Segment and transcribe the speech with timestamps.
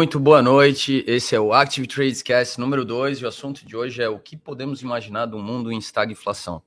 [0.00, 1.04] Muito boa noite.
[1.06, 4.18] Esse é o Active Trades Cast número 2 e o assunto de hoje é o
[4.18, 6.62] que podemos imaginar do mundo em estagflação.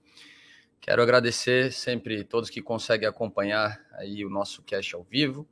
[0.79, 5.47] Quero agradecer sempre todos que conseguem acompanhar aí o nosso cast ao vivo.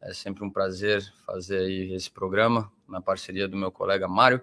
[0.00, 4.40] É sempre um prazer fazer aí esse programa na parceria do meu colega Mário.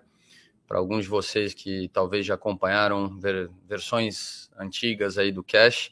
[0.67, 5.91] Para alguns de vocês que talvez já acompanharam ver, versões antigas aí do cash,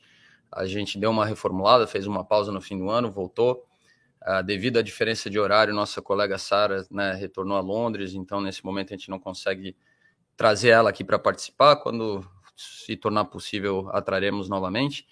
[0.51, 3.65] a gente deu uma reformulada, fez uma pausa no fim do ano, voltou
[4.25, 8.63] Uh, devido à diferença de horário, nossa colega Sara né, retornou a Londres, então nesse
[8.63, 9.75] momento a gente não consegue
[10.37, 11.75] trazer ela aqui para participar.
[11.77, 15.05] Quando se tornar possível, atraremos novamente.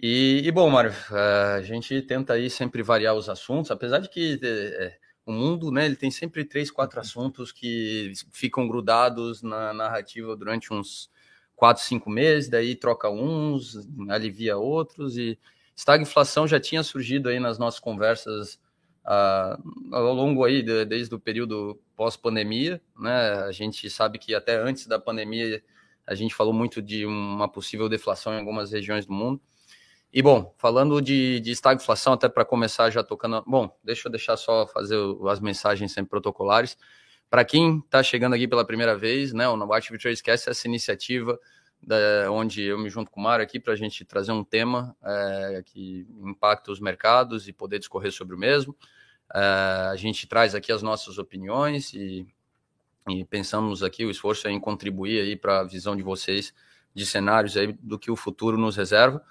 [0.00, 4.08] E, e bom, Mário, uh, a gente tenta aí sempre variar os assuntos, apesar de
[4.08, 9.74] que é, o mundo, né, ele tem sempre três, quatro assuntos que ficam grudados na
[9.74, 11.10] narrativa durante uns
[11.54, 13.76] quatro, cinco meses, daí troca uns,
[14.08, 15.36] alivia outros e
[15.78, 18.54] Estagflação já tinha surgido aí nas nossas conversas
[19.06, 23.44] uh, ao longo aí, de, desde o período pós-pandemia, né?
[23.44, 25.62] A gente sabe que até antes da pandemia
[26.04, 29.40] a gente falou muito de uma possível deflação em algumas regiões do mundo.
[30.12, 33.44] E bom, falando de, de estagflação, até para começar já tocando.
[33.46, 34.98] Bom, deixa eu deixar só fazer
[35.30, 36.76] as mensagens sempre protocolares.
[37.30, 41.38] Para quem está chegando aqui pela primeira vez, né, o Novartis Trades Cast, essa iniciativa
[41.82, 44.96] da, onde eu me junto com o Mário aqui para a gente trazer um tema
[45.02, 48.76] é, que impacta os mercados e poder discorrer sobre o mesmo.
[49.34, 49.38] É,
[49.90, 52.26] a gente traz aqui as nossas opiniões e,
[53.08, 56.52] e pensamos aqui o esforço é em contribuir aí para a visão de vocês
[56.94, 59.22] de cenários aí do que o futuro nos reserva,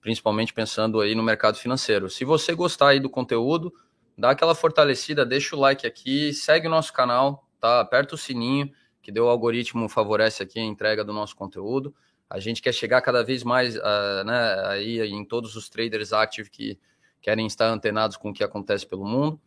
[0.00, 2.10] principalmente pensando aí no mercado financeiro.
[2.10, 3.72] Se você gostar aí do conteúdo,
[4.18, 7.80] dá aquela fortalecida, deixa o like aqui, segue o nosso canal, tá?
[7.80, 11.94] Aperta o sininho que deu o algoritmo favorece aqui a entrega do nosso conteúdo.
[12.30, 16.48] A gente quer chegar cada vez mais uh, né, aí em todos os traders active
[16.48, 16.78] que
[17.20, 19.40] querem estar antenados com o que acontece pelo mundo.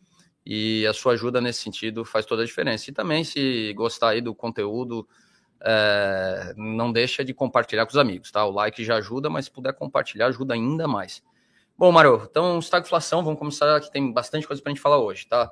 [0.45, 2.89] E a sua ajuda nesse sentido faz toda a diferença.
[2.89, 5.07] E também, se gostar aí do conteúdo,
[5.59, 8.45] é, não deixa de compartilhar com os amigos, tá?
[8.45, 11.23] O like já ajuda, mas se puder compartilhar, ajuda ainda mais.
[11.75, 15.25] Bom, Mário, então, estagflação, vamos começar, que tem bastante coisa para a gente falar hoje,
[15.27, 15.51] tá?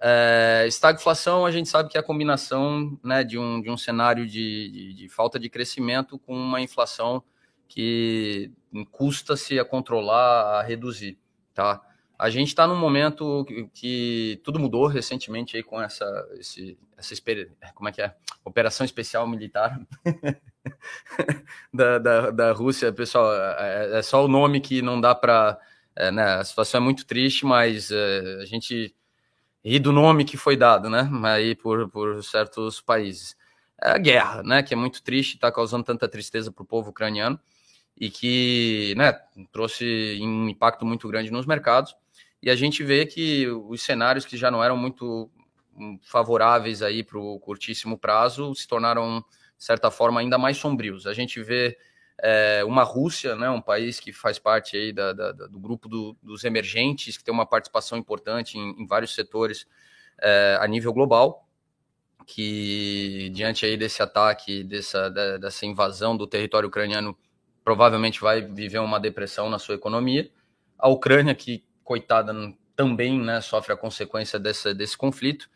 [0.00, 4.26] É, estagflação, a gente sabe que é a combinação né, de, um, de um cenário
[4.26, 7.22] de, de, de falta de crescimento com uma inflação
[7.66, 8.52] que
[8.90, 11.18] custa-se a controlar, a reduzir.
[11.52, 11.82] Tá?
[12.18, 16.06] A gente está num momento que, que, tudo mudou recentemente aí com essa,
[16.38, 17.14] esse, essa
[17.74, 18.14] como é que é?
[18.44, 19.80] Operação Especial Militar
[21.74, 22.92] da, da, da Rússia.
[22.92, 25.58] Pessoal, é, é, só o nome que não dá para...
[25.94, 28.94] É, né, a situação é muito triste, mas é, a gente
[29.64, 33.36] e do nome que foi dado, né, aí por, por certos países.
[33.80, 36.90] É a guerra, né, que é muito triste, está causando tanta tristeza para o povo
[36.90, 37.38] ucraniano
[37.96, 39.12] e que, né,
[39.52, 41.94] trouxe um impacto muito grande nos mercados.
[42.42, 45.30] E a gente vê que os cenários que já não eram muito
[45.76, 49.24] hum, favoráveis aí para o curtíssimo prazo se tornaram,
[49.56, 51.06] de certa forma, ainda mais sombrios.
[51.06, 51.76] A gente vê
[52.20, 56.16] é, uma Rússia, né, um país que faz parte aí da, da, do grupo do,
[56.22, 59.66] dos emergentes, que tem uma participação importante em, em vários setores
[60.20, 61.48] é, a nível global,
[62.26, 67.16] que diante aí desse ataque, dessa, dessa invasão do território ucraniano,
[67.64, 70.30] provavelmente vai viver uma depressão na sua economia.
[70.78, 72.34] A Ucrânia, que, coitada,
[72.74, 75.48] também né, sofre a consequência dessa, desse conflito,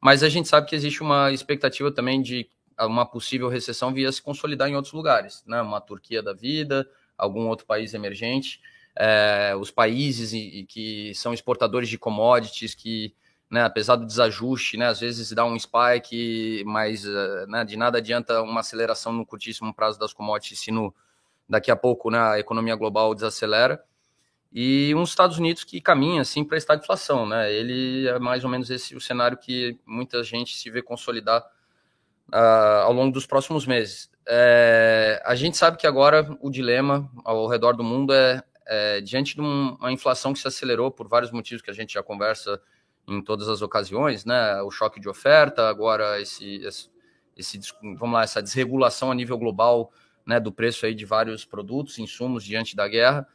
[0.00, 2.48] mas a gente sabe que existe uma expectativa também de
[2.86, 5.60] uma possível recessão via se consolidar em outros lugares, né?
[5.60, 8.60] Uma Turquia da vida, algum outro país emergente,
[8.96, 13.14] é, os países e, e que são exportadores de commodities que
[13.50, 17.98] né, apesar do desajuste, né, às vezes dá um spike, mas eh, né, de nada
[17.98, 20.94] adianta uma aceleração no curtíssimo prazo das commodities se no,
[21.48, 23.82] daqui a pouco né, a economia global desacelera.
[24.52, 27.52] E uns Estados Unidos que caminha assim para a estagflação, né?
[27.52, 31.44] Ele é mais ou menos esse o cenário que muita gente se vê consolidar
[32.32, 34.10] uh, ao longo dos próximos meses.
[34.28, 39.34] É, a gente sabe que agora o dilema ao redor do mundo é, é, diante
[39.34, 42.60] de uma inflação que se acelerou por vários motivos que a gente já conversa
[43.08, 44.62] em todas as ocasiões, né?
[44.62, 46.88] O choque de oferta, agora esse, esse,
[47.36, 49.90] esse vamos lá, essa desregulação a nível global,
[50.24, 53.26] né, do preço aí de vários produtos, insumos diante da guerra,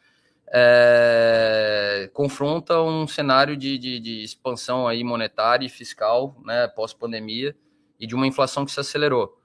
[0.47, 7.55] é, confronta um cenário de, de, de, expansão aí monetária e fiscal, né, pós-pandemia,
[7.99, 9.37] e de uma inflação que se acelerou.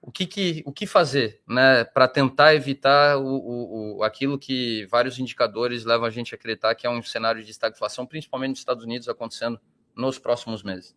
[0.00, 4.86] O que, que, o que fazer né, para tentar evitar o, o, o, aquilo que
[4.86, 8.58] vários indicadores levam a gente a acreditar que é um cenário de estagflação, principalmente nos
[8.60, 9.60] Estados Unidos, acontecendo
[9.96, 10.94] nos próximos meses?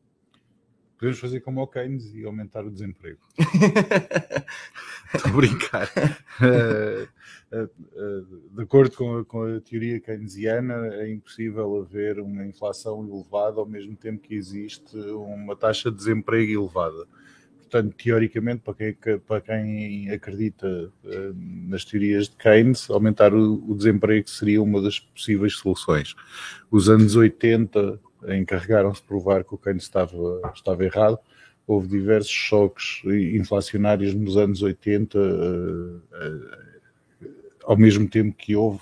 [1.01, 3.17] Podemos fazer como o Keynes e aumentar o desemprego.
[5.11, 5.89] Estou a brincar.
[6.39, 7.07] Uh,
[7.51, 13.03] uh, uh, de acordo com a, com a, teoria keynesiana, é impossível haver uma inflação
[13.03, 17.07] elevada ao mesmo tempo que existe uma taxa de desemprego elevada.
[17.57, 18.95] Portanto, teoricamente, para quem,
[19.25, 20.93] para quem acredita
[21.67, 26.13] nas teorias de Keynes, aumentar o, o desemprego seria uma das possíveis soluções.
[26.69, 31.19] Os anos 80 encarregaram-se de provar que o Keynes estava, estava errado.
[31.65, 36.01] Houve diversos choques inflacionários nos anos 80, uh, uh,
[37.63, 38.79] ao mesmo tempo que houve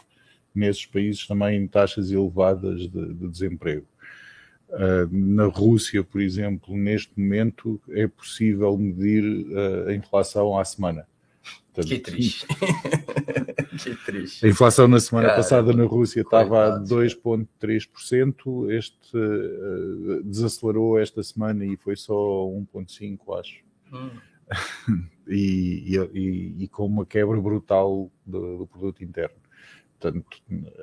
[0.55, 3.85] nesses países também taxas elevadas de, de desemprego.
[4.69, 9.23] Uh, na Rússia, por exemplo, neste momento é possível medir
[9.87, 11.05] a inflação à semana.
[11.85, 12.47] Que triste.
[13.83, 14.45] que triste.
[14.45, 21.23] A inflação na semana Cara, passada na Rússia estava a 2,3%, este uh, desacelerou esta
[21.23, 23.63] semana e foi só 1,5%, acho.
[23.93, 24.09] Hum.
[25.27, 29.35] e, e, e, com uma quebra brutal do, do produto interno.
[29.99, 30.25] Portanto,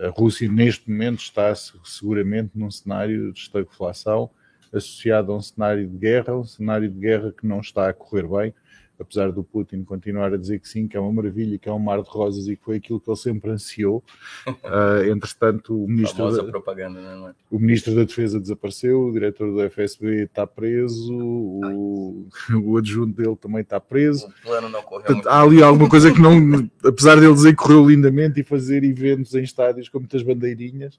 [0.02, 4.30] a Rússia neste momento está seguramente num cenário de estagflação
[4.72, 8.26] associado a um cenário de guerra, um cenário de guerra que não está a correr
[8.28, 8.54] bem
[8.98, 11.78] apesar do Putin continuar a dizer que sim, que é uma maravilha, que é um
[11.78, 14.02] mar de rosas e que foi aquilo que ele sempre ansiou.
[14.46, 17.34] Uh, entretanto, o ministro, da, propaganda, não é?
[17.50, 22.28] o ministro da Defesa desapareceu, o diretor do FSB está preso, o,
[22.64, 24.26] o adjunto dele também está preso.
[24.26, 27.62] O plano não correu Portanto, Há ali alguma coisa que não, apesar dele dizer que
[27.62, 30.94] correu lindamente e fazer eventos em estádios com muitas bandeirinhas,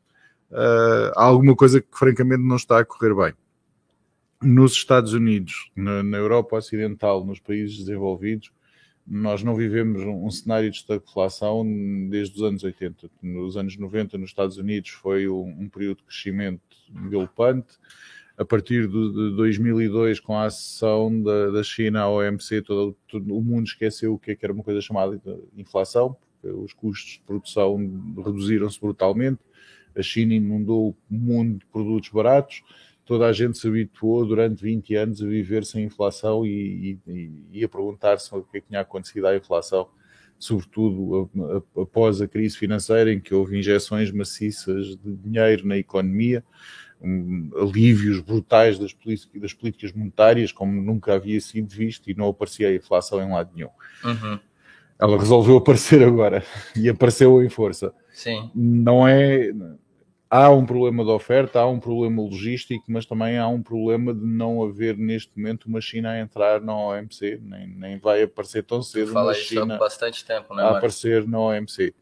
[0.52, 3.34] uh, há alguma coisa que francamente não está a correr bem
[4.42, 8.52] nos Estados Unidos, na, na, Europa Ocidental, nos países desenvolvidos,
[9.06, 11.66] nós não vivemos um, um, cenário de estagflação
[12.10, 13.10] desde os anos 80.
[13.22, 16.62] Nos anos 90, nos Estados Unidos, foi um, um período de crescimento
[17.10, 17.78] galopante.
[18.38, 23.36] A partir de, de 2002, com a acessão da, da China à OMC, todo, todo,
[23.36, 25.20] o mundo esqueceu o que, é que era uma coisa chamada
[25.56, 27.78] inflação, porque os custos de produção
[28.24, 29.40] reduziram-se brutalmente.
[29.96, 32.62] A China inundou o mundo de produtos baratos
[33.08, 37.64] toda a gente se habituou durante 20 anos a viver sem inflação e, e, e
[37.64, 39.88] a perguntar-se o que, é que tinha acontecido à inflação,
[40.38, 41.32] sobretudo
[41.76, 46.44] após a crise financeira, em que houve injeções maciças de dinheiro na economia,
[47.02, 48.94] um, alívios brutais das,
[49.36, 53.52] das, políticas monetárias, como nunca havia sido visto, e não aparecia a inflação em lado
[53.56, 53.70] nenhum.
[54.04, 54.40] Uhum.
[55.00, 56.44] Ela resolveu aparecer agora
[56.76, 57.94] e apareceu em força.
[58.12, 58.52] Sim.
[58.54, 59.54] Não é
[60.30, 64.26] há um problema de oferta, há um problema logístico, mas também há um problema de
[64.26, 68.82] não haver neste momento uma China a entrar na OMC, nem, nem vai aparecer tão
[68.82, 71.94] cedo uma China há bastante tempo, né, a aparecer na OMC.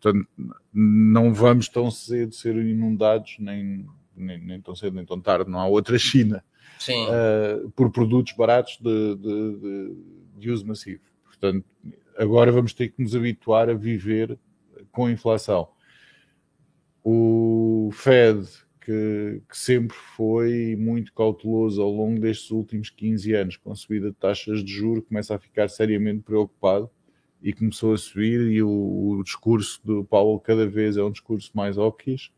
[0.00, 0.28] Portanto,
[0.72, 3.86] não vamos tão cedo ser inundados, nem,
[4.16, 6.44] nem, nem tão cedo nem tão tarde, não há outra China
[6.88, 9.96] uh, por produtos baratos de, de, de,
[10.38, 11.02] de uso massivo.
[11.24, 11.64] Portanto,
[12.16, 14.38] agora vamos ter que nos habituar a viver
[14.90, 15.68] com inflação.
[17.04, 18.46] O Fed,
[18.80, 24.10] que, que, sempre foi muito cauteloso ao longo destes últimos 15 anos com a subida
[24.10, 26.90] de taxas de juros, começa a ficar seriamente preocupado
[27.42, 28.68] e começou a subir e o,
[29.18, 32.30] o discurso do Paulo cada vez é um discurso mais óquis,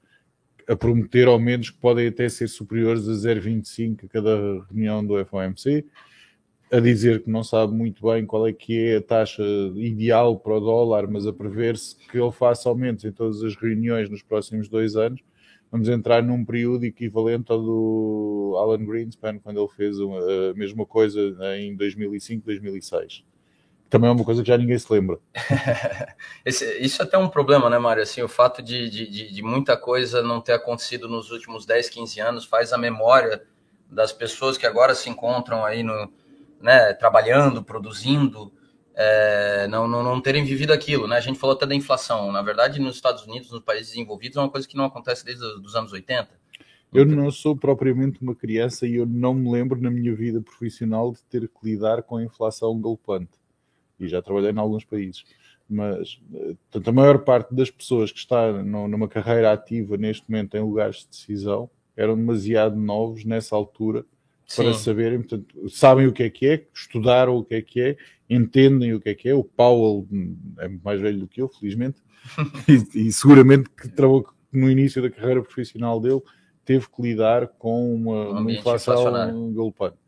[0.68, 5.84] a prometer aumentos que podem até ser superiores a 0,25 a cada reunião do FOMC,
[6.72, 9.42] a dizer que não sabe muito bem qual é que é a taxa
[9.76, 14.08] ideal para o dólar, mas a prever-se que ele faça aumentos em todas as reuniões
[14.08, 15.20] nos próximos dois anos,
[15.74, 21.18] vamos entrar num período equivalente ao do Alan Greenspan, quando ele fez a mesma coisa
[21.58, 23.24] em 2005, 2006.
[23.90, 25.18] Também é uma coisa que já ninguém se lembra.
[26.46, 28.04] Esse, isso é até um problema, né, Mário?
[28.04, 32.20] Assim, o fato de, de, de muita coisa não ter acontecido nos últimos 10, 15
[32.20, 33.42] anos faz a memória
[33.90, 36.08] das pessoas que agora se encontram aí no,
[36.60, 38.52] né, trabalhando, produzindo,
[38.94, 41.06] é, não, não, não terem vivido aquilo.
[41.06, 41.16] Né?
[41.16, 42.30] A gente falou até da inflação.
[42.30, 45.44] Na verdade, nos Estados Unidos, nos países desenvolvidos, é uma coisa que não acontece desde
[45.44, 46.28] os anos 80.
[46.92, 51.12] Eu não sou propriamente uma criança e eu não me lembro na minha vida profissional
[51.12, 53.32] de ter que lidar com a inflação galopante.
[53.98, 55.24] E já trabalhei em alguns países.
[55.68, 56.20] Mas
[56.70, 60.98] portanto, a maior parte das pessoas que está numa carreira ativa neste momento em lugares
[60.98, 64.04] de decisão eram demasiado novos nessa altura
[64.54, 64.78] para Sim.
[64.78, 67.96] saberem, portanto, sabem o que é que é, estudaram o que é que é,
[68.28, 69.34] entendem o que é que é.
[69.34, 70.06] O Powell
[70.58, 72.02] é muito mais velho do que eu, felizmente,
[72.68, 73.90] e, e, seguramente que
[74.52, 76.22] no início da carreira profissional dele
[76.64, 79.98] teve que lidar com uma, um uma inflação galopante.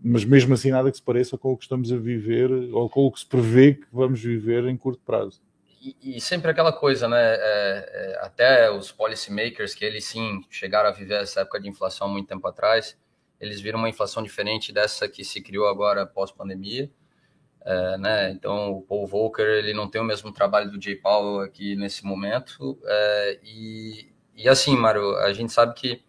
[0.00, 3.06] Mas mesmo assim, nada que se pareça com o que estamos a viver ou com
[3.06, 5.40] o que se prevê que vamos viver em curto prazo.
[5.80, 7.20] E, e sempre aquela coisa, né?
[7.20, 12.08] É, é, até os policymakers, que eles sim chegaram a viver essa época de inflação
[12.08, 12.96] muito tempo atrás,
[13.40, 16.90] eles viram uma inflação diferente dessa que se criou agora pós-pandemia.
[17.70, 18.30] É, né?
[18.30, 22.02] Então, o Paul Volcker ele não tem o mesmo trabalho do Jay Powell aqui nesse
[22.02, 22.78] momento.
[22.82, 26.02] É, e, e assim, Mário, a gente sabe que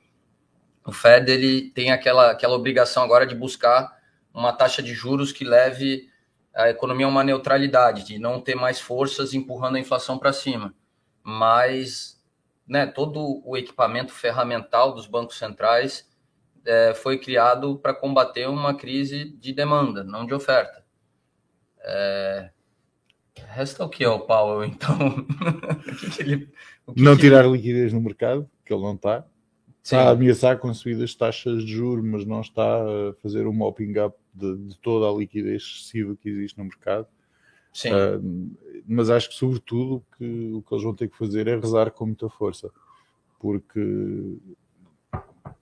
[0.86, 3.94] o Fed ele tem aquela, aquela obrigação agora de buscar
[4.34, 6.10] uma taxa de juros que leve
[6.56, 10.74] a economia a uma neutralidade, de não ter mais forças empurrando a inflação para cima.
[11.22, 12.24] Mas
[12.66, 16.10] né, todo o equipamento ferramental dos bancos centrais
[16.66, 20.88] é, foi criado para combater uma crise de demanda, não de oferta.
[21.82, 22.50] É...
[23.48, 24.96] Resta o que é o Powell, então?
[24.98, 26.50] o que que ele,
[26.86, 27.54] o que não que tirar ele...
[27.54, 29.26] liquidez no mercado, que ele não está.
[29.82, 33.98] Está a ameaçar com subidas taxas de juros, mas não está a fazer um mopping
[33.98, 37.08] up de, de toda a liquidez excessiva que existe no mercado.
[37.74, 37.90] Sim.
[37.92, 38.52] Uh,
[38.88, 42.06] mas acho que, sobretudo, que o que eles vão ter que fazer é rezar com
[42.06, 42.70] muita força,
[43.40, 44.38] porque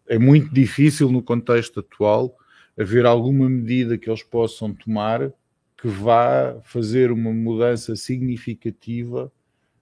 [0.08, 2.36] é muito difícil, no contexto atual,
[2.78, 5.32] haver alguma medida que eles possam tomar
[5.78, 9.32] que vá fazer uma mudança significativa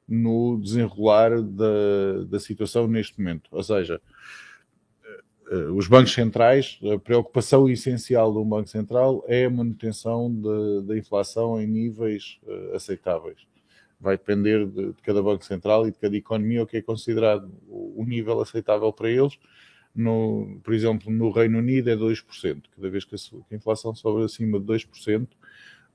[0.08, 3.50] no desenrolar da, da situação neste momento.
[3.52, 4.00] Ou seja,
[5.50, 10.34] eh, os bancos centrais, a preocupação essencial de um banco central é a manutenção
[10.86, 13.48] da inflação em níveis uh, aceitáveis.
[14.00, 17.52] Vai depender de, de, cada banco central e de cada economia o que é considerado
[17.68, 19.38] o, o nível aceitável para eles.
[19.96, 22.64] No, por exemplo, no Reino Unido é 2%.
[22.76, 25.28] Cada vez que a, que a inflação sobe acima de 2%,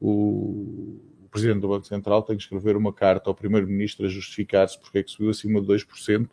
[0.00, 4.98] o, Presidente do Banco Central tem que escrever uma carta ao Primeiro-Ministro a justificar-se porque
[4.98, 6.28] é que subiu acima de 2%,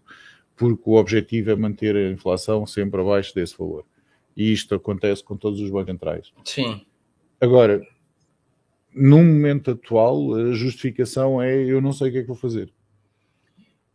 [0.55, 3.85] porque o objetivo é manter a inflação sempre abaixo desse valor.
[4.35, 6.33] E isto acontece com todos os bancos centrais.
[6.43, 6.85] Sim.
[7.39, 7.81] Agora,
[8.93, 12.73] no momento atual, a justificação é eu não sei o que é que vou fazer.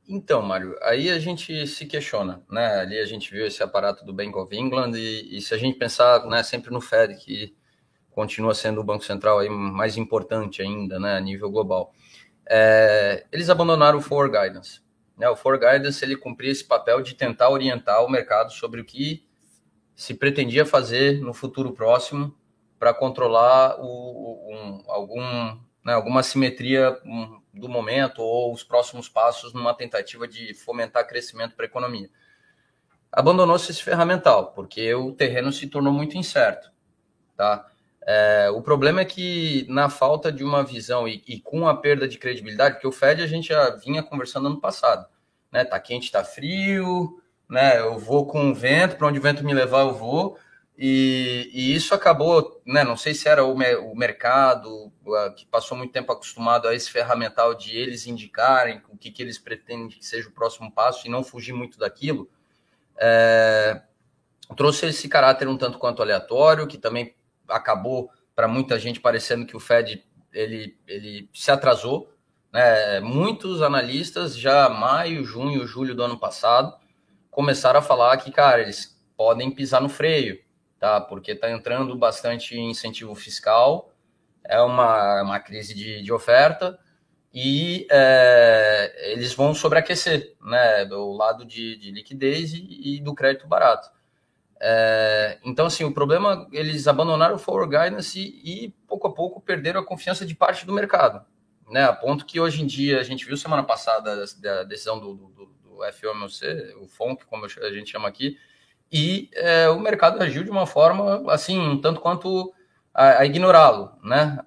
[0.09, 2.81] Então, Mário, aí a gente se questiona, né?
[2.81, 5.79] Ali a gente viu esse aparato do Bank of England e, e se a gente
[5.79, 7.55] pensar, né, sempre no Fed, que
[8.15, 11.93] continua sendo o banco central aí mais importante ainda, né, a nível global.
[12.49, 14.81] É, eles abandonaram o Forward Guidance.
[15.17, 15.29] Né?
[15.29, 19.27] O Forward Guidance ele cumpria esse papel de tentar orientar o mercado sobre o que
[19.95, 22.35] se pretendia fazer no futuro próximo
[22.79, 25.23] para controlar o, um, algum,
[25.85, 26.99] né, alguma simetria
[27.55, 32.11] do momento ou os próximos passos numa tentativa de fomentar crescimento para a economia.
[33.13, 36.73] Abandonou-se esse ferramental, porque o terreno se tornou muito incerto.
[37.37, 37.71] Tá?
[38.05, 42.09] É, o problema é que, na falta de uma visão e, e, com a perda
[42.09, 45.07] de credibilidade, porque o Fed a gente já vinha conversando ano passado,
[45.53, 45.65] né?
[45.65, 47.79] Tá quente, tá frio, né?
[47.79, 50.37] Eu vou com o vento, para onde o vento me levar, eu vou.
[50.77, 52.83] E, e isso acabou, né?
[52.83, 54.93] Não sei se era o, o mercado
[55.37, 59.39] que passou muito tempo acostumado a esse ferramental de eles indicarem o que, que eles
[59.39, 62.29] pretendem que seja o próximo passo e não fugir muito daquilo.
[62.99, 63.83] É,
[64.57, 67.15] trouxe esse caráter um tanto quanto aleatório, que também
[67.53, 72.13] acabou para muita gente parecendo que o Fed ele, ele se atrasou.
[72.53, 73.01] Né?
[73.01, 76.75] Muitos analistas já maio, junho, julho do ano passado
[77.31, 80.39] começaram a falar que, cara, eles podem pisar no freio,
[80.79, 81.01] tá?
[81.01, 83.91] Porque está entrando bastante incentivo fiscal,
[84.45, 86.79] é uma, uma crise de, de oferta
[87.33, 90.85] e é, eles vão sobreaquecer, né?
[90.85, 93.89] Do lado de, de liquidez e, e do crédito barato.
[94.65, 99.41] É, então, assim, o problema, eles abandonaram o forward guidance e, e, pouco a pouco
[99.41, 101.27] perderam a confiança de parte do mercado,
[101.69, 101.83] né?
[101.83, 105.47] A ponto que hoje em dia, a gente viu semana passada a decisão do, do,
[105.65, 108.39] do FOMC, o FONC, como a gente chama aqui,
[108.93, 112.55] e é, o mercado agiu de uma forma, assim, um tanto quanto
[112.95, 114.39] a, a ignorá-lo, né?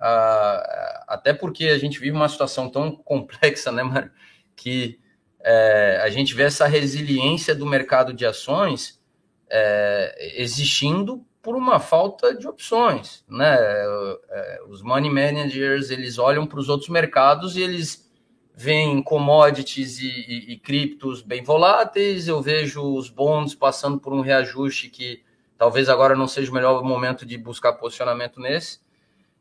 [1.09, 4.11] Até porque a gente vive uma situação tão complexa, né, Mário,
[4.55, 4.97] que
[5.41, 9.03] é, a gente vê essa resiliência do mercado de ações
[9.49, 13.55] é, existindo por uma falta de opções, né?
[13.59, 18.11] É, os money managers eles olham para os outros mercados e eles
[18.55, 22.27] veem commodities e, e, e, criptos bem voláteis.
[22.27, 25.21] Eu vejo os bonds passando por um reajuste que
[25.57, 28.79] talvez agora não seja o melhor momento de buscar posicionamento nesse.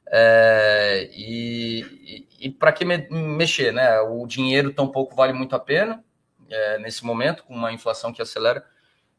[0.06, 4.00] É, e, e para que me, mexer, né?
[4.00, 6.04] O dinheiro tampouco vale muito a pena
[6.50, 8.64] é, nesse momento, com uma inflação que acelera.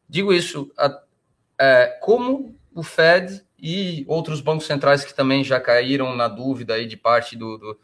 [0.08, 1.02] Digo isso, a,
[1.60, 6.86] é, como o Fed e outros bancos centrais que também já caíram na dúvida aí
[6.86, 7.80] de parte do, do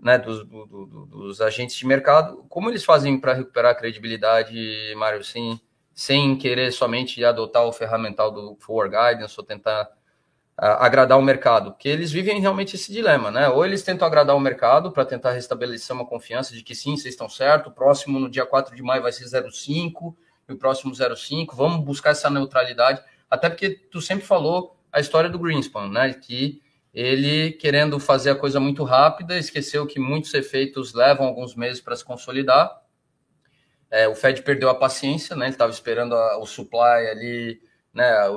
[0.00, 4.92] né, dos, do, do, dos agentes de mercado, como eles fazem para recuperar a credibilidade,
[4.96, 5.60] Mário, sem,
[5.94, 9.88] sem querer somente adotar o ferramental do Forward Guidance ou tentar
[10.56, 13.48] agradar o mercado, porque eles vivem realmente esse dilema, né?
[13.48, 17.14] Ou eles tentam agradar o mercado para tentar restabelecer uma confiança de que sim, vocês
[17.14, 20.14] estão certo, o próximo no dia 4 de maio vai ser 0,5,
[20.52, 25.30] e o próximo 0,5, vamos buscar essa neutralidade, Até porque tu sempre falou a história
[25.30, 26.12] do Greenspan, né?
[26.12, 26.60] Que
[26.92, 31.96] ele, querendo fazer a coisa muito rápida, esqueceu que muitos efeitos levam alguns meses para
[31.96, 32.82] se consolidar.
[33.90, 35.46] É, o Fed perdeu a paciência, né?
[35.46, 37.60] Ele estava esperando a, o supply ali,
[37.94, 38.10] né?
[38.10, 38.28] A,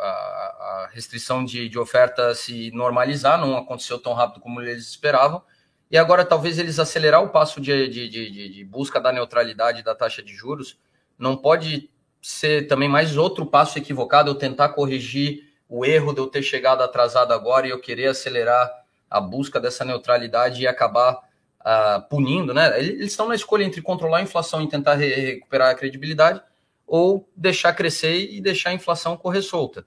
[0.00, 5.42] a, restrição de, de oferta se normalizar, não aconteceu tão rápido como eles esperavam.
[5.90, 9.94] E agora, talvez eles acelerar o passo de, de, de, de busca da neutralidade da
[9.94, 10.78] taxa de juros,
[11.22, 11.88] não pode
[12.20, 16.82] ser também mais outro passo equivocado, eu tentar corrigir o erro de eu ter chegado
[16.82, 18.68] atrasado agora e eu querer acelerar
[19.08, 21.14] a busca dessa neutralidade e acabar
[21.60, 22.76] uh, punindo, né?
[22.78, 26.42] Eles estão na escolha entre controlar a inflação e tentar re recuperar a credibilidade
[26.86, 29.86] ou deixar crescer e deixar a inflação correr solta.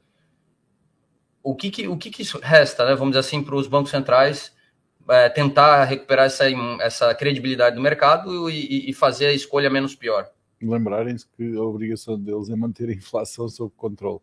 [1.43, 2.95] O que, que o que, que resta, né?
[2.95, 4.53] Vamos dizer assim, para os bancos centrais
[5.09, 6.45] é, tentar recuperar essa,
[6.79, 10.29] essa credibilidade do mercado e, e fazer a escolha menos pior
[10.61, 14.19] lembrarem-se que a obrigação deles é manter a inflação sob controle.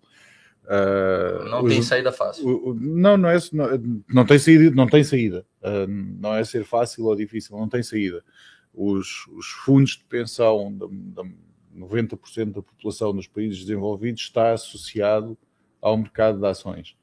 [0.64, 2.46] Uh, não os, tem saída fácil.
[2.46, 3.66] O, o, não, não é não,
[4.08, 5.44] não tem saída, não tem saída.
[5.60, 8.24] Uh, não é ser fácil ou difícil, não tem saída.
[8.72, 11.34] Os, os fundos de pensão de, de
[11.76, 15.36] 90% da população dos países desenvolvidos está associado
[15.80, 16.96] ao mercado de ações.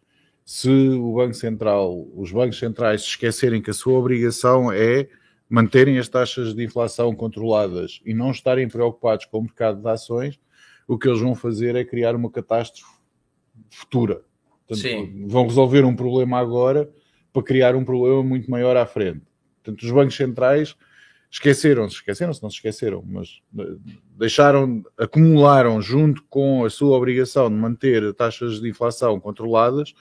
[0.46, 5.08] Se o Banco Central, os bancos centrais se esquecerem que a sua obrigação é
[5.50, 10.40] manterem as taxas de inflação controladas e não estarem preocupados com o mercado de ações,
[10.88, 12.94] o que eles vão fazer é criar uma catástrofe
[13.70, 14.22] futura.
[14.68, 15.26] Portanto, Sim.
[15.28, 16.90] Vão resolver um problema agora
[17.34, 19.22] para criar um problema muito maior à frente.
[19.64, 20.76] Portanto, os bancos centrais
[21.32, 23.76] esqueceram-se, esqueceram-se, não se esqueceram, mas eh,
[24.18, 29.94] deixaram, acumularam junto com a sua obrigação de manter taxas de inflação controladas,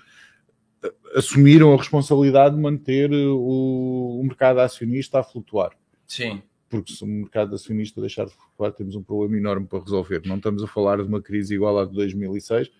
[1.14, 5.70] assumiram a responsabilidade de manter o, o mercado acionista a flutuar.
[6.06, 6.42] Sim.
[6.68, 10.22] Porque se o mercado acionista deixar de flutuar, temos um problema enorme para resolver.
[10.26, 12.70] Não estamos a falar de uma crise igual à de 2006.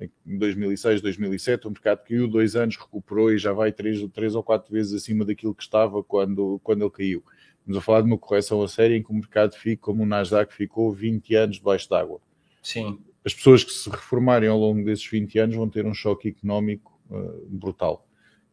[0.00, 4.42] Em 2006, 2007, o mercado caiu dois anos, recuperou e já vai três, três ou
[4.42, 7.24] quatro vezes acima daquilo que estava quando, quando ele caiu.
[7.58, 10.06] Estamos a falar de uma correção a sério em que o mercado fica como o
[10.06, 12.20] Nasdaq ficou 20 anos debaixo d'água.
[12.62, 12.98] Sim.
[13.24, 16.97] As pessoas que se reformarem ao longo desses 20 anos vão ter um choque económico
[17.48, 18.06] brutal.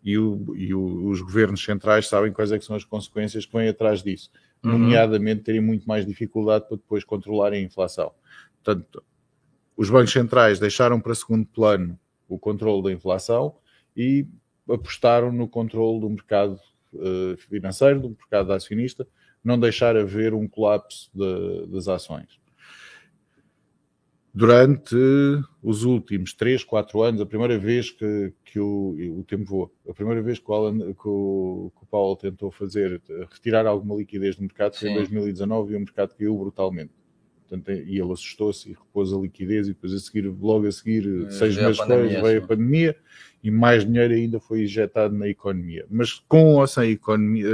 [0.03, 3.67] E, o, e o, os governos centrais sabem quais é são as consequências que vêm
[3.67, 4.29] atrás disso,
[4.63, 4.73] uhum.
[4.73, 8.11] nomeadamente terem muito mais dificuldade para depois controlarem a inflação.
[8.63, 9.03] Portanto,
[9.75, 13.55] os bancos centrais deixaram para segundo plano o controle da inflação
[13.97, 14.27] e
[14.69, 16.59] apostaram no controle do mercado
[16.93, 19.07] uh, financeiro, do mercado acionista,
[19.43, 22.44] não deixar haver um colapso de, das ações
[24.35, 24.97] durante
[25.63, 29.93] os últimos 3, 4 anos, a primeira vez que, que o, o tempo voa, a
[29.93, 34.35] primeira vez que o, Alan, que, o, que o Paulo tentou fazer, retirar alguma liquidez
[34.35, 34.93] do mercado foi Sim.
[34.95, 36.91] em 2019 e o mercado caiu brutalmente.
[37.47, 41.27] Portanto, e ele assustou-se e repôs a liquidez e depois a seguir, logo a seguir,
[41.27, 42.95] é, seis meses depois, veio a pandemia
[43.41, 45.85] e mais dinheiro ainda foi injetado na economia.
[45.89, 47.47] Mas com ou sem economia,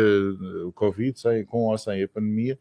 [0.65, 2.57] o Covid, sem, com ou sem a pandemia,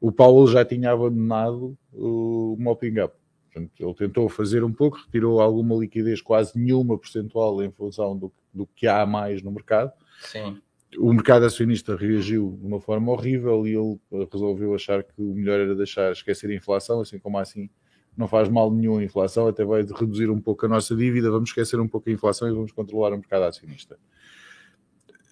[0.00, 3.21] o Paulo já tinha abandonado o mopping up
[3.52, 8.32] Portanto, ele tentou fazer um pouco, retirou alguma liquidez, quase nenhuma percentual em função do,
[8.52, 9.92] do que há mais no mercado.
[10.22, 10.58] Sim.
[10.98, 15.60] O mercado acionista reagiu de uma forma horrível e ele resolveu achar que o melhor
[15.60, 17.68] era deixar esquecer a inflação, assim como assim
[18.16, 21.48] não faz mal nenhum a inflação, até vai reduzir um pouco a nossa dívida, vamos
[21.48, 23.98] esquecer um pouco a inflação e vamos controlar o mercado acionista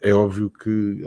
[0.00, 1.02] é óbvio que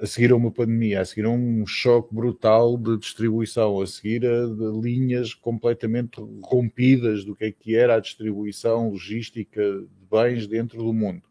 [0.00, 4.26] a seguir a uma pandemia, a seguir a um choque brutal de distribuição, a seguir
[4.26, 4.46] a
[4.80, 10.92] linhas completamente rompidas do que é que era a distribuição logística de bens dentro do
[10.92, 11.22] mundo,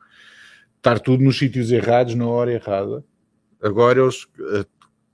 [0.77, 3.03] estar tudo nos sítios errados na hora errada.
[3.61, 4.65] Agora eles, eh,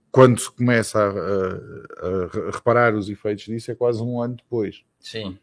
[0.09, 4.83] quando se começa a, a, a reparar os efeitos disso, é quase um ano depois.
[4.99, 5.37] Sim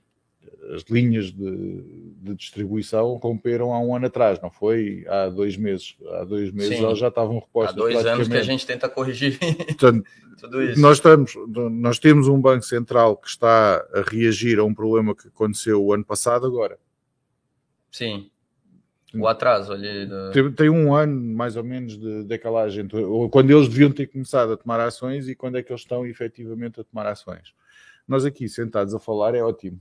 [0.74, 1.82] as linhas de,
[2.22, 5.96] de, distribuição romperam há um ano atrás, não foi há dois meses.
[6.12, 6.84] Há dois meses Sim.
[6.84, 7.76] elas já estavam repostas.
[7.76, 10.04] Há dois anos que a gente tenta corrigir Portanto,
[10.38, 10.80] tudo isso.
[10.80, 11.34] Nós, estamos,
[11.72, 15.92] nós temos um Banco Central que está a reagir a um problema que aconteceu o
[15.92, 16.78] ano passado agora.
[17.90, 18.30] Sim.
[19.14, 20.06] O atraso ali.
[20.06, 20.30] Do...
[20.32, 22.88] Tem, tem, um ano, mais ou menos, de decalagem.
[23.30, 26.80] Quando eles deviam ter começado a tomar ações e quando é que eles estão efetivamente
[26.80, 27.54] a tomar ações.
[28.06, 29.80] Nós aqui sentados a falar é ótimo.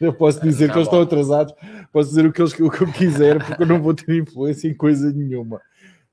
[0.00, 1.54] Eu posso dizer tá que eles estão atrasados,
[1.92, 4.68] posso dizer o que, eles, o que eu quiser, porque eu não vou ter influência
[4.68, 5.60] em coisa nenhuma.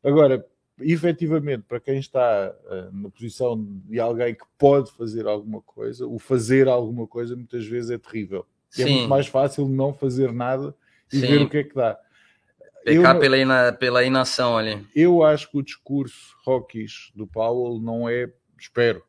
[0.04, 0.46] Agora,
[0.80, 6.20] efetivamente, para quem está uh, na posição de alguém que pode fazer alguma coisa, o
[6.20, 8.46] fazer alguma coisa muitas vezes é terrível.
[8.78, 10.76] E é muito mais fácil não fazer nada
[11.12, 11.28] e Sim.
[11.28, 11.98] ver o que é que dá.
[12.84, 14.86] Pecar eu, pela, ina, pela inação ali.
[14.96, 19.02] Eu acho que o discurso rockies do Powell não é, espero,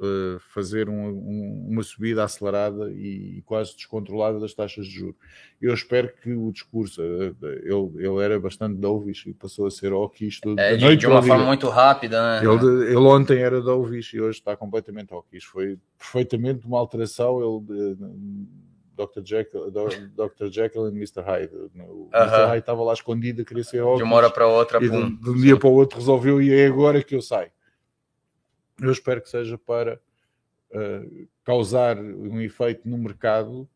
[0.00, 5.16] uh, fazer um, um, uma subida acelerada e quase descontrolada das taxas de juros.
[5.60, 9.92] Eu espero que o discurso, uh, ele, ele era bastante dovish e passou a ser
[9.92, 12.40] hawkish de, é, de, de uma forma muito rápida.
[12.40, 12.46] Né?
[12.46, 15.44] Ele, ele ontem era dovish e hoje está completamente hawkish.
[15.44, 17.40] Foi perfeitamente uma alteração.
[17.40, 18.46] Ele
[18.96, 19.22] Dr.
[19.24, 20.46] Jekyll, Dr.
[20.50, 21.20] Jekyll e Mr.
[21.20, 21.54] Hyde.
[21.54, 22.22] O uh -huh.
[22.22, 22.46] Mr.
[22.46, 23.98] Hyde estava lá escondido, queria ser óbvio.
[23.98, 26.66] De uma hora para outra, e de, um dia para o outro resolveu e é
[26.66, 27.50] agora que eu saio.
[28.80, 30.00] Eu espero que seja para
[30.70, 33.68] uh, causar um efeito no mercado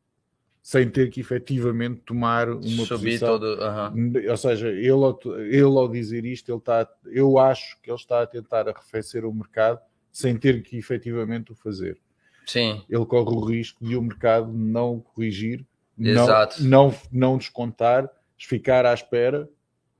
[0.62, 3.38] sem ter que efetivamente tomar uma Subir posição.
[3.38, 3.58] Todo.
[4.28, 8.26] Ou seja, ele, ele ao dizer isto, ele está, eu acho que ele está a
[8.26, 9.80] tentar arrefecer o mercado
[10.12, 11.98] sem ter que efetivamente o fazer.
[12.44, 12.82] Sim.
[12.88, 15.66] ele corre o risco de o mercado não corrigir,
[15.98, 16.62] Exato.
[16.62, 18.08] Não, não, não descontar,
[18.38, 19.48] ficar à espera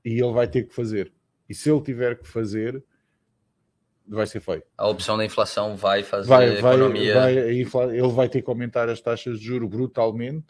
[0.03, 1.11] e ele vai ter que fazer.
[1.47, 2.81] E se ele tiver que fazer,
[4.09, 4.63] vai ser feio.
[4.77, 7.13] A opção da inflação vai fazer vai, vai, economia.
[7.13, 7.63] Vai, ele
[8.11, 10.47] vai ter que aumentar as taxas de juro brutalmente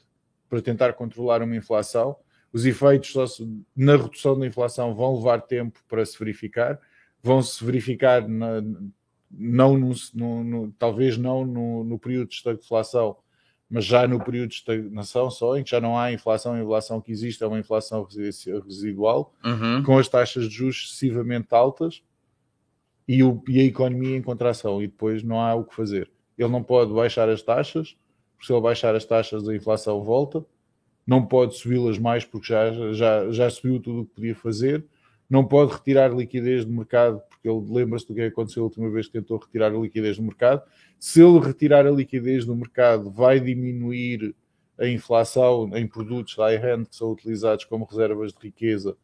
[0.49, 2.15] para tentar controlar uma inflação.
[2.51, 3.13] Os efeitos
[3.75, 6.79] na redução da inflação vão levar tempo para se verificar,
[7.21, 8.63] vão se verificar na,
[9.29, 13.17] não no, no, no, talvez não no, no, período de estagflação,
[13.69, 16.99] mas já no período de estagnação só, em que já não há inflação, a inflação
[16.99, 18.07] que existe é uma inflação
[18.65, 19.83] residual, uhum.
[19.83, 22.01] com as taxas de juros excessivamente altas
[23.09, 26.11] e, o, e, a economia em contração, e depois não há o que fazer.
[26.37, 27.97] Ele não pode baixar as taxas,
[28.35, 30.45] porque se ele baixar as taxas a inflação volta,
[31.07, 34.85] não pode subi-las mais porque já, já, já subiu tudo o que podia fazer,
[35.27, 39.07] não pode retirar liquidez do mercado, porque ele lembra-se do que aconteceu a última vez
[39.07, 40.61] que tentou retirar a liquidez do mercado.
[40.99, 44.35] Se ele retirar a liquidez do mercado, vai diminuir
[44.77, 48.95] a inflação em produtos high-end que são utilizados como reservas de riqueza.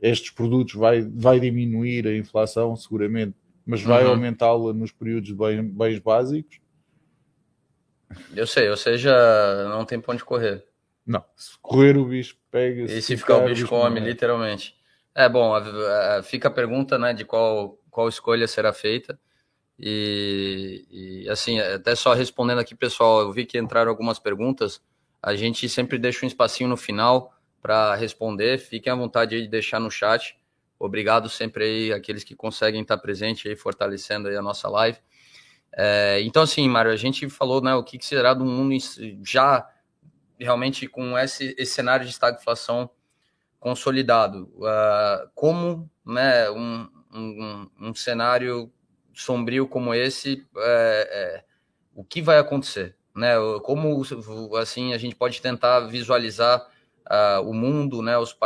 [0.00, 3.34] Estes produtos vai, vai diminuir a inflação, seguramente,
[3.66, 4.10] mas vai uhum.
[4.10, 6.60] aumentá-la nos períodos de bem, bens básicos.
[8.34, 9.12] Eu sei, ou seja,
[9.68, 10.64] não tem ponto de correr.
[11.06, 12.84] Não, se correr o bicho pega.
[12.84, 14.74] E se, se ficar, o bicho come, literalmente.
[15.14, 15.52] É bom,
[16.22, 19.18] fica a pergunta, né, de qual qual escolha será feita.
[19.76, 20.86] E,
[21.24, 24.80] e, assim, até só respondendo aqui, pessoal, eu vi que entraram algumas perguntas.
[25.20, 28.58] A gente sempre deixa um espacinho no final para responder.
[28.58, 30.36] Fiquem à vontade de deixar no chat.
[30.78, 34.98] Obrigado sempre aí aqueles que conseguem estar presente aí, fortalecendo aí a nossa live.
[35.72, 38.76] É, então, assim, Mário, a gente falou, né, o que, que será do mundo
[39.24, 39.68] já
[40.38, 42.88] realmente com esse, esse cenário de estagflação
[43.58, 44.44] consolidado.
[44.56, 48.72] Uh, como né, um, um, um, cenário
[49.12, 51.44] sombrio como esse, é, é,
[51.94, 52.96] o que vai acontecer?
[53.14, 53.34] Né?
[53.64, 54.04] Como
[54.56, 56.64] assim a gente pode tentar visualizar
[57.08, 58.36] uh, o mundo, né, os,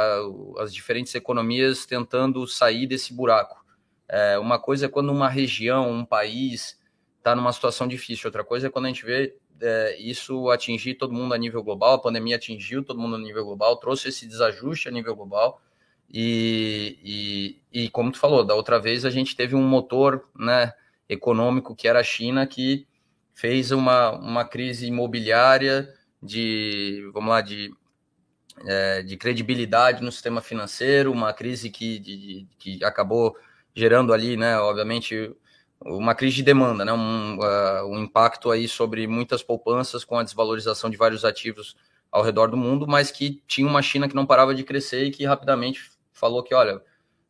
[0.59, 3.63] as diferentes economias tentando sair desse buraco?
[4.09, 6.79] É, uma coisa é quando uma região, um país
[7.19, 11.15] está numa situação difícil, outra coisa é quando a gente vê é, isso atingir todo
[11.15, 14.89] mundo a nível global, a pandemia atingiu todo mundo a nível global, trouxe esse desajuste
[14.89, 15.63] a nível global.
[16.13, 16.99] E,
[17.73, 20.75] e, e como tu falou, da outra vez a gente teve um motor né,
[21.09, 22.87] econômico que era a China, que
[23.33, 25.89] fez uma, uma crise imobiliária
[26.23, 27.73] de, vamos lá, de,
[28.67, 33.37] é, de credibilidade no sistema financeiro, uma crise que, de, que acabou
[33.75, 35.35] gerando ali, né, obviamente,
[35.85, 36.93] uma crise de demanda, né?
[36.93, 41.77] um, uh, um impacto aí sobre muitas poupanças com a desvalorização de vários ativos
[42.11, 45.11] ao redor do mundo, mas que tinha uma China que não parava de crescer e
[45.11, 46.81] que rapidamente falou que, olha,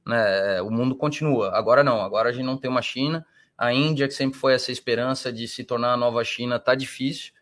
[0.06, 1.56] né, o mundo continua.
[1.56, 3.24] Agora não, agora a gente não tem uma China.
[3.56, 7.32] A Índia, que sempre foi essa esperança de se tornar a nova China, está difícil.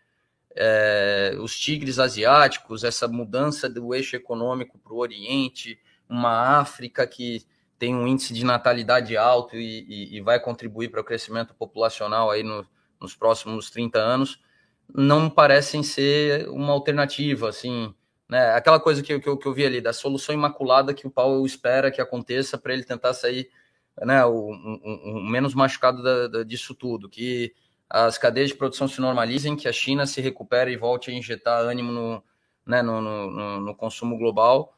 [0.54, 7.44] É, os tigres asiáticos, essa mudança do eixo econômico para o Oriente, uma África que
[7.78, 12.30] tem um índice de natalidade alto e, e, e vai contribuir para o crescimento populacional
[12.30, 12.66] aí no,
[13.00, 14.40] nos próximos 30 anos,
[14.92, 17.94] não parecem ser uma alternativa, assim,
[18.28, 18.52] né?
[18.52, 21.44] Aquela coisa que, que, eu, que eu vi ali, da solução imaculada que o Paulo
[21.46, 23.50] espera que aconteça para ele tentar sair
[24.02, 27.52] né, o, um, um menos machucado da, da, disso tudo, que
[27.90, 31.60] as cadeias de produção se normalizem, que a China se recupere e volte a injetar
[31.60, 32.22] ânimo no,
[32.64, 34.72] né, no, no, no consumo global,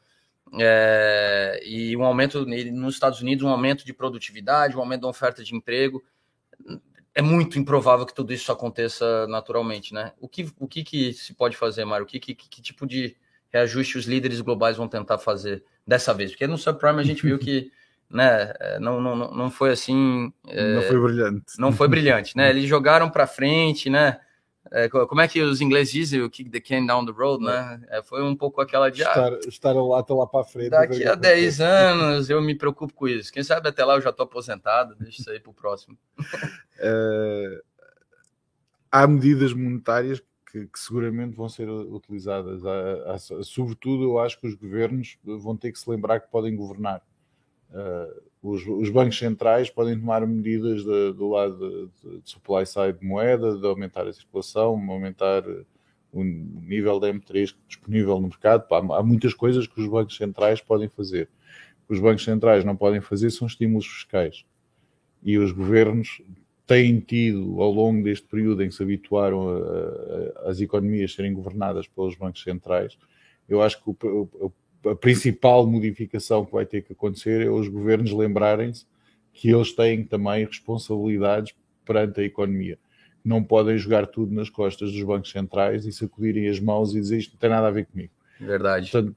[0.59, 5.43] é, e um aumento nos Estados Unidos, um aumento de produtividade, um aumento da oferta
[5.43, 6.03] de emprego.
[7.13, 10.13] É muito improvável que tudo isso aconteça naturalmente, né?
[10.19, 12.05] O que, o que, que se pode fazer, Mário?
[12.05, 13.15] O que, que, que tipo de
[13.49, 16.31] reajuste os líderes globais vão tentar fazer dessa vez?
[16.31, 17.71] Porque no subprime a gente viu que
[18.13, 20.31] né, é, não, não, não foi assim.
[20.47, 21.43] É, não foi brilhante.
[21.57, 22.49] Não foi brilhante, né?
[22.51, 24.19] Eles jogaram para frente, né?
[24.71, 27.81] É, como é que os ingleses dizem o kick the can down the road, né?
[27.89, 29.03] É, foi um pouco aquela de.
[29.03, 30.69] Ah, estar, estar lá, até lá para frente.
[30.69, 33.31] Daqui a 10 anos eu me preocupo com isso.
[33.31, 35.97] Quem sabe até lá eu já estou aposentado, deixa isso aí para o próximo.
[36.85, 37.61] É,
[38.91, 40.21] há medidas monetárias
[40.51, 42.65] que, que, seguramente vão ser utilizadas.
[42.65, 46.53] Há, há, sobretudo, eu acho que os governos vão ter que se lembrar que podem
[46.55, 47.01] governar.
[47.73, 52.99] Uh, os, os, bancos centrais podem tomar medidas de, do lado de, de, supply side
[52.99, 55.43] de moeda, de aumentar a circulação, aumentar
[56.11, 58.67] o nível da M3 disponível no mercado.
[58.67, 61.27] Pá, há muitas coisas que os bancos centrais podem fazer.
[61.83, 64.45] O que os bancos centrais não podem fazer são estímulos fiscais.
[65.23, 66.21] E os governos
[66.67, 71.33] têm tido, ao longo deste período em que se habituaram a, a, as economias serem
[71.33, 72.97] governadas pelos bancos centrais,
[73.49, 74.51] eu acho que o,
[74.85, 78.85] a principal modificação que vai ter que acontecer é os governos lembrarem-se
[79.31, 81.53] que eles têm também responsabilidades
[81.85, 82.77] perante a economia.
[83.23, 87.17] Não podem jogar tudo nas costas dos bancos centrais e sacudirem as mãos e dizer
[87.17, 88.11] isto não tem nada a ver comigo.
[88.39, 88.91] Verdade.
[88.91, 89.15] Portanto,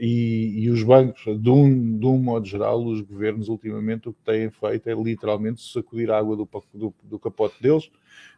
[0.00, 4.22] e, e, os bancos, de um, de um modo geral, os governos ultimamente o que
[4.22, 7.90] têm feito é literalmente sacudir a água do, do, do, capote deles,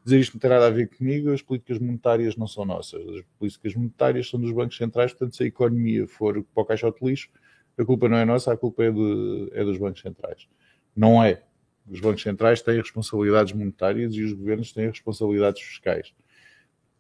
[0.03, 3.23] dizer isto não tem nada a ver comigo, as políticas monetárias não são nossas, as
[3.39, 7.29] políticas monetárias são dos bancos centrais, portanto, se a economia for para o caixote lixo,
[7.77, 10.49] a culpa não é nossa, a culpa é, de, é dos bancos centrais.
[10.97, 11.43] Não é.
[11.91, 16.15] Os bancos centrais têm responsabilidades monetárias e os governos têm responsabilidades fiscais.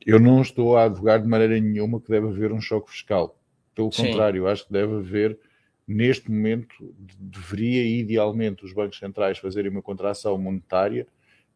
[0.05, 3.40] Eu não estou a advogar de maneira nenhuma que deve haver um choque fiscal
[3.75, 4.07] pelo Sim.
[4.07, 5.39] contrário, acho que deve haver,
[5.87, 6.75] neste momento,
[7.19, 11.07] deveria idealmente os bancos centrais fazerem uma contração monetária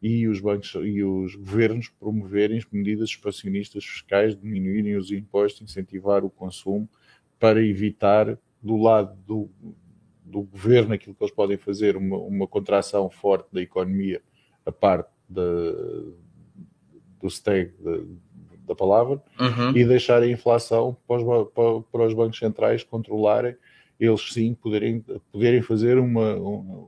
[0.01, 6.29] e os bancos e os governos promoverem medidas expansionistas fiscais, diminuírem os impostos, incentivar o
[6.29, 6.87] consumo
[7.39, 9.49] para evitar do lado do,
[10.23, 14.21] do governo aquilo que eles podem fazer uma, uma contração forte da economia
[14.65, 15.41] a parte da,
[17.19, 17.71] do stag
[18.65, 19.75] da palavra, uhum.
[19.75, 23.55] e deixar a inflação para os, para, para os, bancos centrais controlarem,
[23.99, 26.87] eles sim poderem, poderem fazer uma, uma,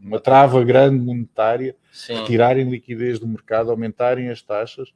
[0.00, 2.14] uma trava grande monetária, sim.
[2.14, 4.92] retirarem liquidez do mercado, aumentarem as taxas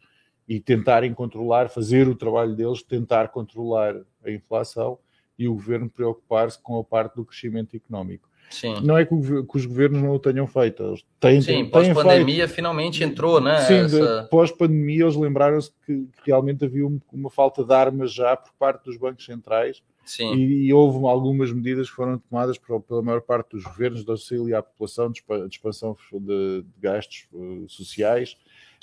[0.49, 4.99] e tentarem controlar, fazer o trabalho deles, tentar controlar a inflação
[5.39, 8.29] e o governo preocupar-se com a parte do crescimento económico.
[8.51, 8.81] Sim.
[8.83, 10.83] Não é que, os governos não o tenham feito.
[10.83, 13.61] Eles têm, Sim, pós-pandemia finalmente entrou, né?
[13.63, 14.29] Sim, essa...
[14.31, 19.25] pós-pandemia eles lembraram-se que, realmente havia uma falta de armas já por parte dos bancos
[19.25, 19.83] centrais.
[20.21, 24.57] E, e houve algumas medidas que foram tomadas pela maior parte dos governos de auxílio
[24.57, 28.37] à população, de, expansão de, gastos uh, sociais,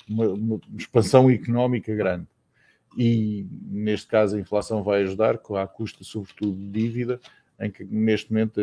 [0.06, 2.26] uma, uma expansão económica grande
[2.96, 7.20] e neste caso a inflação vai ajudar, com a custa sobretudo de dívida,
[7.60, 8.60] em que neste momento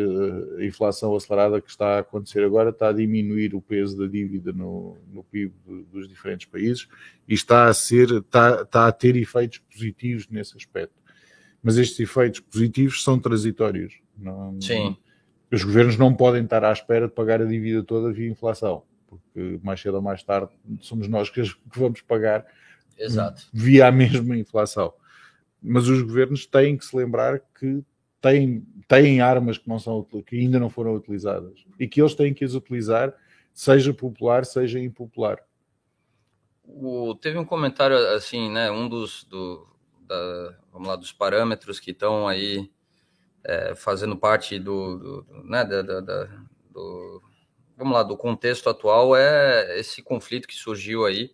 [0.58, 4.52] a inflação acelerada que está a acontecer agora está a diminuir o peso da dívida
[4.52, 5.54] no, no PIB
[5.90, 6.88] dos diferentes países
[7.26, 10.94] e está a ser está, está a ter efeitos positivos nesse aspecto.
[11.62, 13.98] Mas estes efeitos positivos são transitórios.
[14.16, 14.96] Não, Sim.
[15.50, 19.60] Os governos não podem estar à espera de pagar a dívida toda via inflação, porque
[19.62, 20.50] mais cedo ou mais tarde
[20.80, 22.46] somos nós que, que vamos pagar
[22.98, 23.46] Exato.
[23.52, 24.92] via a mesma inflação.
[25.62, 27.84] Mas os governos têm que se lembrar que
[28.22, 32.32] têm, têm armas que, não são, que ainda não foram utilizadas e que eles têm
[32.32, 33.12] que as utilizar,
[33.52, 35.38] seja popular, seja impopular.
[36.64, 38.70] O, teve um comentário assim, né?
[38.70, 39.66] Um dos, do,
[40.00, 42.70] da, vamos lá, dos parâmetros que estão aí
[43.44, 46.24] é, fazendo parte do, do né, da, da, da,
[46.70, 47.20] do,
[47.76, 51.32] vamos lá, do contexto atual é esse conflito que surgiu aí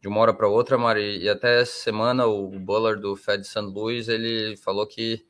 [0.00, 1.22] de uma hora para outra, Mari.
[1.22, 3.60] E até essa semana o Bullard do Fed St.
[3.60, 5.26] Louis ele falou que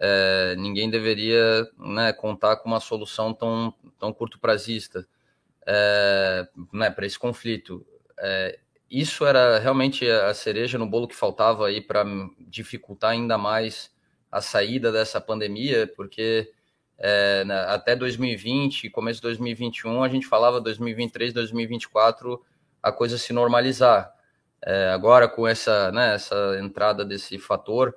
[0.00, 5.06] é, ninguém deveria né, contar com uma solução tão, tão curto prazista
[5.66, 7.84] é, né, para esse conflito.
[8.18, 8.58] É,
[8.90, 12.04] isso era realmente a cereja no bolo que faltava aí para
[12.38, 13.92] dificultar ainda mais
[14.30, 16.50] a saída dessa pandemia, porque
[16.96, 22.42] é, até 2020, começo de 2021, a gente falava 2023, 2024,
[22.82, 24.12] a coisa se normalizar.
[24.64, 27.94] É, agora, com essa, né, essa entrada desse fator,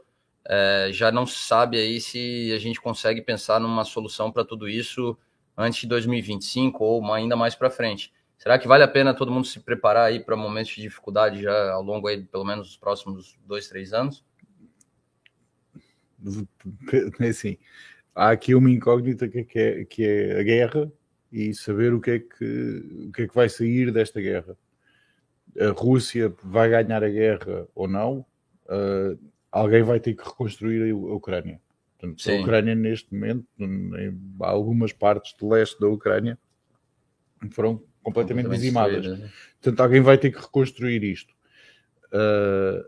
[0.48, 4.68] é, já não se sabe aí se a gente consegue pensar numa solução para tudo
[4.68, 5.18] isso
[5.58, 8.12] antes de 2025 ou ainda mais para frente.
[8.38, 11.74] Será que vale a pena todo mundo se preparar aí para momentos de dificuldade já
[11.74, 14.26] ao longo aí, pelo menos, dos próximos dois, três anos?
[17.30, 17.58] Assim,
[18.16, 20.92] há aqui uma incógnita que é, que é a guerra
[21.32, 24.58] e saber o que, é que, o que é que vai sair desta guerra.
[25.60, 28.26] A Rússia vai ganhar a guerra ou não?
[28.66, 29.20] Uh,
[29.52, 31.60] alguém vai ter que reconstruir a Ucrânia.
[31.98, 36.38] Portanto, a Ucrânia, neste momento, em algumas partes de leste da Ucrânia,
[37.52, 39.06] foram completamente, completamente dizimadas.
[39.06, 39.30] Né?
[39.62, 41.34] Portanto, alguém vai ter que reconstruir isto.
[42.08, 42.84] Uh,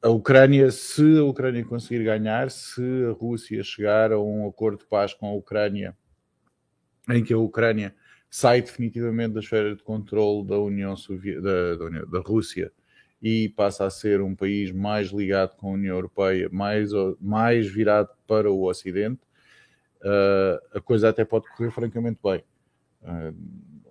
[0.00, 4.86] a Ucrânia, se a Ucrânia conseguir ganhar, se a Rússia chegar a um acordo de
[4.86, 5.96] paz com a Ucrânia,
[7.10, 7.94] em que a Ucrânia
[8.30, 12.72] sai definitivamente da esfera de controle da União Soviética, da, da, da Rússia
[13.22, 18.10] e passa a ser um país mais ligado com a União Europeia, mais, mais virado
[18.26, 19.20] para o Ocidente,
[20.02, 22.42] uh, a coisa até pode correr francamente bem.
[23.02, 23.34] Uh,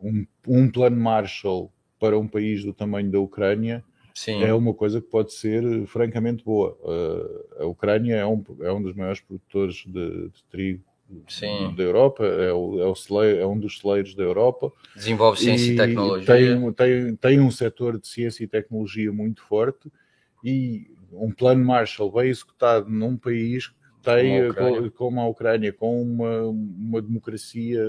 [0.01, 3.83] um, um, plano Marshall para um país do tamanho da Ucrânia
[4.13, 4.43] Sim.
[4.43, 6.77] é uma coisa que pode ser francamente boa.
[6.81, 10.83] Uh, a Ucrânia é um, é um dos maiores produtores de, de trigo
[11.27, 11.73] Sim.
[11.75, 14.71] da Europa, é, o, é, o celeiro, é um dos celeiros da Europa.
[14.95, 16.25] Desenvolve ciência e, e tecnologia.
[16.25, 19.91] Tem, tem, tem um setor de ciência e tecnologia muito forte
[20.43, 25.73] e um plano Marshall bem executado num país que tem, como a, como a Ucrânia,
[25.73, 27.81] com uma, uma democracia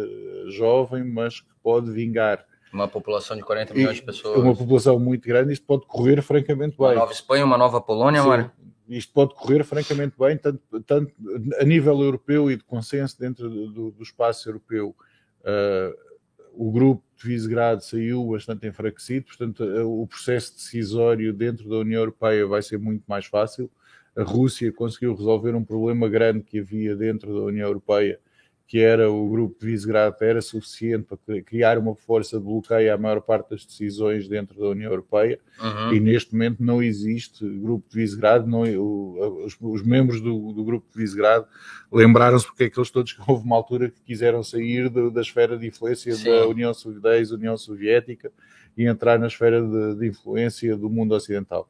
[0.49, 2.45] jovem, mas que pode vingar.
[2.73, 4.39] Uma população de 40 milhões e, de pessoas.
[4.39, 6.87] Uma população muito grande, isto pode correr francamente bem.
[6.87, 8.51] Uma nova Espanha, uma nova Polônia, Mário?
[8.88, 11.12] Isto pode correr francamente bem, tanto, tanto
[11.59, 14.94] a nível europeu e de consenso dentro do, do espaço europeu.
[15.40, 16.07] Uh,
[16.53, 22.01] o grupo de Visegrado saiu bastante enfraquecido, portanto, uh, o processo decisório dentro da União
[22.01, 23.70] Europeia vai ser muito mais fácil.
[24.16, 28.18] A Rússia conseguiu resolver um problema grande que havia dentro da União Europeia
[28.67, 32.99] que era o grupo de Visegrado, era suficiente para criar uma força de bloqueio à
[32.99, 35.93] maior parte das decisões dentro da União Europeia uhum.
[35.93, 40.65] e neste momento não existe grupo de Visegrado, não, o, os, os, membros do, do,
[40.65, 41.47] grupo de Visegrado
[41.93, 45.57] lembraram-se porque é que eles todos houve uma altura que quiseram sair do, da esfera
[45.57, 46.25] de influência Sim.
[46.25, 48.33] da União, da União Soviética
[48.77, 51.69] e entrar na esfera de, de influência do mundo ocidental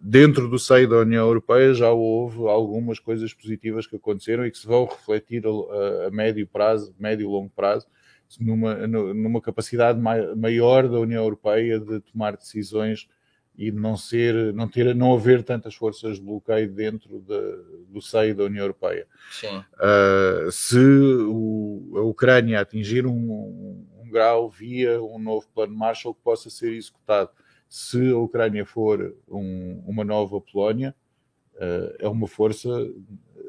[0.00, 4.58] dentro do seio da União Europeia já houve algumas coisas positivas que aconteceram e que
[4.58, 7.86] se vão refletir a, a médio prazo, médio e longo prazo,
[8.40, 13.08] numa, numa capacidade maior da União Europeia de tomar decisões
[13.56, 18.34] e não ser, não ter, não haver tantas forças de bloqueio dentro de, do seio
[18.34, 19.06] da União Europeia.
[19.74, 26.14] Uh, se o, a Ucrânia atingir um, um, um grau via um novo plano Marshall
[26.14, 27.30] que possa ser executado
[27.68, 30.94] se a Ucrânia for um, uma nova Polónia,
[31.54, 32.68] uh, é uma força,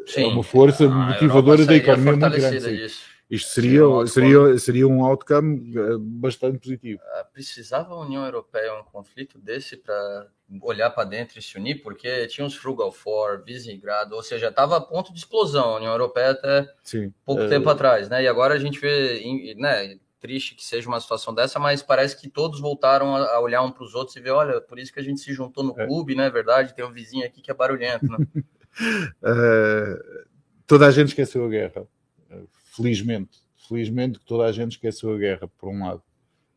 [0.06, 0.24] Sim.
[0.24, 2.92] é uma força ah, motivadora da economia muito grande.
[3.30, 7.00] Isto seria, seria, seria um outcome eh, bastante positivo.
[7.14, 10.28] Ah, precisava a União Europeia um conflito desse para
[10.64, 14.78] olhar para dentro e se unir, porque tinha os Frugal Four, Visegrado, ou seja, estava
[14.78, 17.14] a ponto de explosão a União Europeia até Sim.
[17.24, 17.48] pouco é...
[17.48, 18.24] tempo atrás, né?
[18.24, 20.00] E agora a gente vê, né?
[20.20, 23.84] Triste que seja uma situação dessa, mas parece que todos voltaram a olhar um para
[23.84, 25.86] os outros e ver, olha, por isso que a gente se juntou no é.
[25.86, 26.28] clube, né?
[26.28, 26.76] é verdade?
[26.76, 28.18] Tem um vizinho aqui que é barulhento, né?
[29.24, 30.26] uh,
[30.68, 31.88] toda a gente esqueceu a guerra,
[32.76, 33.40] felizmente.
[33.68, 36.02] Felizmente que toda a gente esqueceu a guerra, por um lado.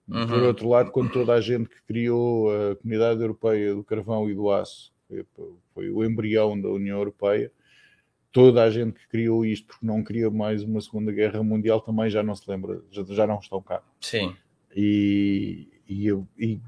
[0.09, 0.27] Uhum.
[0.27, 4.35] Por outro lado, quando toda a gente que criou a Comunidade Europeia do Carvão e
[4.35, 5.25] do Aço foi,
[5.75, 7.53] foi o embrião da União Europeia,
[8.33, 12.09] toda a gente que criou isto porque não queria mais uma Segunda Guerra Mundial também
[12.11, 13.83] já não se lembra, já, já não estão cá.
[14.01, 14.35] Sim.
[14.75, 16.61] E, e, e,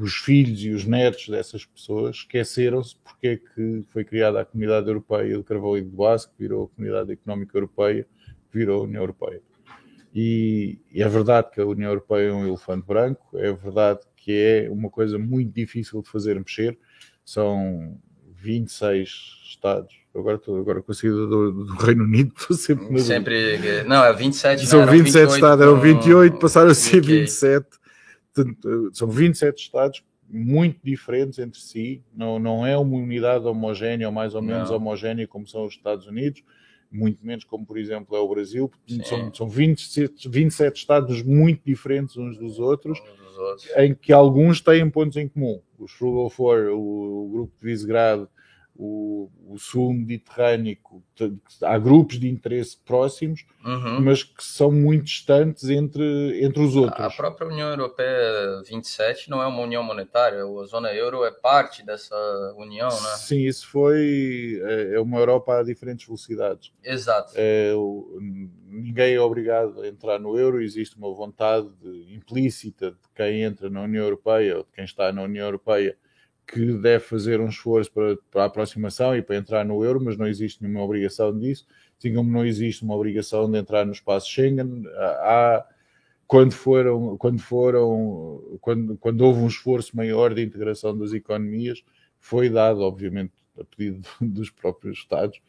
[0.00, 4.88] os filhos e os netos dessas pessoas esqueceram-se porque é que foi criada a Comunidade
[4.88, 8.06] Europeia do Carvalho e do Basque, que virou a Comunidade Económica Europeia,
[8.50, 9.42] que virou a União Europeia.
[10.14, 14.32] E, e é verdade que a União Europeia é um elefante branco, é verdade que
[14.32, 16.78] é uma coisa muito difícil de fazer mexer,
[17.24, 17.98] são
[18.42, 19.08] 26
[19.48, 23.00] Estados Agora, tô, agora com a saída do, do, Reino Unido, estou sempre.
[23.00, 23.84] Sempre.
[23.84, 24.66] Não, é 27.
[24.66, 27.66] São não, 27 Estados, eram 28, passaram a ser 27.
[28.92, 32.02] São 27 Estados muito diferentes entre si.
[32.14, 34.76] Não, não é uma unidade homogénea ou mais ou menos não.
[34.76, 36.42] homogénea como são os Estados Unidos,
[36.90, 38.70] muito menos como, por exemplo, é o Brasil.
[39.04, 42.98] São, são 27, 27 Estados muito diferentes uns dos outros.
[43.76, 45.60] Em que alguns têm pontos em comum.
[45.78, 46.30] Os Frugal
[46.70, 48.28] o, o grupo de Visegrado,
[48.74, 50.76] o, o sul mediterrâneo,
[51.62, 54.00] há grupos de interesse próximos, uhum.
[54.00, 57.04] mas que são muito distantes entre, entre os outros.
[57.04, 61.84] A própria União Europeia 27 não é uma união monetária, a zona euro é parte
[61.84, 62.16] dessa
[62.56, 63.16] união, né?
[63.16, 66.72] Sim, isso foi é, é uma Europa a diferentes velocidades.
[66.82, 67.34] Exato.
[67.36, 67.72] É,
[68.66, 71.68] ninguém é obrigado a entrar no euro, existe uma vontade
[72.08, 75.96] implícita de quem entra na União Europeia ou de quem está na União Europeia
[76.52, 80.18] que deve fazer um esforço para, para a aproximação e para entrar no euro, mas
[80.18, 81.66] não existe nenhuma obrigação disso,
[81.98, 84.84] assim como não existe uma obrigação de entrar no espaço Schengen.
[84.94, 85.66] Há,
[86.26, 91.82] quando foram, quando foram, quando, quando houve um esforço maior de integração das economias,
[92.20, 95.40] foi dado, obviamente, a pedido dos próprios Estados,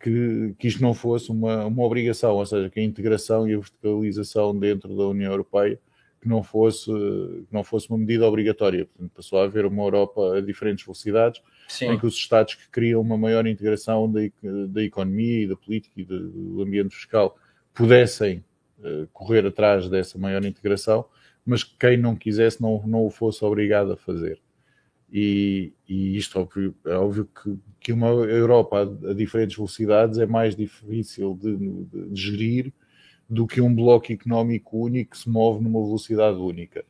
[0.00, 3.58] que, que isto não fosse uma, uma obrigação, ou seja, que a integração e a
[3.58, 5.78] verticalização dentro da União Europeia
[6.20, 8.86] que não fosse, que não fosse uma medida obrigatória.
[8.86, 11.92] Portanto, passou a haver uma Europa a diferentes velocidades, Sim.
[11.92, 14.20] em que os Estados que criam uma maior integração da,
[14.68, 17.36] da economia e da política e do ambiente fiscal
[17.72, 18.42] pudessem
[19.12, 21.04] correr atrás dessa maior integração,
[21.44, 24.40] mas quem não quisesse não, não o fosse obrigado a fazer.
[25.10, 30.26] E, e isto óbvio, é óbvio que, que uma Europa a, a, diferentes velocidades é
[30.26, 32.72] mais difícil de, de, de, gerir
[33.28, 36.84] do que um bloco económico único que se move numa velocidade única.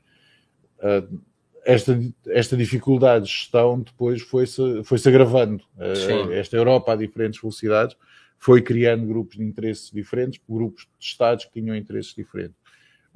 [0.78, 1.20] Uh,
[1.64, 5.64] esta, esta dificuldade de gestão depois foi-se foi -se agravando.
[5.76, 7.96] Uh, esta Europa a diferentes velocidades
[8.38, 12.56] foi criando grupos de interesses diferentes, grupos de Estados que tinham interesses diferentes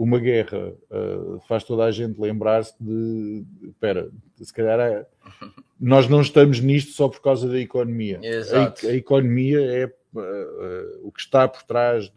[0.03, 3.45] uma guerra uh, faz toda a gente lembrar-se de.
[3.63, 4.11] Espera,
[4.41, 5.07] se calhar é,
[5.79, 8.19] nós não estamos nisto só por causa da economia.
[8.23, 8.87] Exato.
[8.87, 9.93] A, a economia é
[11.03, 12.09] o que está por trás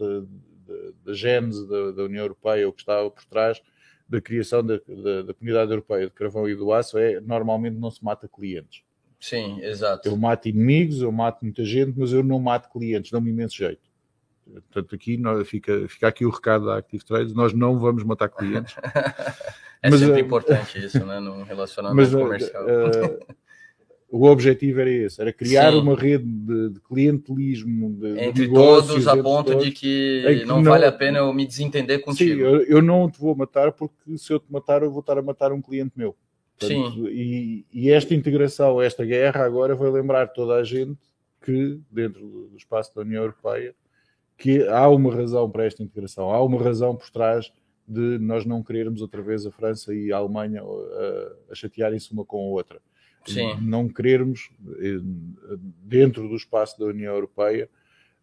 [1.03, 3.61] da gênese da, da, União Europeia, o que está por trás
[4.07, 7.89] da criação da, da, da Comunidade Europeia de Carvão e do Aço é normalmente não
[7.89, 8.83] se mata clientes.
[9.19, 10.07] Sim, exato.
[10.07, 13.81] Eu mato inimigos, eu mato muita gente, mas eu não mato clientes, dá-me imenso jeito.
[14.45, 18.75] Portanto, aqui fica, fica aqui o recado da Active Trades, nós não vamos matar clientes.
[19.81, 22.63] é mas, sempre uh, importante isso, né, num relacionamento mas, comercial.
[22.63, 23.35] Uh,
[24.09, 25.79] o objetivo era esse, era criar Sim.
[25.79, 30.45] uma rede de, de clientelismo de, entre de todos, a ponto todos, de que, que
[30.45, 32.35] não, não, vale a pena eu me desentender contigo.
[32.35, 35.17] Sim, eu, eu, não te vou matar porque se eu te matar eu vou estar
[35.17, 36.15] a matar um cliente meu.
[36.57, 37.07] Portanto, Sim.
[37.09, 40.97] E, e, esta integração, esta guerra agora vai lembrar toda a gente
[41.43, 43.75] que dentro do espaço da União Europeia
[44.37, 47.51] que há uma razão para esta integração, há uma razão por trás
[47.87, 52.11] de nós não querermos outra vez a França e a Alemanha a, uh, a chatearem-se
[52.11, 52.81] uma com a outra.
[53.25, 53.57] Sim.
[53.61, 54.49] Não querermos,
[54.79, 54.99] eh,
[55.83, 57.69] dentro do espaço da União Europeia,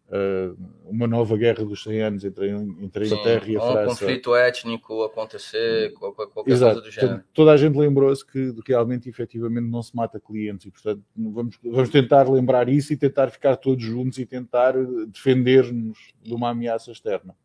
[0.07, 3.81] uh, uma nova guerra dos 100 anos entre, entre a Inglaterra e a França.
[3.81, 6.81] Um conflito étnico acontecer, qualquer, Exato.
[6.81, 7.23] coisa do género.
[7.33, 11.89] Toda a gente lembrou-se que realmente, efetivamente, não se mata clientes e, portanto, vamos, vamos
[11.89, 14.73] tentar lembrar isso e tentar ficar todos juntos e tentar
[15.07, 17.35] defender-nos de uma ameaça externa.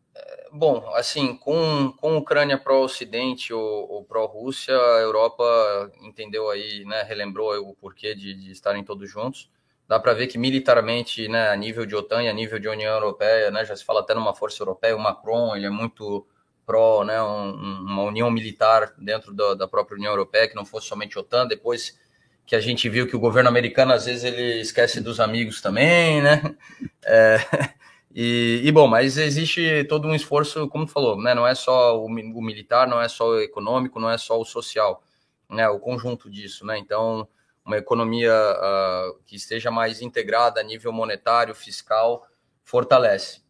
[0.51, 7.53] Bom, assim, com, com Ucrânia pró-Ocidente ou, ou pró-Rússia, a Europa entendeu aí, né, relembrou
[7.69, 9.49] o porquê de, de estarem todos juntos.
[9.87, 12.93] Dá para ver que militarmente, né, a nível de OTAN e a nível de União
[12.93, 16.27] Europeia, né, já se fala até numa força europeia, o Macron, ele é muito
[16.65, 20.87] pró, né, um, uma união militar dentro da, da, própria União Europeia, que não fosse
[20.87, 21.97] somente OTAN, depois
[22.45, 26.21] que a gente viu que o governo americano, às vezes, ele esquece dos amigos também,
[26.21, 26.41] né,
[27.03, 27.37] é,
[28.21, 31.97] e, e, bom, mas existe todo um esforço, como tu falou, né, não é só
[31.97, 35.01] o, o militar, não é só o econômico, não é só o social,
[35.49, 37.25] né, o conjunto disso, né, então
[37.63, 42.27] uma economia uh, que esteja mais integrada a nível monetário, fiscal,
[42.61, 43.41] fortalece.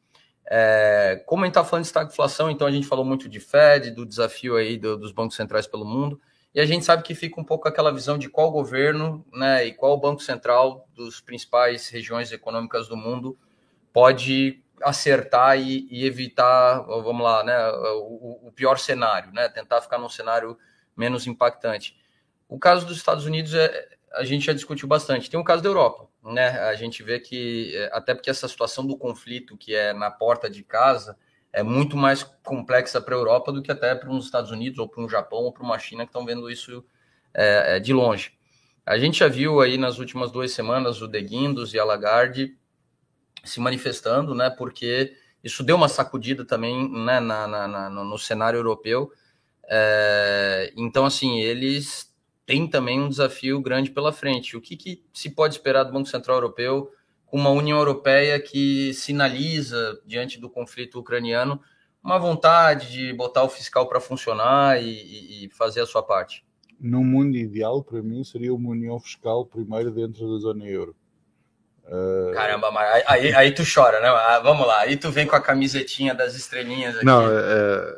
[0.45, 3.89] É, como a gente está falando de estagflação, então a gente falou muito de Fed,
[3.89, 6.22] do desafio aí do, dos bancos centrais pelo mundo,
[6.53, 9.74] e a gente sabe que fica um pouco aquela visão de qual governo né, e
[9.74, 13.36] qual banco central dos principais regiões econômicas do mundo
[13.94, 19.98] pode acertar e, e evitar, vamos lá, né, o, o, pior cenário, né, tentar ficar
[19.98, 20.58] num cenário
[20.96, 21.98] menos impactante.
[22.48, 25.30] O caso dos Estados Unidos é, a gente já discutiu bastante.
[25.30, 26.60] Tem o caso da Europa, né?
[26.62, 30.50] A gente vê que, é, até porque essa situação do conflito que é na porta
[30.50, 31.18] de casa
[31.52, 34.88] é muito mais complexa para a Europa do que até para os Estados Unidos, ou
[34.88, 36.84] para um Japão, ou para uma China que estão vendo isso
[37.34, 38.34] é, é, de longe.
[38.86, 42.58] A gente já viu aí nas últimas duas semanas o De Guindos e a Lagarde
[43.44, 44.50] se manifestando, né?
[44.50, 49.12] Porque isso deu uma sacudida também né, na, na, na no cenário europeu.
[49.70, 52.10] É, então, assim, eles
[52.50, 54.58] tem também um desafio grande pela frente.
[54.58, 56.90] O que, que, se pode esperar do Banco Central Europeu
[57.28, 61.62] com uma União Europeia que sinaliza, diante do conflito ucraniano,
[62.04, 66.44] uma vontade de botar o fiscal para funcionar e, e, fazer a sua parte?
[66.80, 70.96] No mundo ideal, para mim, seria uma união fiscal primeiro dentro da zona euro.
[71.90, 72.32] Uh...
[72.34, 72.72] Caramba,
[73.08, 74.08] aí, aí tu chora, né?
[74.08, 77.06] Ah, vamos lá, aí tu vem com a camisetinha das estrelinhas aqui.
[77.06, 77.98] Não, uh,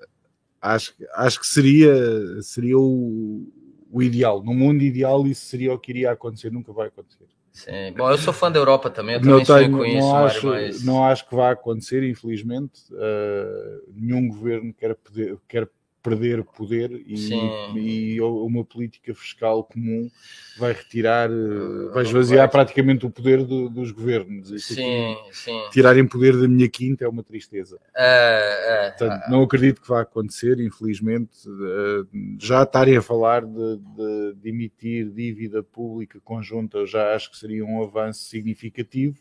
[0.61, 1.93] acho, acho que seria,
[2.41, 3.51] seria o,
[3.91, 4.41] o ideal.
[4.41, 7.25] No mundo ideal, isso seria o que iria acontecer, nunca vai acontecer.
[7.51, 7.91] Sim.
[7.97, 10.85] Bom, eu sou fã da Europa também, eu também tenho, com isso, acho, Mário, mas...
[10.85, 12.81] Não acho que vá acontecer, infelizmente.
[12.91, 15.67] Uh, nenhum governo quer, poder, quer
[16.01, 20.09] perder poder e, e, uma política fiscal comum
[20.57, 24.49] vai retirar, eh, vai esvaziar praticamente o poder do, dos governos.
[24.63, 25.61] sim, sim.
[25.71, 27.79] Tirarem poder da minha quinta é uma tristeza.
[27.95, 31.31] É, é, Portanto, não acredito que vá acontecer, infelizmente.
[31.47, 37.37] Eh, já estarem a falar de, de, de emitir dívida pública conjunta, já acho que
[37.37, 39.19] seria um avanço significativo.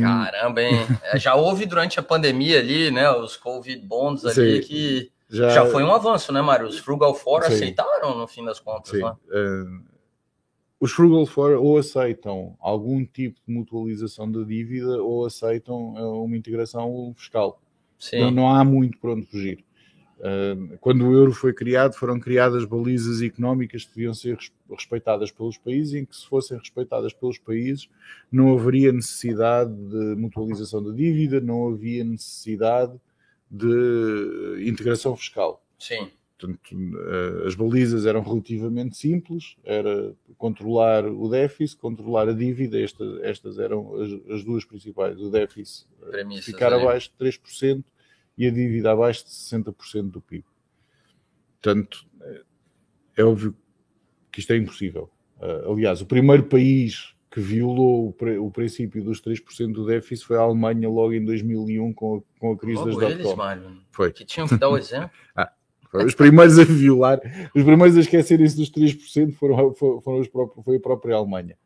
[0.00, 0.76] Caramba, hein?
[1.04, 3.10] É, já houve durante a pandemia ali, né?
[3.10, 4.68] Os Covid bonds ali Sim.
[4.68, 5.48] que já...
[5.48, 6.66] já foi um avanço, né, Mário?
[6.66, 7.54] Os Frugal Four Sim.
[7.54, 8.92] aceitaram no fim das contas.
[8.92, 9.02] Sim.
[9.02, 9.10] Né?
[9.10, 9.92] Uh,
[10.78, 16.36] os Frugal Four ou aceitam algum tipo de mutualização da dívida ou aceitam uh, uma
[16.36, 17.60] integração fiscal.
[18.12, 19.64] Não, não há muito para onde fugir.
[20.18, 24.38] Uh, quando o euro foi criado, foram criadas balizas económicas que deviam ser
[24.70, 27.88] respeitadas pelos países, e em que, se fossem respeitadas pelos países,
[28.30, 33.00] não haveria necessidade de mutualização da dívida, não havia necessidade
[33.52, 35.62] de integração fiscal.
[35.78, 36.10] Sim.
[36.38, 43.04] Portanto, uh, as balizas eram relativamente simples, era controlar o déficit, controlar a dívida, Esta,
[43.22, 46.82] estas eram as, as, duas principais, o déficit Premissas ficar ali.
[46.82, 47.84] abaixo de 3%,
[48.36, 50.44] e a dívida abaixo de 60% do PIB.
[51.60, 52.06] Portanto,
[53.14, 53.54] é óbvio
[54.32, 55.10] que isto é impossível.
[55.68, 60.86] Aliás, o primeiro país que violou o, princípio dos 3% do déficit foi a Alemanha
[60.86, 63.36] logo em 2001 com a, com a crise logo das dot
[63.90, 64.12] Foi.
[64.12, 65.10] Que tinham que dar o exemplo.
[65.34, 65.50] ah,
[65.94, 67.20] os primeiros a violar,
[67.54, 71.56] os primeiros a esquecerem-se dos 3% foram, foram os próprios, foi a própria Alemanha.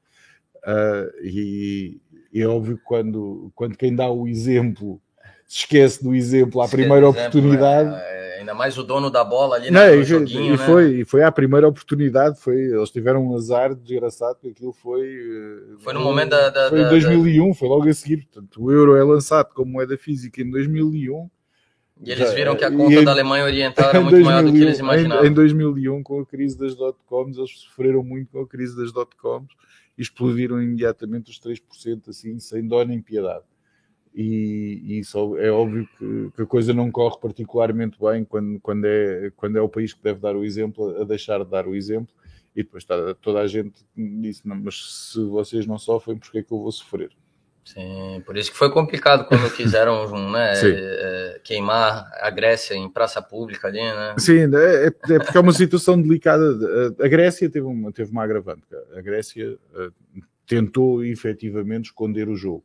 [0.58, 2.00] Uh, e,
[2.32, 5.00] e, é óbvio que quando, quando quem dá o exemplo
[5.46, 7.94] se esquece do exemplo à primeira exemplo, oportunidade.
[7.94, 10.66] É, é, ainda mais o dono da bola ali não, no e, joguinho, e né?
[10.66, 15.06] foi, e foi a primeira oportunidade, foi, eles tiveram um azar desgraçado, que aquilo foi...
[15.06, 16.50] Eh, foi no momento da...
[16.50, 17.54] da foi em 2001, da...
[17.54, 21.30] foi logo a seguir, portanto o euro é lançado como moeda física em 2001,
[22.02, 24.62] e eles viram que a conta da Alemanha Oriental era muito 2001, maior do que
[24.62, 25.24] eles imaginavam.
[25.24, 28.92] Em, em 2001, com a crise das dot-coms, eles sofreram muito com a crise das
[28.92, 29.48] dot-coms
[29.96, 33.44] e explodiram imediatamente os 3%, assim, sem dó nem piedade
[34.16, 38.86] e, e isso é óbvio que, que, a coisa não corre particularmente bem quando, quando,
[38.86, 41.74] é, quando é o país que deve dar o exemplo a deixar de dar o
[41.74, 42.14] exemplo
[42.54, 46.38] e depois está toda a gente disse, não, mas se vocês não sofrem, por que
[46.38, 47.10] é que eu vou sofrer?
[47.62, 53.20] Sim, por isso que foi complicado quando quiseram né, é, queimar a Grécia em praça
[53.20, 54.14] pública ali, né?
[54.16, 56.42] Sim, é, é, é porque é uma situação delicada.
[57.00, 58.62] A Grécia teve uma, teve uma agravante.
[58.96, 59.92] A Grécia uh,
[60.46, 62.64] tentou efetivamente esconder o jogo.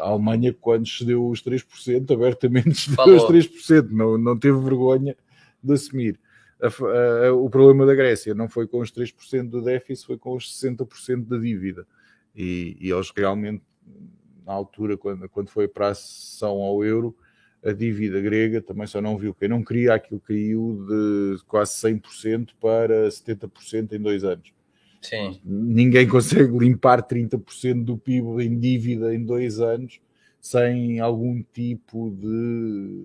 [0.00, 3.16] A Alemanha, quando cedeu os 3%, abertamente cedeu Falou.
[3.16, 5.16] os 3%, não, não teve vergonha
[5.62, 6.18] de assumir.
[6.60, 10.34] A, a, o problema da Grécia não foi com os 3% do déficit, foi com
[10.34, 11.86] os 60% da dívida.
[12.34, 13.62] E, e eles realmente,
[14.46, 17.16] na altura, quando, quando foi para a sessão ao euro,
[17.64, 19.34] a dívida grega também só não viu.
[19.34, 24.52] Quem não queria aquilo caiu de quase 100% para 70% em dois anos.
[25.00, 25.40] Sim.
[25.44, 30.00] Ninguém consegue limpar 30% do PIB em dívida em dois anos
[30.40, 33.04] sem algum tipo de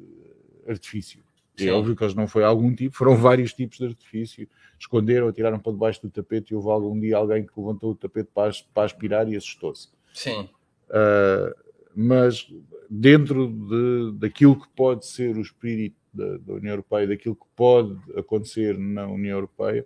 [0.68, 1.24] artifício.
[1.58, 1.70] É Sim.
[1.70, 4.48] É óbvio que eles não foi algum tipo, foram vários tipos de artifício.
[4.80, 8.30] Esconderam, atiraram para debaixo do tapete e houve algum dia alguém que levantou o tapete
[8.34, 9.90] para, para aspirar e assustou-se.
[10.14, 10.50] Sim.
[10.90, 11.54] Uh,
[11.96, 12.48] mas
[12.90, 17.98] dentro de, daquilo que pode ser o espírito da, da, União Europeia, daquilo que pode
[18.18, 19.86] acontecer na União Europeia,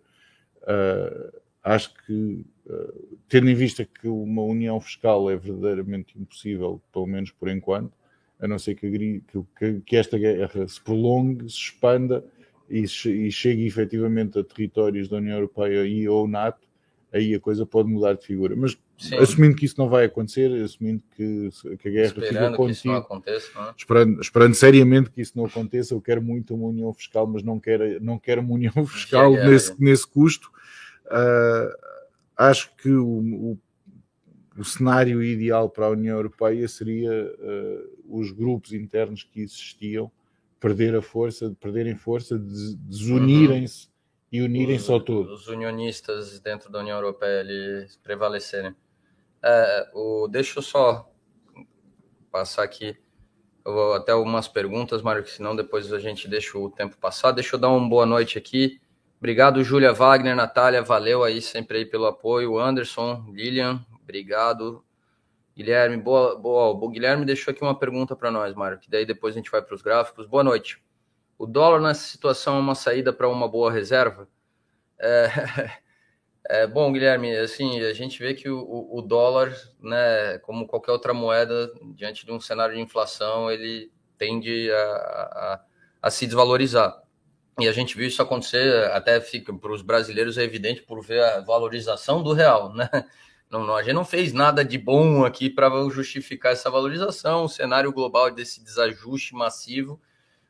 [0.63, 2.93] uh, Acho que, eh,
[3.27, 7.91] tendo em vista que uma união fiscal é verdadeiramente impossível, pelo menos por enquanto,
[8.39, 9.21] a não ser que,
[9.57, 12.23] que, que esta guerra se prolongue, se expanda
[12.69, 16.67] e, e chegue efetivamente a territórios da União Europeia e ou NATO,
[17.11, 18.55] aí a coisa pode mudar de figura.
[18.55, 19.15] Mas Sim.
[19.17, 21.49] assumindo que isso não vai acontecer, assumindo que,
[21.79, 22.49] que a guerra Esperando fica
[23.67, 23.73] é?
[23.77, 27.59] esperando, esperando seriamente que isso não aconteça, eu quero muito uma união fiscal, mas não
[27.59, 30.51] quero, não quero uma união fiscal nesse, nesse custo
[31.07, 31.73] Uh,
[32.35, 33.59] acho que o, o,
[34.57, 40.11] o, cenário ideal para a União Europeia seria uh, os grupos internos que existiam
[40.59, 43.91] perder a força, perderem força, desunirem-se uhum.
[44.31, 45.33] e unirem-se ao todo.
[45.33, 48.75] Os unionistas dentro da União Europeia ali prevalecerem.
[49.41, 51.09] É, o, deixa eu só
[52.31, 52.97] passar aqui
[53.95, 57.31] até algumas perguntas, Mário, que senão depois a gente deixa o tempo passar.
[57.31, 58.79] Deixa eu dar uma boa noite aqui
[59.17, 62.59] Obrigado, Júlia Wagner, Natália, valeu aí sempre aí pelo apoio.
[62.59, 64.85] Anderson, Lilian, obrigado.
[65.55, 66.67] Guilherme, boa, boa.
[66.67, 69.59] O Guilherme deixou aqui uma pergunta para nós, Mário, que daí depois a gente vai
[69.59, 70.27] para os gráficos.
[70.27, 70.79] Boa noite.
[71.35, 74.27] O dólar nessa situação é uma saída para uma boa reserva?
[74.99, 75.31] É,
[76.47, 81.11] é, bom, Guilherme, assim, a gente vê que o, o, dólar, né, como qualquer outra
[81.11, 85.61] moeda, diante de um cenário de inflação, ele tende a, a,
[86.03, 87.06] a se desvalorizar.
[87.59, 91.23] E a gente viu isso acontecer, até fica para os brasileiros é evidente por ver
[91.23, 92.87] a valorização do real, né?
[93.49, 97.49] Não, não, a gente não fez nada de bom aqui para justificar essa valorização, o
[97.49, 99.99] cenário global desse desajuste massivo,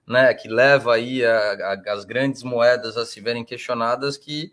[0.06, 4.52] né, que leva aí a, a, as grandes moedas a se verem questionadas, que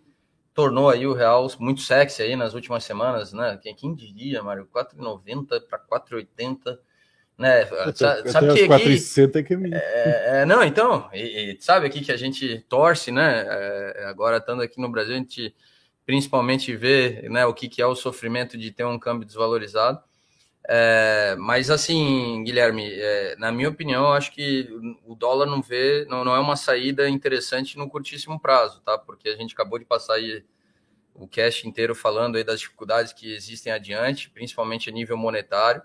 [0.53, 3.59] tornou aí o real muito sexy aí nas últimas semanas, né?
[3.63, 6.79] Quem, quem diria, Mário, 4,90 para 4,80
[7.37, 7.67] né?
[7.95, 12.13] Sabe, sabe que, 460 que é, é, é, não, então, e, e, sabe aqui que
[12.13, 13.45] a gente torce, né?
[13.49, 15.55] É, agora estando aqui no Brasil, a gente
[16.07, 20.03] principalmente vê, né, o que, que é o sofrimento de ter um câmbio desvalorizado.
[20.67, 24.69] É, mas assim, Guilherme, é, na minha opinião, eu acho que
[25.05, 28.97] o dólar não vê, não, não é uma saída interessante no curtíssimo prazo, tá?
[28.97, 30.45] Porque a gente acabou de passar aí
[31.15, 35.83] o cast inteiro falando aí das dificuldades que existem adiante, principalmente a nível monetário.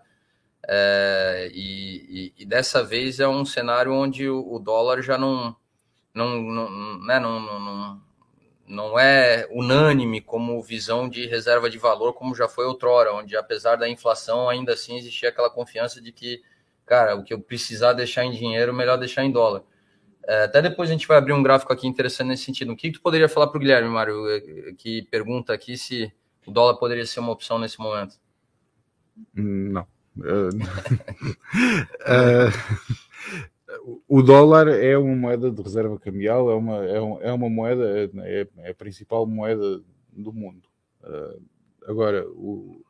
[0.68, 5.56] É, e, e, e, dessa vez é um cenário onde o, o dólar já não,
[6.14, 8.02] não, não, né, não, não,
[8.68, 13.78] não é unânime como visão de reserva de valor, como já foi outrora, onde apesar
[13.78, 16.42] da inflação, ainda assim existia aquela confiança de que,
[16.86, 19.64] cara, o que eu precisar deixar em dinheiro, melhor deixar em dólar.
[20.28, 22.72] É, até depois a gente vai abrir um gráfico aqui interessante nesse sentido.
[22.72, 26.12] O que, que tu poderia falar para o Guilherme, Mário, é, que pergunta aqui se
[26.46, 28.20] o dólar poderia ser uma opção nesse momento?
[29.34, 29.88] Não.
[30.20, 30.50] Uh,
[32.08, 32.52] uh,
[34.08, 38.10] o dólar é uma moeda de reserva cambial, é uma, é, um, é uma moeda,
[38.24, 40.68] é, é, a principal moeda do mundo.
[41.04, 41.42] Uh,
[41.88, 42.84] agora, o,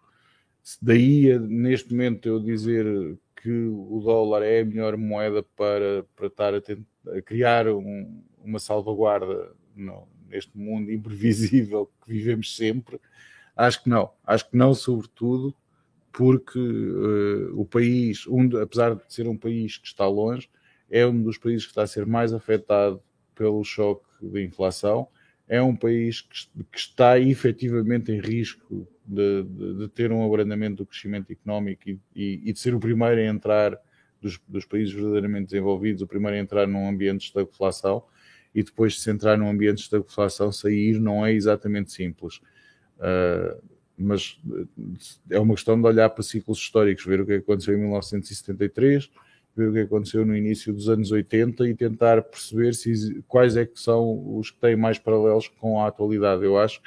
[0.81, 6.53] daí neste momento eu dizer que o dólar é a melhor moeda para, para estar
[6.53, 6.83] a, tentar,
[7.15, 12.99] a criar um, uma salvaguarda no, neste mundo imprevisível que vivemos sempre,
[13.55, 14.11] acho que não.
[14.25, 15.55] Acho que não, sobretudo
[16.11, 20.49] porque uh, o país, um, apesar de ser um país que está longe,
[20.89, 23.01] é um dos países que está a ser mais afetado
[23.35, 25.07] pelo choque da inflação,
[25.47, 30.77] é um país que, que está efetivamente em risco de, de, de, ter um abrandamento
[30.77, 33.79] do crescimento económico e, e, e de ser o primeiro a entrar
[34.21, 38.03] dos, dos, países verdadeiramente desenvolvidos, o primeiro a entrar num ambiente de estagflação
[38.53, 42.41] e depois de se entrar num ambiente de estagflação, sair não é exatamente simples.
[42.97, 43.59] Uh,
[43.99, 44.39] mas
[45.29, 49.09] é uma questão de olhar para ciclos históricos, ver o que aconteceu em 1973,
[49.55, 53.65] ver o que aconteceu no início dos anos 80 e tentar perceber se, quais é
[53.65, 56.43] que são os que têm mais paralelos com a atualidade.
[56.45, 56.81] Eu acho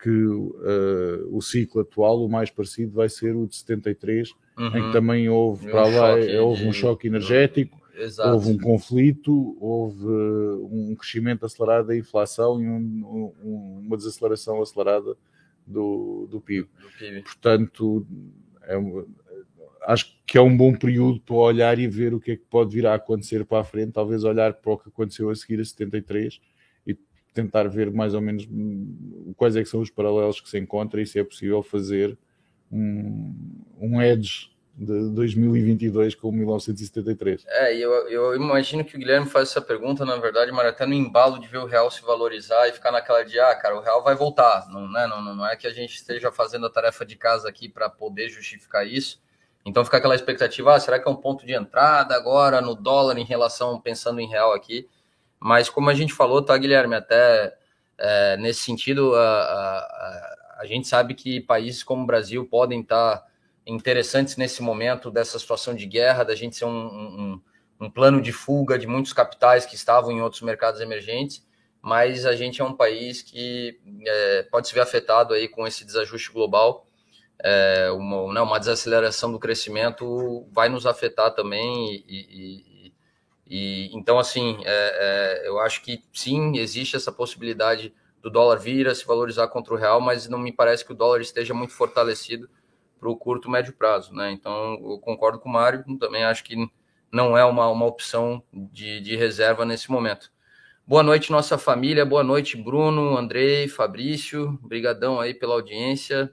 [0.00, 4.66] que uh, o ciclo atual, o mais parecido, vai ser o de 73, uhum.
[4.66, 4.92] em que uhum.
[4.92, 6.68] também houve, um para lá, houve de...
[6.68, 8.30] um choque energético, Exato.
[8.30, 15.16] houve um conflito, houve um crescimento acelerado da inflação e um, um, uma desaceleração acelerada
[15.66, 16.68] do, do PIB.
[16.80, 17.22] Do PIB.
[17.22, 18.06] Portanto,
[18.62, 18.76] é,
[19.86, 22.74] acho que é um bom período para olhar e ver o que é que pode
[22.74, 25.64] vir a acontecer para a frente, talvez olhar para o que aconteceu a seguir a
[25.64, 26.40] 73
[26.86, 26.96] e
[27.32, 31.06] tentar ver mais ou menos hum, quais é são os paralelos que se encontram e
[31.06, 32.16] se é possível fazer
[32.70, 33.34] um,
[33.78, 37.44] um edge de 2022 com 1973.
[37.46, 40.94] É, eu, eu imagino que o Guilherme faz essa pergunta, na verdade, mas até no
[40.94, 44.02] embalo de ver o real se valorizar e ficar naquela de, ah, cara, o real
[44.02, 44.66] vai voltar.
[44.70, 45.06] Não, né?
[45.06, 48.28] não, não é que a gente esteja fazendo a tarefa de casa aqui para poder
[48.28, 49.22] justificar isso,
[49.64, 53.16] então fica aquela expectativa, ah, será que é um ponto de entrada agora no dólar
[53.16, 54.88] em relação, pensando em real aqui?
[55.40, 57.54] Mas como a gente falou, tá, Guilherme, até
[57.98, 63.18] é, nesse sentido, a, a, a, gente sabe que países como o Brasil podem estar
[63.18, 63.26] tá
[63.66, 67.40] interessantes nesse momento dessa situação de guerra, da gente ser um, um,
[67.80, 71.46] um plano de fuga de muitos capitais que estavam em outros mercados emergentes,
[71.80, 75.84] mas a gente é um país que é, pode se ver afetado aí com esse
[75.84, 76.86] desajuste global
[77.42, 81.94] é, uma, né, uma desaceleração do crescimento vai nos afetar também.
[81.94, 82.92] E, e,
[83.46, 87.92] e então, assim, é, é, eu acho que sim, existe essa possibilidade
[88.22, 90.96] do dólar vir a se valorizar contra o real, mas não me parece que o
[90.96, 92.48] dólar esteja muito fortalecido
[93.04, 94.14] para o curto médio prazo.
[94.14, 94.32] Né?
[94.32, 96.56] Então, eu concordo com o Mário, também acho que
[97.12, 100.32] não é uma, uma opção de, de reserva nesse momento.
[100.86, 102.04] Boa noite, nossa família.
[102.04, 104.58] Boa noite, Bruno, Andrei, Fabrício.
[104.64, 106.32] Obrigadão aí pela audiência.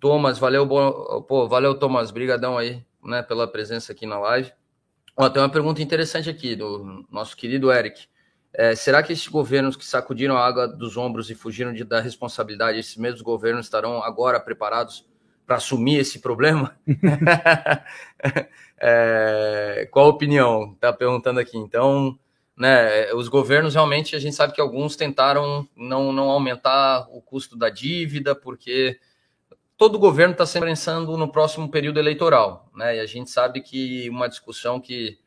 [0.00, 4.50] Thomas, valeu, pô, valeu, Thomas, brigadão aí, né, pela presença aqui na live.
[5.14, 8.08] Ó, tem uma pergunta interessante aqui do nosso querido Eric.
[8.52, 12.00] É, será que esses governos que sacudiram a água dos ombros e fugiram de, da
[12.00, 15.09] responsabilidade, esses mesmos governos estarão agora preparados
[15.50, 16.78] para assumir esse problema?
[18.78, 20.74] é, qual a opinião?
[20.74, 21.58] Está perguntando aqui.
[21.58, 22.16] Então,
[22.56, 27.58] né, os governos realmente, a gente sabe que alguns tentaram não, não aumentar o custo
[27.58, 29.00] da dívida, porque
[29.76, 32.98] todo governo está sempre pensando no próximo período eleitoral, né?
[32.98, 35.18] E a gente sabe que uma discussão que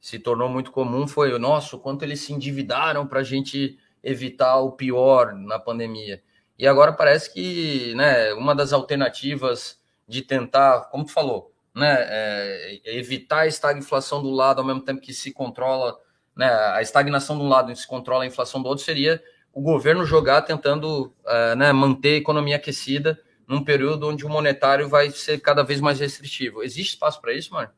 [0.00, 4.60] se tornou muito comum foi o nosso quanto eles se endividaram para a gente evitar
[4.60, 6.22] o pior na pandemia.
[6.58, 9.78] E agora parece que, né, uma das alternativas
[10.08, 15.00] de tentar, como tu falou, né, é, evitar a estagflação do lado ao mesmo tempo
[15.00, 15.98] que se controla,
[16.34, 19.60] né, a estagnação de um lado e se controla a inflação do outro seria o
[19.60, 25.10] governo jogar tentando, uh, né, manter a economia aquecida num período onde o monetário vai
[25.10, 26.62] ser cada vez mais restritivo.
[26.62, 27.70] Existe espaço para isso, mano?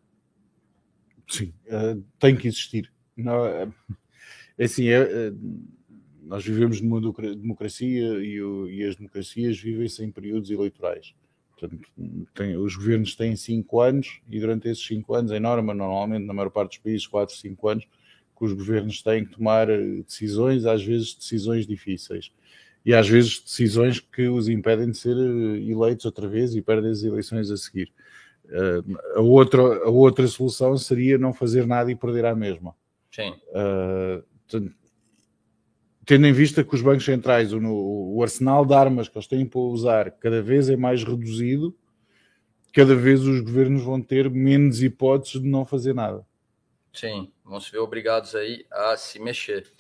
[1.29, 2.91] Sim, uh, tem que existir.
[3.17, 3.69] Não, é,
[4.59, 5.33] é assim, é, é,
[6.29, 11.15] nós vivemos numa democracia e, o, e, as democracias vivem-se em períodos eleitorais.
[11.59, 11.89] Portanto,
[12.35, 16.35] tem, os governos têm cinco anos e durante esses cinco anos, em norma, normalmente, na
[16.35, 17.85] maior parte dos países, quatro, cinco anos,
[18.37, 22.31] que os governos têm que tomar eh, decisões, às vezes decisões difíceis.
[22.85, 26.91] E às vezes decisões que os impedem de ser eh, eleitos outra vez e perdem
[26.91, 27.91] as eleições a seguir.
[28.45, 32.75] Uh, a, outra, a outra solução seria não fazer nada e perder a mesma.
[33.11, 33.35] Sim.
[33.51, 34.25] Uh,
[36.09, 39.45] tendo em vista que os bancos centrais, o, o, arsenal de armas que eles têm
[39.45, 41.77] para usar cada vez é mais reduzido,
[42.73, 46.27] cada vez os governos vão ter menos hipóteses de não fazer nada.
[46.95, 49.71] Sim, vão se ver obrigados aí a se mexer.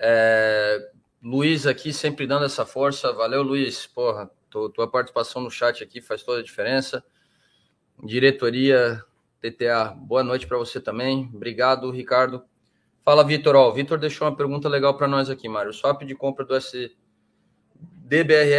[0.00, 0.78] É,
[1.22, 3.12] Luiz aqui sempre dando essa força.
[3.12, 3.86] Valeu, Luiz.
[3.86, 7.04] Porra, tua participação no chat aqui faz toda a diferença.
[8.02, 9.02] Diretoria
[9.42, 11.30] TTA, boa noite para você também.
[11.34, 12.42] Obrigado, Ricardo.
[13.06, 13.54] Fala, Vitor.
[13.54, 15.70] O Vitor deixou uma pergunta legal para nós aqui, Mário.
[15.70, 16.96] O swap de compra do SDBRL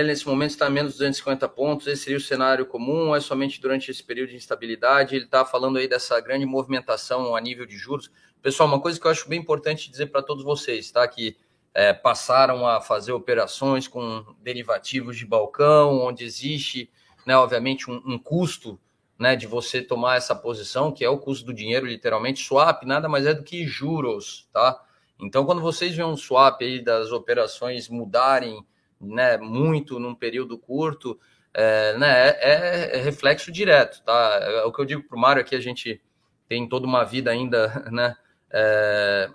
[0.07, 1.85] nesse momento está a menos 250 pontos.
[1.85, 5.17] Esse seria o cenário comum ou é somente durante esse período de instabilidade?
[5.17, 8.09] Ele está falando aí dessa grande movimentação a nível de juros.
[8.41, 11.05] Pessoal, uma coisa que eu acho bem importante dizer para todos vocês, tá?
[11.09, 11.35] Que
[11.73, 16.89] é, passaram a fazer operações com derivativos de balcão, onde existe,
[17.25, 18.79] né, obviamente, um, um custo
[19.19, 22.43] né, de você tomar essa posição, que é o custo do dinheiro, literalmente.
[22.43, 24.79] Swap nada mais é do que juros, tá?
[25.19, 28.63] Então, quando vocês veem um swap aí das operações mudarem
[29.01, 31.19] né, muito num período curto,
[31.53, 34.39] é, né, é, é reflexo direto, tá?
[34.41, 35.99] É, o que eu digo para o Mário aqui, a gente
[36.47, 38.15] tem toda uma vida ainda né,
[38.51, 39.29] é,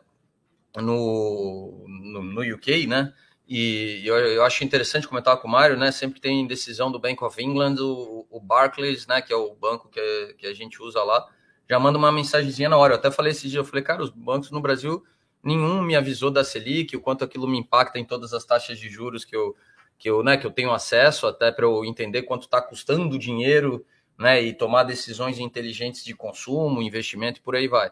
[0.77, 3.13] no, no, no UK, né?
[3.49, 5.91] E eu, eu acho interessante comentar com o Mário, né?
[5.91, 9.23] Sempre tem decisão do Bank of England, o, o Barclays, né?
[9.23, 11.29] Que é o banco que, que a gente usa lá,
[11.69, 12.95] já manda uma mensagenzinha na hora.
[12.95, 15.05] Eu até falei esse dia, eu falei, cara, os bancos no Brasil,
[15.43, 18.89] nenhum me avisou da Selic, o quanto aquilo me impacta em todas as taxas de
[18.89, 19.57] juros que eu,
[19.99, 23.19] que eu, né, que eu tenho acesso, até para eu entender quanto está custando o
[23.19, 23.85] dinheiro,
[24.19, 24.43] né?
[24.43, 27.91] E tomar decisões inteligentes de consumo, investimento e por aí vai.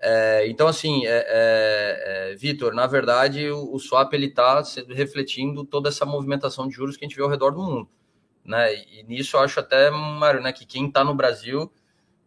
[0.00, 5.64] É, então, assim, é, é, é, Vitor, na verdade, o, o swap ele está refletindo
[5.64, 7.88] toda essa movimentação de juros que a gente vê ao redor do mundo,
[8.46, 8.74] né?
[8.74, 11.72] E, nisso eu acho até, Mário, né, que quem está no Brasil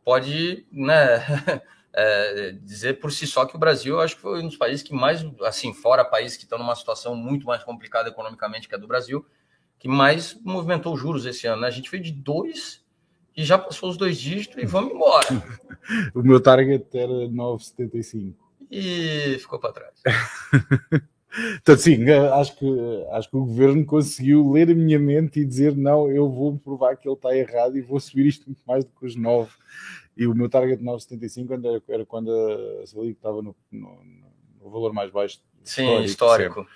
[0.03, 1.24] pode, né,
[1.93, 4.84] é, dizer por si só que o Brasil, eu acho que foi um dos países
[4.84, 8.78] que mais, assim, fora países que estão numa situação muito mais complicada economicamente que a
[8.78, 9.26] do Brasil,
[9.78, 11.61] que mais movimentou juros esse ano.
[11.61, 11.67] Né?
[11.67, 12.84] A gente veio de dois
[13.36, 15.28] e já passou os dois dígitos e vamos embora.
[16.13, 18.34] o meu target era 9,75.
[18.70, 20.01] E ficou para trás.
[21.57, 22.65] então, sim, acho que,
[23.11, 26.97] acho que o governo conseguiu ler a minha mente e dizer: não, eu vou provar
[26.97, 29.51] que ele está errado e vou subir isto muito mais do que os 9.
[30.17, 34.03] E o meu target 9,75 era, era quando a Selic estava no, no,
[34.61, 35.39] no, valor mais baixo.
[35.63, 36.61] Sim, histórico.
[36.61, 36.67] histórico.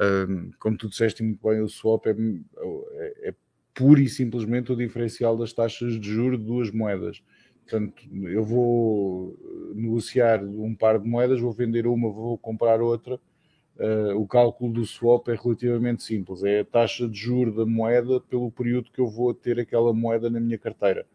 [0.00, 3.34] Um, como tu disseste muito bem, o swap é, é, é
[3.74, 7.22] pura e simplesmente o diferencial das taxas de juros de duas moedas.
[7.68, 7.94] Portanto,
[8.28, 9.36] eu vou
[9.74, 13.20] negociar um par de moedas, vou vender uma, vou comprar outra.
[13.78, 16.42] Uh, o cálculo do swap é relativamente simples.
[16.42, 20.30] É a taxa de juros da moeda pelo período que eu vou ter aquela moeda
[20.30, 21.06] na minha carteira.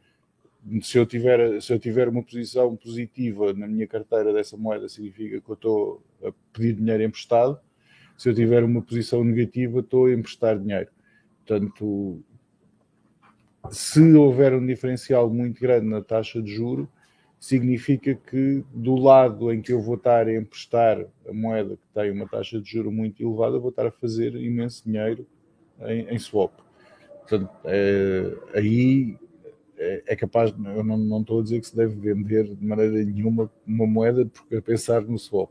[0.84, 5.42] Se eu tiver, se eu tiver uma posição positiva na minha carteira dessa moeda, significa
[5.42, 7.60] que eu estou a pedir dinheiro emprestado.
[8.16, 10.92] Se eu tiver uma posição negativa, estou a emprestar dinheiro.
[11.40, 12.24] Portanto,
[13.72, 16.88] se houver um diferencial muito grande na taxa de juro,
[17.42, 22.12] significa que do lado em que eu vou estar a emprestar a moeda que tem
[22.12, 25.26] uma taxa de juro muito elevada, vou estar a fazer imenso dinheiro
[25.82, 26.54] em, em swap.
[27.22, 29.18] Portanto, é, aí
[29.76, 33.04] é, é, capaz, eu não, não estou a dizer que se deve vender de maneira
[33.04, 35.50] nenhuma uma moeda porque a pensar no swap,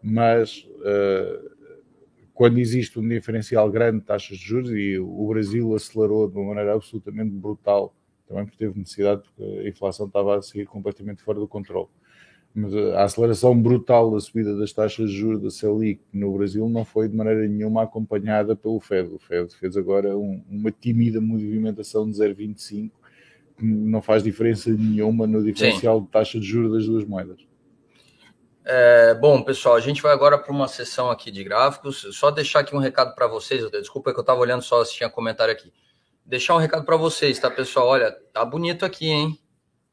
[0.00, 1.50] mas uh,
[2.32, 6.50] quando existe um diferencial grande de taxas de juros e o Brasil acelerou de uma
[6.50, 7.92] maneira absolutamente brutal,
[8.26, 11.88] também porque teve necessidade, porque a inflação estava a seguir completamente fora do controle.
[12.54, 16.84] Mas a aceleração brutal da subida das taxas de juros da Selic no Brasil não
[16.84, 19.12] foi de maneira nenhuma acompanhada pelo Fed.
[19.12, 22.90] O Fed fez agora um, uma tímida movimentação de 0,25
[23.58, 26.04] que não faz diferença nenhuma no diferencial Sim.
[26.04, 27.38] de taxa de juros das duas moedas.
[28.64, 32.06] É, bom, pessoal, a gente vai agora para uma sessão aqui de gráficos.
[32.12, 33.68] Só deixar aqui um recado para vocês.
[33.70, 35.72] Desculpa que eu estava olhando só se tinha comentário aqui.
[36.24, 37.88] Deixar um recado para vocês, tá, pessoal?
[37.88, 39.38] Olha, tá bonito aqui, hein?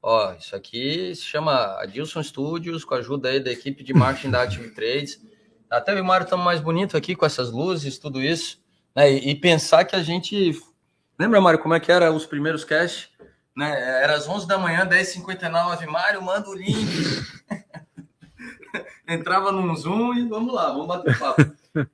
[0.01, 4.32] Ó, isso aqui se chama Adilson Studios, com a ajuda aí da equipe de marketing
[4.32, 5.19] da Active Trades.
[5.69, 8.59] Até o Mário estamos mais bonito aqui com essas luzes, tudo isso.
[8.95, 9.11] Né?
[9.11, 10.57] E, e, pensar que a gente.
[11.19, 13.09] Lembra, Mário, como é que era os primeiros cash?
[13.55, 13.69] Né?
[14.01, 15.86] Era às 11 da manhã, 10h59.
[15.88, 16.75] Mário, manda o link.
[19.07, 21.41] entrava num Zoom e vamos lá, vamos bater papo.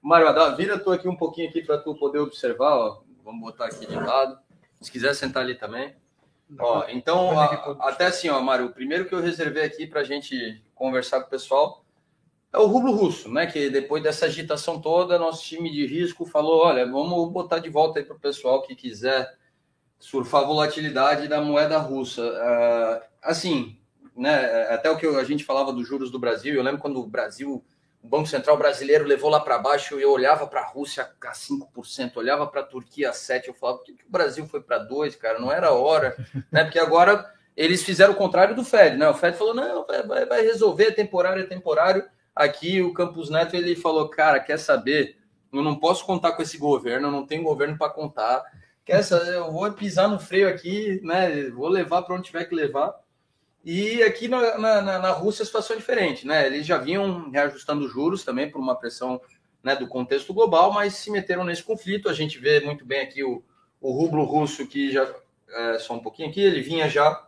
[0.01, 3.06] Mário, vira tu aqui um pouquinho aqui para tu poder observar, ó.
[3.28, 4.39] Vamos botar aqui de lado.
[4.80, 5.93] Se quiser sentar ali também.
[6.57, 10.03] Ó, então, a, até assim, ó, Mário, o primeiro que eu reservei aqui para a
[10.05, 11.84] gente conversar com o pessoal
[12.53, 13.45] é o rublo russo, né?
[13.45, 17.99] Que depois dessa agitação toda, nosso time de risco falou: olha, vamos botar de volta
[17.99, 19.38] aí para o pessoal que quiser
[19.99, 22.21] surfar a volatilidade da moeda russa.
[22.23, 23.78] Uh, assim,
[24.15, 24.69] né?
[24.69, 27.61] Até o que a gente falava dos juros do Brasil, eu lembro quando o Brasil,
[28.01, 32.15] o Banco Central brasileiro levou lá para baixo, eu olhava para a Rússia a 5%,
[32.15, 34.87] olhava para a Turquia a 7%, eu falava, por que, que o Brasil foi para
[34.87, 35.39] 2%, cara?
[35.39, 36.15] Não era hora,
[36.51, 36.63] né?
[36.63, 39.09] Porque agora eles fizeram o contrário do Fed, né?
[39.09, 42.03] O Fed falou: não, vai, vai resolver, é temporário, é temporário
[42.37, 45.17] Aqui o Campos Neto ele falou, cara, quer saber?
[45.51, 48.43] Eu não posso contar com esse governo, eu não tenho governo para contar.
[48.85, 49.33] Quer saber?
[49.33, 51.49] Eu vou pisar no freio aqui, né?
[51.49, 52.93] Vou levar para onde tiver que levar.
[53.63, 56.45] E aqui na, na, na, Rússia a situação é diferente, né?
[56.45, 59.19] Eles já vinham reajustando juros também por uma pressão
[59.61, 62.07] né, do contexto global, mas se meteram nesse conflito.
[62.07, 63.43] A gente vê muito bem aqui o,
[63.81, 65.13] o rublo russo, que já
[65.49, 67.27] é, só um pouquinho aqui, ele vinha já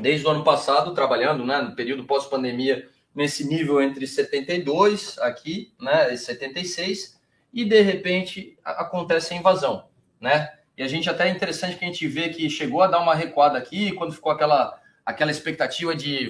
[0.00, 6.12] desde o ano passado trabalhando, né, no período pós-pandemia, nesse nível entre 72 aqui, né,
[6.12, 7.20] e 76,
[7.52, 9.86] e de repente acontece a invasão,
[10.20, 10.52] né?
[10.76, 13.14] E a gente até é interessante que a gente vê que chegou a dar uma
[13.14, 16.28] recuada aqui, quando ficou aquela aquela expectativa de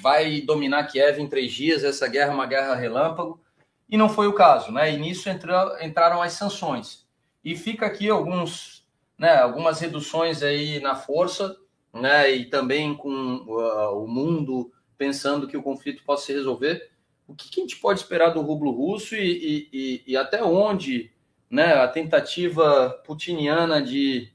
[0.00, 3.40] vai, dominar Kiev em três dias, essa guerra é uma guerra relâmpago,
[3.88, 4.92] e não foi o caso, né?
[4.92, 7.06] E nisso entraram as sanções.
[7.42, 11.56] E fica aqui alguns, né, algumas reduções aí na força,
[11.94, 13.10] né, e também com
[13.46, 16.90] uh, o mundo pensando que o conflito possa se resolver.
[17.26, 21.10] O que, que a gente pode esperar do rublo russo e, e, e até onde
[21.48, 24.30] né, a tentativa putiniana de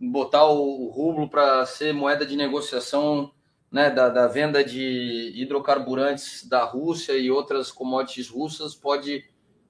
[0.00, 3.32] botar o, rublo para ser moeda de negociação
[3.70, 9.24] né, da, da, venda de hidrocarburantes da Rússia e outras commodities russas pode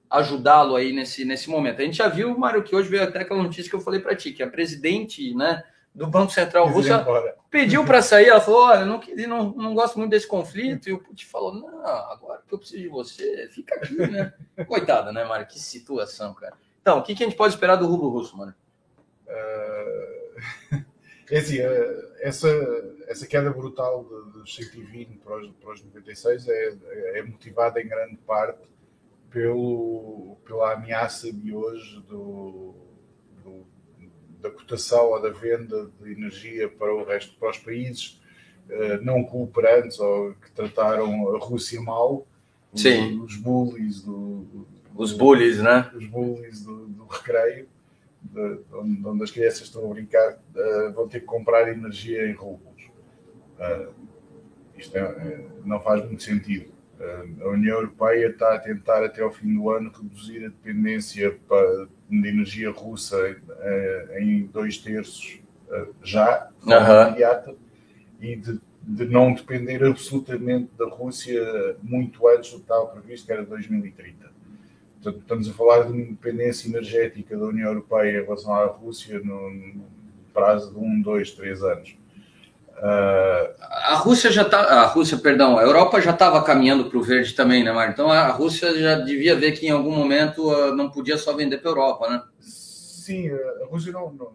[0.09, 1.81] ajudá-lo aí nesse, nesse momento.
[1.81, 4.15] A gente já viu, Mário, que hoje veio até aquela notícia que eu falei para
[4.15, 5.63] ti, que a presidente né,
[5.93, 6.89] do Banco Central russo
[7.49, 10.99] pediu para sair, ela falou, olha, não, não, não gosto muito desse conflito, e o
[10.99, 14.33] Putin falou, não, agora que eu preciso de você, fica aqui, né?
[14.67, 15.47] Coitada, né, Mário?
[15.47, 16.53] Que situação, cara.
[16.81, 18.53] Então, o que, que a gente pode esperar do rublo russo, mano?
[19.27, 20.85] Uh...
[21.27, 22.47] É assim, uh, essa,
[23.07, 26.77] essa queda brutal dos 120 para os, para os 96 é,
[27.17, 28.59] é motivada em grande parte
[29.31, 32.75] pelo, pela ameaça de hoje do,
[33.43, 33.65] do
[34.39, 38.21] da cotação ou da venda de energia para o resto, para os países
[38.69, 42.27] uh, não cooperantes ou que trataram a Rússia mal,
[42.75, 43.19] Sim.
[43.21, 45.89] Os, os bullies do, os bullies, né?
[45.95, 47.67] Os bullies do, do recreio,
[48.33, 52.33] de, onde, onde, as crianças estão a brincar, uh, vão ter que comprar energia em
[52.33, 52.83] rublos.
[53.59, 53.93] Uh,
[54.77, 56.75] isto é, não faz muito sentido.
[57.41, 61.37] A União Europeia está a tentar até ao fim do ano reduzir a dependência
[62.09, 63.17] de energia russa
[63.59, 67.55] eh, em dois terços eh, já, de forma imediata,
[68.21, 73.33] e de, de, não depender absolutamente da Rússia muito antes do que estava previsto, que
[73.33, 74.34] era 2030.
[75.05, 79.19] Portanto, estamos a falar de uma independência energética da União Europeia em relação à Rússia
[79.19, 79.85] no
[80.33, 81.95] prazo de um, dois, três anos.
[82.71, 87.03] Uh, a Rússia já tá, a Rússia, perdão, a Europa já estava caminhando para o
[87.03, 87.93] verde também, né, Mário?
[87.93, 91.59] Então a Rússia já devia ver que em algum momento uh, não podia só vender
[91.59, 92.23] para a Europa, né?
[92.39, 94.33] Sim, a Rússia não, não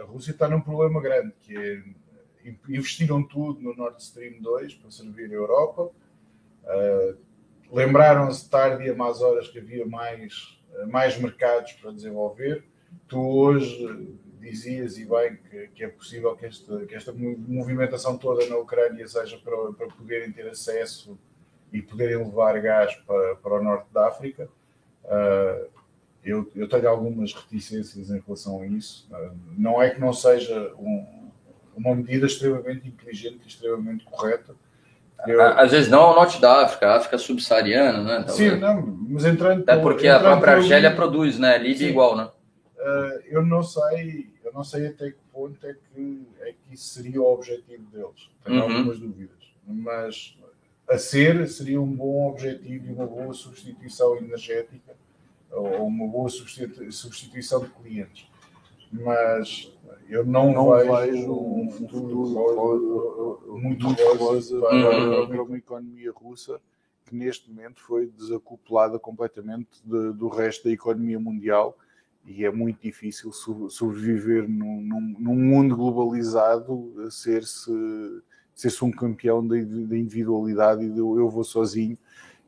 [0.00, 1.82] a Rússia está num problema grande que é,
[2.68, 5.88] investiram tudo no Nord Stream 2 para servir a Europa.
[6.64, 7.16] Uh,
[7.74, 10.56] Lembraram-se tarde e a más horas que havia mais,
[10.86, 12.64] mais mercados para desenvolver.
[13.08, 18.46] Tu hoje dizias e bem que, que é possível que esta, que esta movimentação toda
[18.46, 21.18] na Ucrânia seja para, para poderem ter acesso
[21.72, 24.48] e poderem levar gás para, para o norte da África.
[25.04, 25.68] Uh,
[26.22, 29.08] eu, eu, tenho algumas reticências em relação a isso.
[29.10, 31.28] Uh, não é que não seja um,
[31.76, 34.54] uma medida extremamente inteligente e extremamente correta.
[35.26, 35.40] Eu...
[35.40, 38.24] Às vezes não ao norte da África, a África subsaariana, né?
[38.26, 38.52] Talvez.
[38.52, 39.68] Sim, não, mas entrando.
[39.68, 41.56] É porque entrando a própria Argélia produz, né?
[41.56, 42.28] Líbia igual, né?
[42.76, 47.20] Uh, eu não sei não sei até que ponto é que, é que isso seria
[47.20, 48.30] o objetivo deles.
[48.44, 48.62] Tenho uhum.
[48.62, 49.36] algumas dúvidas.
[49.66, 50.38] Mas
[50.88, 54.94] a ser seria um bom objetivo e uma boa substituição energética
[55.50, 58.28] ou uma boa substituição de clientes.
[59.02, 59.72] Mas
[60.08, 66.12] eu não, não vejo, vejo um futuro, futuro muito, muito rosa para, para uma economia
[66.12, 66.60] russa
[67.04, 71.76] que neste momento foi desacoplada completamente de, do resto da economia mundial
[72.24, 77.70] e é muito difícil sobreviver num, num, num mundo globalizado, ser-se
[78.54, 81.98] ser-se um campeão da, individualidade e do eu vou sozinho.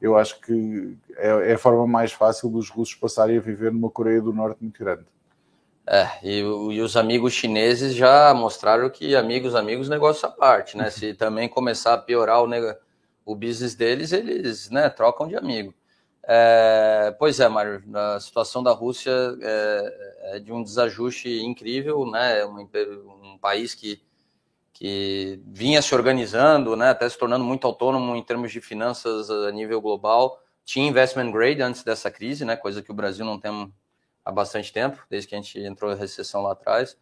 [0.01, 3.91] Eu acho que é, é, a forma mais fácil dos russos passarem a viver numa
[3.91, 5.05] Coreia do Norte muito grande.
[5.89, 10.91] É, e, e, os amigos chineses já mostraram que amigos, amigos, negócio à parte, né?
[10.91, 12.49] Se também começar a piorar o,
[13.25, 15.73] o business deles, eles né, trocam de amigo.
[16.29, 22.45] É, pois é, Mário, a situação da Rússia é, é de um desajuste incrível, né?
[22.45, 22.69] Um,
[23.23, 24.03] um, país que,
[24.73, 26.91] que vinha se organizando, né?
[26.91, 30.43] Até se tornando muito autônomo em termos de finanças a nível global.
[30.65, 32.57] Tinha investment grade antes dessa crise, né?
[32.57, 33.73] Coisa que o Brasil não tem
[34.27, 36.99] há bastante tempo, desde que a gente entrou em recessão lá atrás.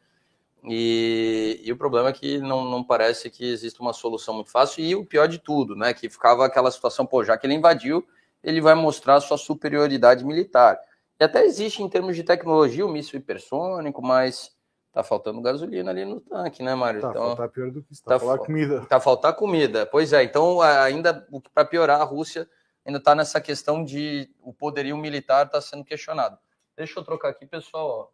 [0.62, 4.84] E, e, o problema é que não, não parece que existe uma solução muito fácil.
[4.84, 5.94] E o pior de tudo, né?
[5.94, 8.06] Que ficava aquela situação, pô, já que ele invadiu,
[8.42, 10.78] ele vai mostrar sua superioridade militar.
[11.18, 14.54] E até existe em termos de tecnologia o míssil hipersônico, mas
[14.92, 17.00] tá faltando gasolina ali no tanque, né, Mário?
[17.00, 18.86] Tá, então, faltar pior do que isso, tá, tá comida.
[18.86, 19.86] Tá faltar comida.
[19.86, 22.48] Pois é, então ainda para piorar a Rússia
[22.86, 26.38] ainda está nessa questão de o poderio militar está sendo questionado.
[26.76, 28.12] Deixa eu trocar aqui, pessoal.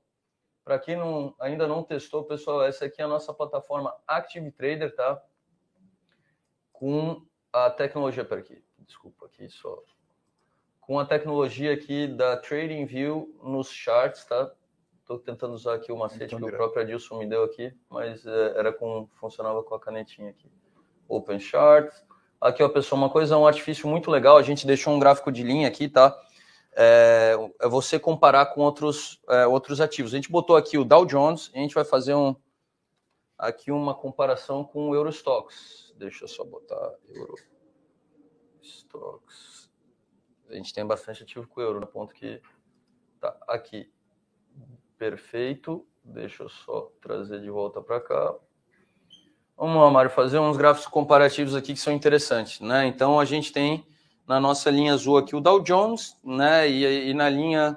[0.65, 4.95] Para quem não, ainda não testou, pessoal, essa aqui é a nossa plataforma Active Trader,
[4.95, 5.21] tá?
[6.73, 9.83] Com a tecnologia, para aqui, desculpa aqui só.
[10.81, 14.53] Com a tecnologia aqui da Trading View nos charts, tá?
[15.01, 18.59] Estou tentando usar aqui o macete que o próprio Adilson me deu aqui, mas é,
[18.59, 20.49] era com funcionava com a canetinha aqui.
[21.09, 22.05] Open Charts.
[22.41, 24.37] Aqui, ó, pessoal, uma coisa, um artifício muito legal.
[24.37, 26.17] A gente deixou um gráfico de linha aqui, tá?
[26.77, 30.13] É, é você comparar com outros, é, outros ativos.
[30.13, 32.35] A gente botou aqui o Dow Jones, a gente vai fazer um,
[33.39, 35.95] aqui uma comparação com o Eurostox.
[35.97, 36.95] Deixa eu só botar
[38.61, 39.71] Eurostox.
[40.49, 42.41] A gente tem bastante ativo com o euro, no ponto que
[43.21, 43.93] tá aqui.
[44.97, 45.87] Perfeito.
[46.03, 48.35] Deixa eu só trazer de volta para cá.
[49.57, 52.87] Vamos lá, Mário, fazer uns gráficos comparativos aqui que são interessantes, né?
[52.87, 53.87] Então a gente tem
[54.31, 56.71] na nossa linha azul aqui o Dow Jones, né?
[56.71, 57.77] E, e na linha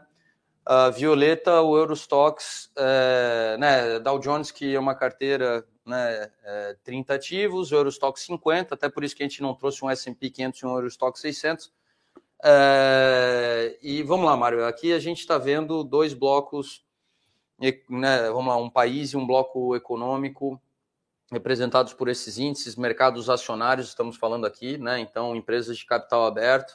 [0.70, 4.00] uh, violeta o Eurostox, é, né?
[4.00, 6.30] Dow Jones que é uma carteira, né?
[6.44, 9.90] É, 30 ativos, o Eurostox 50, até por isso que a gente não trouxe um
[9.90, 11.74] S&P 500 e um Eurostox 600.
[12.44, 14.64] É, e vamos lá, Mário.
[14.64, 16.86] Aqui a gente está vendo dois blocos,
[17.90, 18.30] né?
[18.30, 20.62] Vamos lá, um país e um bloco econômico
[21.34, 25.00] representados por esses índices, mercados acionários, estamos falando aqui, né?
[25.00, 26.74] Então, empresas de capital aberto,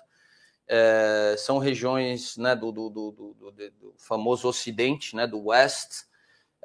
[0.69, 6.03] é, são regiões né, do, do, do, do, famoso Ocidente, né, do West,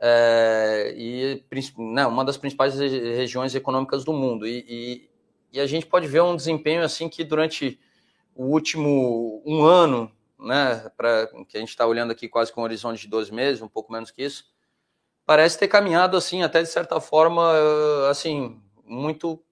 [0.01, 1.43] é, e
[1.77, 4.45] né, uma das principais regiões econômicas do mundo.
[4.45, 5.09] E, e,
[5.53, 7.79] e, a gente pode ver um desempenho assim que durante
[8.35, 12.65] o último um ano, né, pra, que a gente está olhando aqui quase com um
[12.65, 14.52] horizonte de 12 meses, um pouco menos que isso,
[15.25, 17.51] parece ter caminhado assim, até de certa forma,
[18.09, 19.43] assim, muito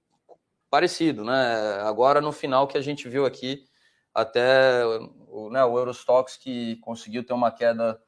[0.69, 1.81] parecido, né?
[1.81, 3.65] Agora no final que a gente viu aqui,
[4.13, 4.85] até
[5.27, 8.01] o, né, o Eurostox que conseguiu ter uma queda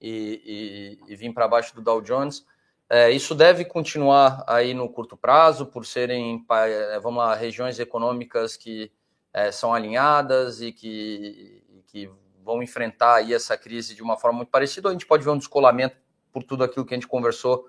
[0.00, 2.44] e, e, e vir para baixo do Dow Jones.
[2.88, 8.56] É, isso deve continuar aí no curto prazo, por serem, é, vamos lá, regiões econômicas
[8.56, 8.90] que
[9.32, 12.10] é, são alinhadas e que, que
[12.42, 14.88] vão enfrentar aí essa crise de uma forma muito parecida.
[14.88, 15.96] A gente pode ver um descolamento
[16.32, 17.68] por tudo aquilo que a gente conversou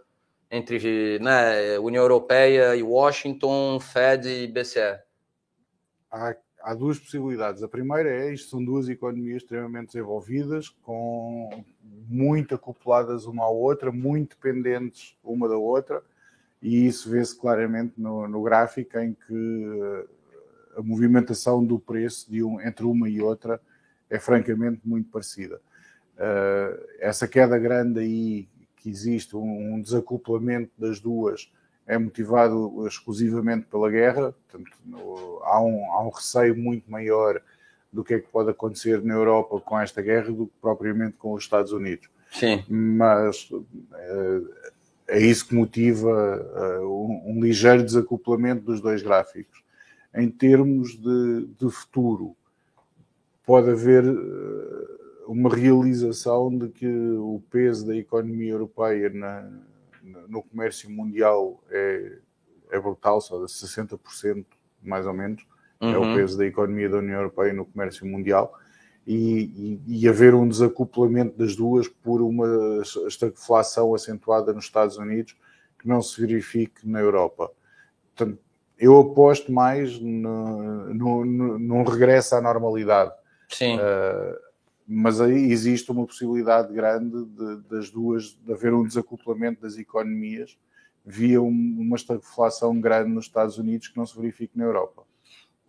[0.49, 4.99] entre né, União Europeia e Washington, Fed e BCE?
[6.11, 7.63] Há, há, duas possibilidades.
[7.63, 13.91] A primeira é isto são duas economias extremamente desenvolvidas, com muito acopladas uma à outra,
[13.91, 16.03] muito dependentes uma da outra,
[16.61, 20.05] e isso vê-se claramente no, no, gráfico em que
[20.77, 23.59] a movimentação do preço de um, entre uma e outra
[24.09, 25.61] é francamente muito parecida.
[26.21, 28.47] Uh, essa queda grande aí
[28.77, 31.51] que existe, um, um, desacoplamento das duas,
[31.87, 37.41] é motivado exclusivamente pela guerra, portanto, há, um, há um receio muito maior
[37.91, 41.33] do que é que pode acontecer na Europa com esta guerra do que propriamente com
[41.33, 42.07] os Estados Unidos.
[42.31, 42.63] Sim.
[42.69, 44.49] Mas uh,
[45.07, 49.63] é isso que motiva uh, um, um, ligeiro desacoplamento dos dois gráficos.
[50.13, 52.35] Em termos de, de futuro,
[53.43, 54.03] pode haver
[55.31, 59.49] uma realização de que o peso da economia europeia na,
[60.27, 62.17] no comércio mundial é,
[62.71, 64.45] é brutal, só de 60%
[64.83, 65.45] mais ou menos,
[65.79, 65.93] uhum.
[65.93, 66.15] é o uhum.
[66.15, 68.53] peso da economia da União Europeia no comércio mundial,
[69.07, 75.35] e, e, e, haver um desacoplamento das duas por uma estagflação acentuada nos Estados Unidos
[75.79, 77.51] que não se verifique na Europa.
[78.15, 78.37] Portanto,
[78.77, 83.11] eu aposto mais no, no, no, num regresso à normalidade.
[83.49, 83.77] Sim.
[83.77, 84.50] Uh,
[84.93, 90.57] mas aí existe uma possibilidade grande de, das duas, de haver um desacoplamento das economias
[91.05, 95.03] via um, uma estagflação grande nos Estados Unidos que não se verifica na Europa.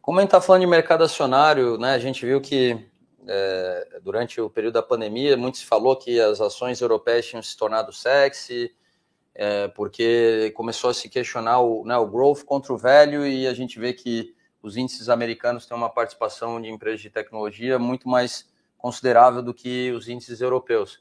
[0.00, 2.84] Como a gente está falando de mercado acionário, né, a gente viu que
[3.24, 7.56] é, durante o período da pandemia, muito se falou que as ações europeias tinham se
[7.56, 8.74] tornado sexy,
[9.36, 13.54] é, porque começou a se questionar o, né, o growth contra o velho e a
[13.54, 18.50] gente vê que os índices americanos têm uma participação de empresas de tecnologia muito mais
[18.82, 21.00] considerável do que os índices europeus.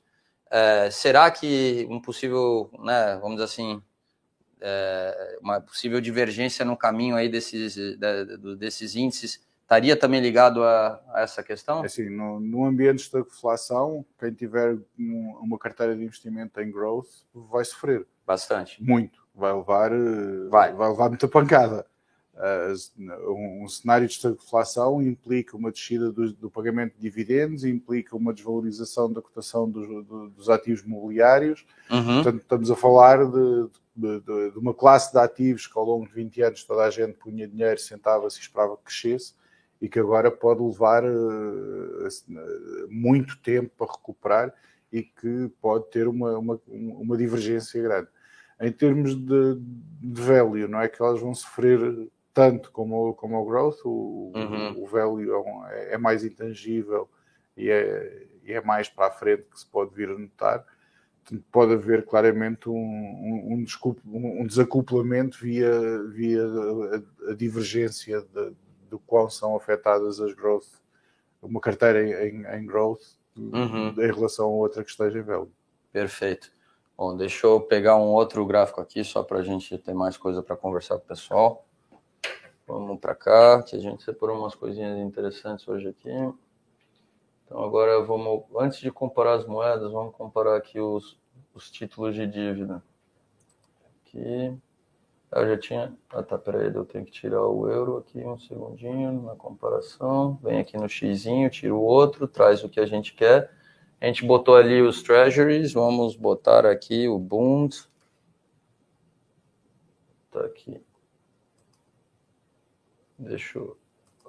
[0.49, 3.81] É, será que um possível, né, vamos dizer assim,
[4.61, 7.97] é, uma possível divergência no caminho aí desses, de,
[8.57, 11.81] desses índices estaria também ligado a, a essa questão?
[11.81, 16.69] É assim, no, no ambiente de estagflação, quem tiver um, uma carteira de investimento em
[16.69, 18.05] growth vai sofrer.
[18.27, 18.81] Bastante.
[18.83, 19.19] Muito.
[19.33, 20.73] Vai levar, eh, vai.
[20.73, 21.85] vai levar muita pancada.
[22.43, 29.13] Um, cenário de estagflação implica uma descida do, do, pagamento de dividendos, implica uma desvalorização
[29.13, 31.63] da cotação dos, do, dos ativos mobiliários.
[31.87, 32.23] Uhum.
[32.23, 36.13] Portanto, estamos a falar de, de, de, uma classe de ativos que ao longo de
[36.15, 39.35] 20 anos toda a gente punha dinheiro, sentava-se e esperava que crescesse
[39.79, 42.07] e que agora pode levar uh,
[42.89, 44.53] muito tempo para recuperar
[44.91, 48.07] e que pode ter uma, uma, uma divergência grande.
[48.59, 53.45] Em termos de, de value, não é que elas vão sofrer tanto como, como o
[53.45, 54.83] growth, o, uhum.
[54.83, 55.29] o value
[55.69, 57.09] é, é, mais intangível
[57.55, 60.65] e é, é mais para a frente que se pode vir a notar.
[61.51, 63.65] Pode haver claramente um, um,
[64.05, 68.53] um, um desacoplamento via, via a, a divergência de,
[68.89, 70.67] do qual são afetadas as growth,
[71.41, 73.89] uma carteira em, em growth uhum.
[73.89, 75.51] em relação a outra que esteja em value.
[75.91, 76.51] Perfeito.
[76.97, 80.43] Bom, deixa eu pegar um outro gráfico aqui só para a gente ter mais coisa
[80.43, 81.65] para conversar com o pessoal.
[82.67, 86.09] Vamos para cá, que a gente separou umas coisinhas interessantes hoje aqui.
[87.45, 91.19] Então agora vamos, antes de comparar as moedas, vamos comparar aqui os,
[91.53, 92.81] os títulos de dívida.
[94.01, 94.57] Aqui,
[95.33, 99.21] eu já tinha, ah tá, peraí, eu tenho que tirar o euro aqui um segundinho
[99.23, 100.37] na comparação.
[100.43, 103.51] Vem aqui no xizinho, tira o outro, traz o que a gente quer.
[103.99, 107.77] A gente botou ali os treasuries, vamos botar aqui o Bund.
[110.31, 110.81] Tá aqui.
[113.21, 113.77] Deixa eu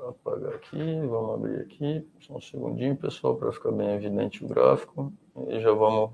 [0.07, 5.11] apagar aqui, vamos abrir aqui, só um segundinho, pessoal, para ficar bem evidente o gráfico.
[5.49, 6.11] E já vamos.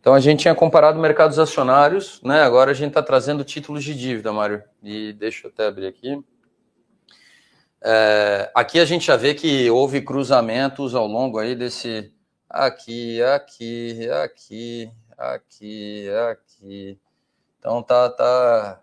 [0.00, 2.40] Então a gente tinha comparado mercados acionários, né?
[2.40, 4.62] Agora a gente está trazendo títulos de dívida, Mário.
[4.82, 6.24] E deixa eu até abrir aqui.
[7.82, 12.14] É, aqui a gente já vê que houve cruzamentos ao longo aí desse
[12.48, 16.98] aqui, aqui, aqui, aqui, aqui.
[17.58, 18.80] Então tá, tá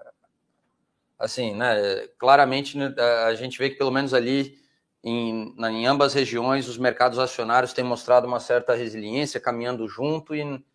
[1.21, 2.93] assim, né, claramente né,
[3.27, 4.59] a gente vê que pelo menos ali
[5.03, 10.65] em, em ambas regiões os mercados acionários têm mostrado uma certa resiliência, caminhando junto e,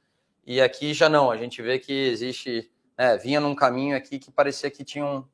[0.46, 4.30] e aqui já não, a gente vê que existe, né, vinha num caminho aqui que
[4.30, 5.24] parecia que tinha um,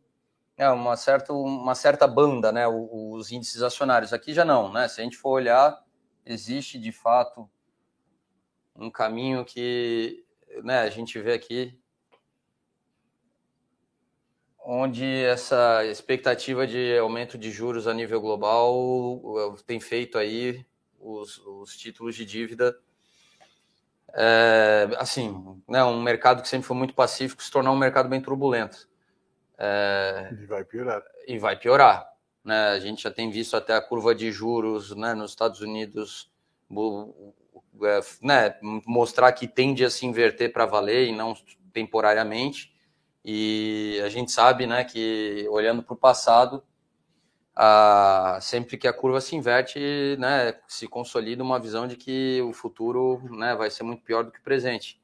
[0.56, 4.88] é, uma, certa, uma certa banda, né, os, os índices acionários, aqui já não, né,
[4.88, 5.78] se a gente for olhar,
[6.24, 7.48] existe de fato
[8.74, 10.24] um caminho que,
[10.64, 11.78] né, a gente vê aqui
[14.64, 20.64] onde essa expectativa de aumento de juros a nível global tem feito aí
[21.00, 22.76] os, os títulos de dívida
[24.14, 28.20] é, assim, né, um mercado que sempre foi muito pacífico se tornar um mercado bem
[28.20, 28.88] turbulento.
[29.56, 31.02] É, e vai piorar.
[31.26, 32.12] E vai piorar.
[32.44, 32.68] Né?
[32.68, 36.30] A gente já tem visto até a curva de juros né, nos Estados Unidos
[37.82, 41.34] é, né, mostrar que tende a se inverter para valer e não
[41.72, 42.71] temporariamente.
[43.24, 46.62] E a gente sabe, né, que olhando para o passado,
[47.54, 52.52] a, sempre que a curva se inverte, né, se consolida uma visão de que o
[52.52, 55.00] futuro, né, vai ser muito pior do que o presente.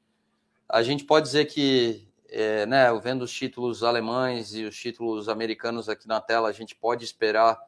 [0.69, 5.89] A gente pode dizer que, é, né, vendo os títulos alemães e os títulos americanos
[5.89, 7.59] aqui na tela, a gente pode esperar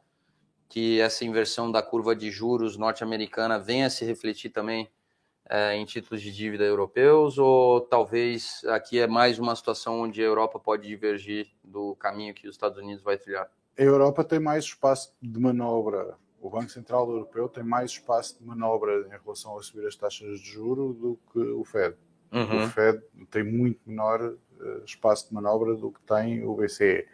[0.67, 4.89] que essa inversão da curva de juros norte-americana venha a se refletir também
[5.51, 10.25] é, em títulos de dívida europeus, ou talvez aqui é mais uma situação onde a
[10.25, 13.51] Europa pode divergir do caminho que os Estados Unidos vai trilhar?
[13.77, 16.15] A Europa tem mais espaço de manobra.
[16.39, 20.39] O Banco Central Europeu tem mais espaço de manobra em relação a subir as taxas
[20.39, 21.97] de juro do que o Fed.
[22.31, 22.63] Uhum.
[22.63, 27.05] O Fed tem muito menor uh, espaço de manobra do que tem o BCE.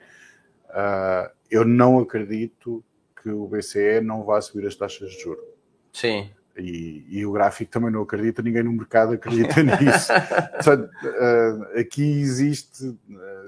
[0.66, 2.84] Uh, ah, eu não acredito
[3.20, 5.44] que o BCE não vá subir as taxas de juro.
[5.92, 6.30] Sim.
[6.58, 10.12] E, e, o gráfico também não acredita, ninguém no mercado acredita nisso.
[10.54, 12.98] Portanto, uh, aqui existe, uh,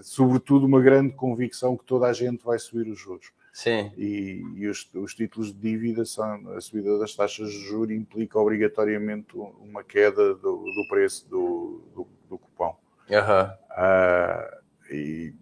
[0.04, 3.32] sobretudo, uma grande convicção que toda a gente vai subir os juros.
[3.52, 3.92] Sim.
[3.98, 8.38] E, e os, os, títulos de dívida são a subida das taxas de juros implica
[8.38, 12.78] obrigatoriamente uma queda do, do preço do, do, do cupom.
[13.10, 13.50] Uhum.
[13.72, 15.34] Uh, e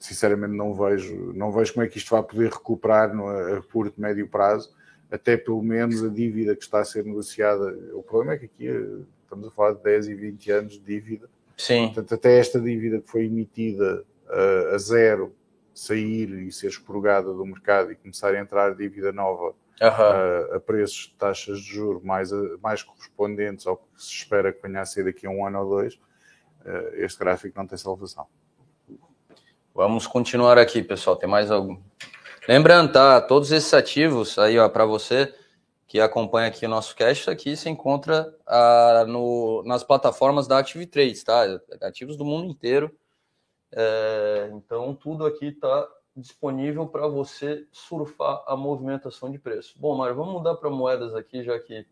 [0.00, 4.00] sinceramente não vejo, não vejo como é que isto vai poder recuperar no, a curto,
[4.00, 4.74] médio prazo
[5.10, 7.76] até pelo menos a dívida que está a ser negociada.
[7.92, 10.80] O problema é que aqui eh, estamos a falar de 10 e 20 anos de
[10.80, 11.28] dívida.
[11.56, 11.86] Sim.
[11.86, 15.34] Portanto, até esta dívida que foi emitida uh, a zero
[15.72, 19.88] sair e ser expurgada do mercado e começar a entrar dívida nova Uhum.
[19.88, 22.30] uh, a preços de taxas de juros mais,
[22.62, 25.68] mais correspondentes ao que se espera que venha a ser daqui a um ano ou
[25.68, 28.26] dois, uh, este gráfico não tem salvação.
[29.74, 31.16] Vamos continuar aqui, pessoal.
[31.16, 31.76] Tem mais algum?
[32.46, 33.22] Lembrando, tá?
[33.22, 35.34] Todos esses ativos aí, ó, para você
[35.86, 40.86] que acompanha aqui o nosso cash, aqui se encontra ah, no, nas plataformas da Active
[40.86, 41.42] Trades, tá?
[41.80, 42.94] Ativos do mundo inteiro.
[43.72, 49.74] É, então, tudo aqui está disponível para você surfar a movimentação de preço.
[49.78, 51.86] Bom, Mário, vamos mudar para moedas aqui, já que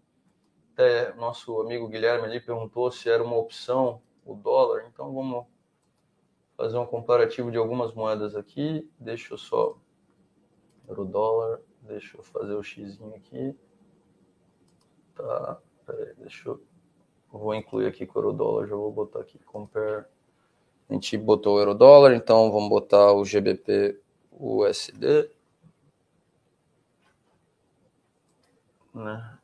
[0.74, 4.85] até nosso amigo Guilherme ali perguntou se era uma opção o dólar.
[4.93, 5.47] Então, vamos
[6.59, 8.87] fazer um comparativo de algumas moedas aqui.
[9.01, 9.79] Deixa eu só.
[10.89, 11.61] Euro dólar.
[11.83, 13.55] Deixa eu fazer o X aqui.
[15.15, 15.59] Tá.
[15.87, 16.63] Peraí, deixa eu.
[17.31, 18.67] Vou incluir aqui com o euro dólar.
[18.67, 20.05] Já vou botar aqui compare.
[20.89, 23.99] A gente botou o euro dólar, então vamos botar o GBP
[24.31, 25.31] USD.
[28.95, 29.39] Né?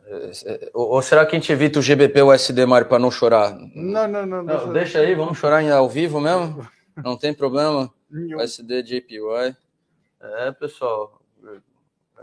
[0.75, 3.57] Ou será que a gente evita o GBP USD, Mário, para não chorar?
[3.75, 4.45] Não, não, não.
[4.45, 6.69] Deixa, não, deixa aí, vamos chorar ao vivo mesmo?
[6.99, 7.89] Não tem problema.
[8.11, 9.57] USD JPY.
[10.21, 11.18] É, pessoal,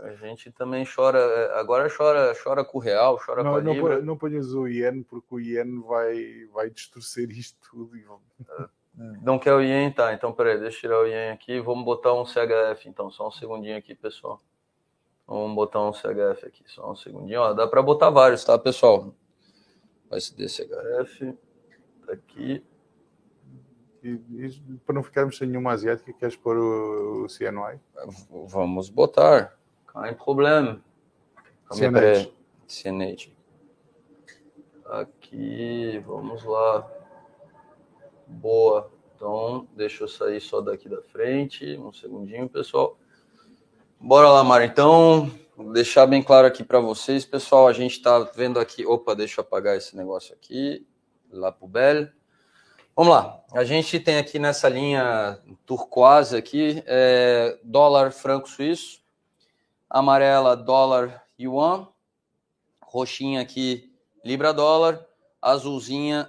[0.02, 1.58] a gente também chora.
[1.58, 4.02] Agora chora, chora com o real, chora não, com a não, libra.
[4.02, 7.96] Não ponhas o iene, porque o iene vai, vai distorcer isto tudo.
[9.22, 10.14] Não quer o ien, tá?
[10.14, 11.60] Então, peraí, deixa eu tirar o ien aqui.
[11.60, 14.40] Vamos botar um CHF, então, só um segundinho aqui, pessoal.
[15.26, 17.40] Vamos botar um CHF aqui, só um segundinho.
[17.40, 19.14] Ó, dá para botar vários, tá, pessoal?
[20.10, 21.34] USD CHF,
[22.06, 22.64] tá aqui.
[24.02, 27.78] E, e, para não ficarmos sem nenhuma asiática, queres pôr o, o CNY?
[28.46, 29.58] Vamos botar.
[30.02, 30.80] Kein problema.
[31.72, 32.30] CNH.
[32.68, 33.30] CNH.
[34.84, 36.86] Aqui, vamos lá.
[38.26, 38.90] Boa.
[39.14, 41.78] Então, deixa eu sair só daqui da frente.
[41.78, 42.98] Um segundinho, pessoal.
[43.98, 44.66] Bora lá, Mário.
[44.66, 47.66] Então, vou deixar bem claro aqui para vocês, pessoal.
[47.66, 48.84] A gente está vendo aqui.
[48.84, 50.86] Opa, deixa eu apagar esse negócio aqui.
[51.32, 52.08] Lá pro Bel.
[52.94, 53.42] Vamos lá.
[53.52, 59.02] A gente tem aqui nessa linha turquoise aqui, é, dólar franco suíço,
[59.88, 61.88] amarela dólar yuan,
[62.82, 63.92] roxinha aqui
[64.26, 65.06] libra dólar,
[65.40, 66.28] azulzinha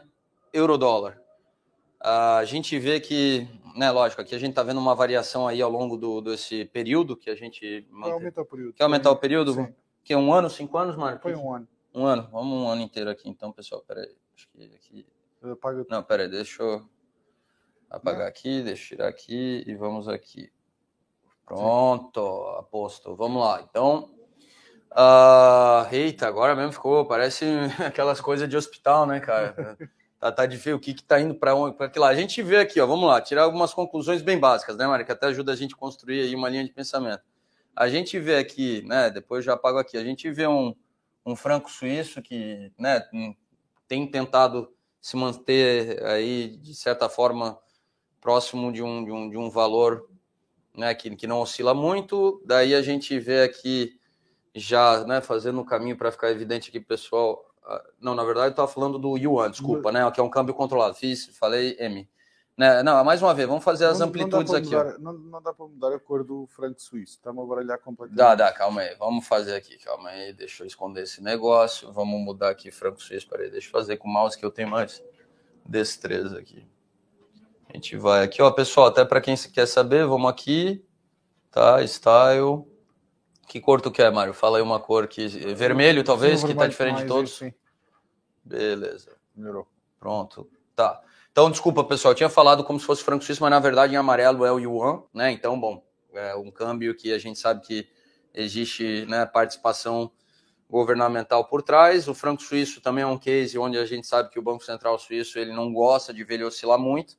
[0.53, 1.19] euro dólar.
[1.99, 5.71] A gente vê que, né, lógico, aqui a gente está vendo uma variação aí ao
[5.71, 7.87] longo do, desse período que a gente.
[7.89, 8.73] Vai aumentar o período.
[8.73, 9.53] Quer aumentar o período?
[9.53, 9.73] Sim.
[10.03, 11.19] Que é um ano, cinco anos, Mário?
[11.19, 11.67] Foi um ano.
[11.93, 12.29] Um ano.
[12.31, 13.83] Vamos um ano inteiro aqui, então, pessoal.
[13.85, 14.15] Peraí.
[14.35, 15.05] Acho que aqui.
[15.41, 15.85] Apaga...
[15.89, 16.87] Não, peraí, deixa eu
[17.89, 18.27] apagar Não.
[18.27, 20.51] aqui, deixa eu tirar aqui e vamos aqui.
[21.47, 22.19] Pronto,
[22.59, 23.15] aposto.
[23.15, 23.65] Vamos lá.
[23.67, 24.11] Então.
[24.91, 27.05] Uh, eita, agora mesmo ficou.
[27.05, 27.45] Parece
[27.87, 29.77] aquelas coisas de hospital, né, cara?
[30.19, 32.07] Tá, tá de ver o que que tá indo para onde, para que lá.
[32.07, 35.11] A gente vê aqui, ó, vamos lá, tirar algumas conclusões bem básicas, né, Mari, que
[35.11, 37.21] até ajuda a gente a construir aí uma linha de pensamento.
[37.75, 40.75] A gente vê aqui, né, depois já apago aqui, a gente vê um,
[41.23, 43.03] um franco suíço que, né,
[43.87, 47.55] tem tentado se manter aí, de certa forma,
[48.19, 50.09] próximo de um, de um, de um valor,
[50.77, 52.41] né, que, que não oscila muito.
[52.45, 53.99] Daí a gente vê aqui
[54.55, 57.43] já, né, fazendo o um caminho para ficar evidente aqui, pessoal,
[57.99, 60.09] não, na verdade, eu estava falando do Yuan, desculpa, né?
[60.11, 60.95] Que é um câmbio controlado.
[60.95, 62.07] Fiz, falei M.
[62.55, 62.81] Né?
[62.81, 64.75] Não, mais uma vez, vamos fazer as não, amplitudes não aqui.
[64.75, 68.17] Mudar, não, não, dá para mudar a cor do franco suíço, estamos a baralhar completamente.
[68.17, 68.95] Dá, dá, calma aí.
[68.95, 70.33] Vamos fazer aqui, calma aí.
[70.33, 71.91] Deixa eu esconder esse negócio.
[71.91, 73.27] Vamos mudar aqui franco suíço.
[73.27, 75.03] Peraí, deixa eu fazer com o mouse que eu tenho mais
[75.63, 76.65] destreza aqui.
[77.69, 80.83] A gente vai aqui, ó, pessoal, até para quem quer saber, vamos aqui,
[81.51, 81.85] tá?
[81.85, 82.65] Style.
[83.47, 84.33] Que cor tu quer, Mário?
[84.33, 85.27] Fala aí uma cor que.
[85.53, 87.37] Vermelho, talvez, que tá diferente de todos.
[87.37, 87.53] Sim.
[88.43, 89.15] Beleza.
[89.35, 89.67] Melhorou.
[89.99, 90.49] Pronto.
[90.75, 91.01] Tá.
[91.31, 92.13] Então, desculpa, pessoal.
[92.13, 94.59] Eu tinha falado como se fosse franco suíço, mas na verdade em amarelo é o
[94.59, 95.31] yuan, né?
[95.31, 95.83] Então, bom,
[96.13, 97.87] é um câmbio que a gente sabe que
[98.33, 100.11] existe né, participação
[100.69, 102.07] governamental por trás.
[102.07, 104.97] O franco suíço também é um case onde a gente sabe que o Banco Central
[104.99, 107.15] Suíço ele não gosta de ver ele oscilar muito.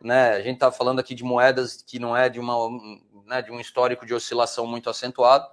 [0.00, 0.30] Né?
[0.30, 2.54] A gente está falando aqui de moedas que não é de, uma,
[3.26, 5.46] né, de um histórico de oscilação muito acentuado.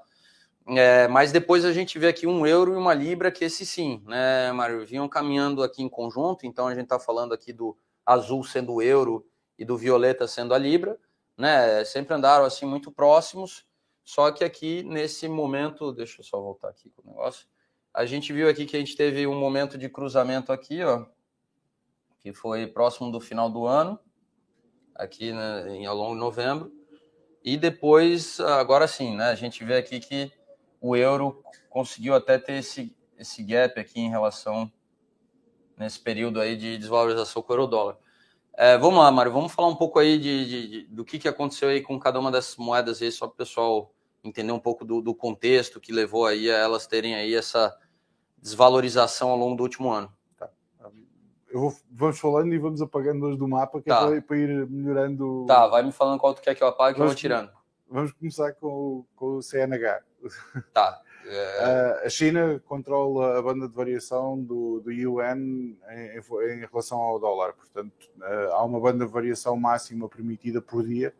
[0.69, 4.03] É, mas depois a gente vê aqui um euro e uma libra, que esse sim,
[4.06, 4.86] né, Mário?
[4.86, 8.82] Vinham caminhando aqui em conjunto, então a gente está falando aqui do azul sendo o
[8.82, 9.26] euro
[9.57, 10.99] e do violeta sendo a libra,
[11.38, 11.86] né?
[11.86, 13.65] Sempre andaram assim muito próximos,
[14.03, 17.48] só que aqui nesse momento, deixa eu só voltar aqui com o negócio,
[17.94, 21.06] a gente viu aqui que a gente teve um momento de cruzamento aqui, ó,
[22.19, 23.98] que foi próximo do final do ano,
[24.98, 26.72] aqui né, ao longo de novembro,
[27.44, 30.32] e depois, agora sim, né, a gente vê aqui que
[30.82, 34.72] o euro conseguiu até ter esse, esse gap aqui em relação
[35.78, 37.98] nesse período aí de desvalorização com o euro dólar.
[38.60, 41.28] É, vamos lá, Mário, vamos falar um pouco aí de, de, de, do que, que
[41.28, 43.94] aconteceu aí com cada uma dessas moedas aí, só para o pessoal
[44.24, 47.78] entender um pouco do, do, contexto que levou aí a elas terem aí essa
[48.38, 50.11] desvalorização ao longo do último ano.
[51.57, 54.15] Vou, vamos falando e vamos apagando hoje do mapa, que é tá.
[54.15, 55.45] é para, ir melhorando.
[55.47, 57.51] Tá, vai me falando qual tu quer que eu apague que eu vou tirando.
[57.89, 60.01] Vamos começar com, com o CNH.
[60.73, 61.01] Tá.
[61.29, 62.03] É...
[62.05, 65.77] A China controla a banda de variação do, do yuan em,
[66.17, 67.53] em, relação ao dólar.
[67.53, 71.13] Portanto, eh, há uma banda de variação máxima permitida por dia.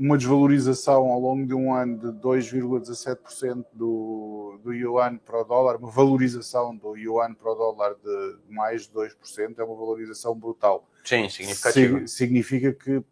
[0.00, 5.76] Uma desvalorização ao longo de um ano de 2,17% do, do yuan para o dólar,
[5.76, 10.88] uma valorização do yuan para o dólar de mais de 2%, é uma valorização brutal.
[11.04, 12.06] Sim, significativa.
[12.06, 13.04] Significa que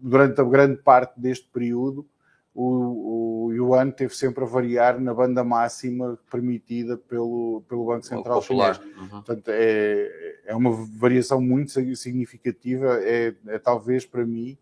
[0.00, 2.08] durante a grande parte deste período
[2.54, 8.40] o, o yuan teve sempre a variar na banda máxima permitida pelo, pelo Banco Central
[8.40, 8.78] Chinês.
[8.78, 9.08] Uhum.
[9.08, 14.58] Portanto, é, é uma variação muito significativa, é, é talvez para mim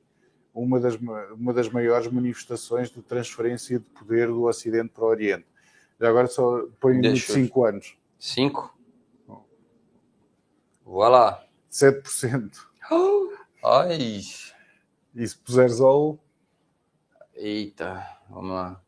[0.55, 0.97] uma das,
[1.33, 5.47] uma das maiores manifestações de transferência de poder do Ocidente para o Oriente.
[6.01, 7.97] Já agora só põe de 5 anos.
[8.19, 8.79] 5?
[10.87, 11.45] Vá lá.
[11.71, 12.59] 7%.
[13.65, 14.21] Ai.
[15.15, 16.19] E se puseres all,
[17.35, 18.81] Eita, vamos lá.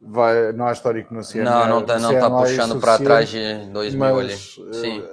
[0.00, 1.44] Vai, não há histórico no CNA.
[1.44, 4.36] Não, não está não tá puxando para trás de 2000 mas, ali.
[4.36, 5.00] Sim.
[5.00, 5.04] Uh,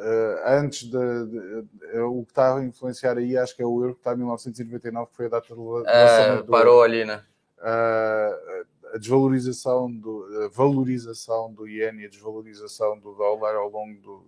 [0.45, 3.95] antes de, de, de, o que está a influenciar aí, acho que é o euro
[3.95, 7.23] que está em 1999, que foi a data de é, parou ali, né?
[7.57, 13.99] Uh, a desvalorização do, a valorização do iene e a desvalorização do dólar ao longo
[14.01, 14.23] do,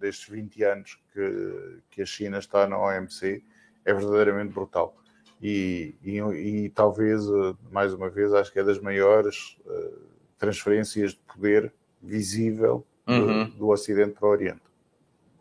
[0.00, 3.42] destes 20 anos que, que a China está na OMC
[3.84, 4.96] é verdadeiramente brutal
[5.42, 9.98] e, e, e, talvez, eh, mais uma vez, acho que é das maiores uh,
[10.38, 13.46] transferências de poder visível uhum.
[13.46, 14.62] do, do, Ocidente para o Oriente.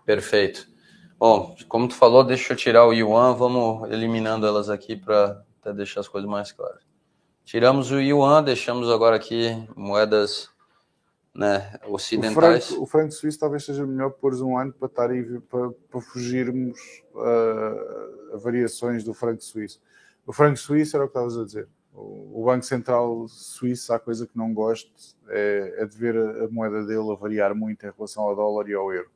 [0.04, 0.68] Perfeito.
[1.20, 5.44] Bom, como tu falou, deixa eu tirar o Yuan, vamos eliminando elas aqui para
[5.76, 6.82] deixar as coisas mais claras.
[7.46, 10.50] Tiramos o Yuan, deixamos agora aqui moedas
[11.32, 12.66] né, ocidentais.
[12.66, 15.70] O franco, o franco suíço talvez seja melhor pôr um ano para, estar aí, para,
[15.92, 16.80] para fugirmos
[17.14, 19.80] uh, a variações do franco suíço.
[20.32, 21.68] O franco suíço era o que estavas a dizer.
[21.94, 24.90] O, Banco Central Suíço, há coisa que não gosto,
[25.28, 28.70] é, é de ver a, a, moeda dele a variar muito em relação ao dólar
[28.70, 29.12] e ao euro.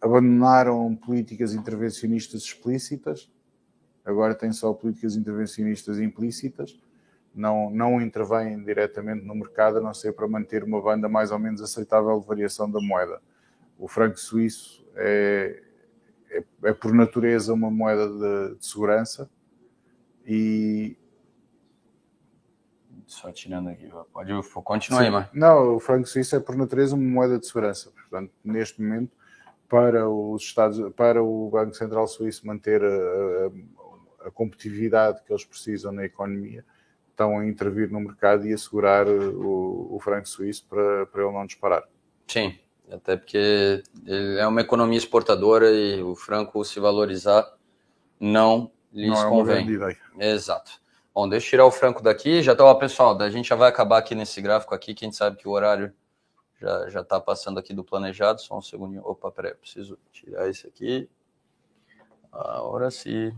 [0.00, 3.30] Abandonaram políticas intervencionistas explícitas,
[4.02, 6.80] agora tem só políticas intervencionistas implícitas.
[7.34, 11.38] Não, não intervêm diretamente no mercado, a não ser para manter uma banda mais ou
[11.38, 13.20] menos aceitável de variação da moeda.
[13.78, 15.62] O franco suíço é,
[16.34, 19.30] é, é por natureza uma moeda de, de, segurança
[20.26, 20.96] e
[23.06, 24.32] só tirando aqui, pode
[24.64, 28.82] continuar aí, não, o franco suíço é por natureza uma moeda de segurança, portanto, neste
[28.82, 29.12] momento
[29.68, 32.86] para os Estados, para o Banco Central Suíço manter a,
[34.24, 36.64] a, a competitividade que eles precisam na economia,
[37.10, 41.46] estão a intervir no mercado e assegurar o, o franco suíço para, para ele não
[41.46, 41.84] disparar.
[42.26, 42.58] Sim,
[42.90, 47.50] até porque ele é uma economia exportadora e o franco se valorizar
[48.20, 49.66] não lhes não convém.
[50.18, 50.72] É Exato.
[51.14, 52.42] Bom, deixa eu tirar o franco daqui.
[52.42, 55.36] Já tá, ó, pessoal, a gente já vai acabar aqui nesse gráfico aqui, quem sabe
[55.36, 55.92] que o horário
[56.60, 58.40] já já tá passando aqui do planejado.
[58.40, 59.02] Só um segundinho.
[59.04, 61.08] Opa, peraí, preciso tirar esse aqui.
[62.32, 63.32] Agora sim.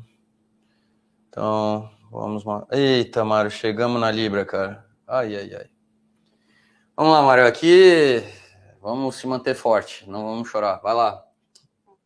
[1.29, 2.67] Então, vamos lá.
[2.71, 4.87] Eita, Mário, chegamos na Libra, cara.
[5.07, 5.71] Ai, ai, ai.
[6.97, 8.25] Vamos lá, Mário, aqui
[8.87, 10.77] Vamos se manter forte, não vamos chorar.
[10.77, 11.21] Vai lá.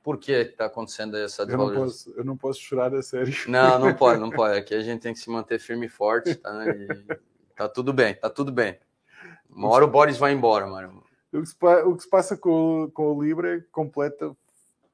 [0.02, 1.74] Por que está acontecendo essa desvalorização?
[1.76, 3.34] Eu não, posso, eu não posso chorar, é sério.
[3.48, 4.58] Não, não pode, não pode.
[4.58, 6.64] Aqui a gente tem que se manter firme e forte, tá?
[6.66, 6.88] E
[7.54, 8.78] tá tudo bem, tá tudo bem.
[9.50, 11.04] Uma hora o Boris vai embora, mano.
[11.30, 14.34] O que se, o que se passa com, com o Libra é completa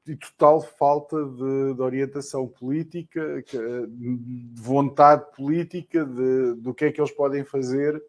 [0.05, 3.41] e total falta de, de orientação política,
[3.87, 8.03] de vontade política, de, do que é que eles podem fazer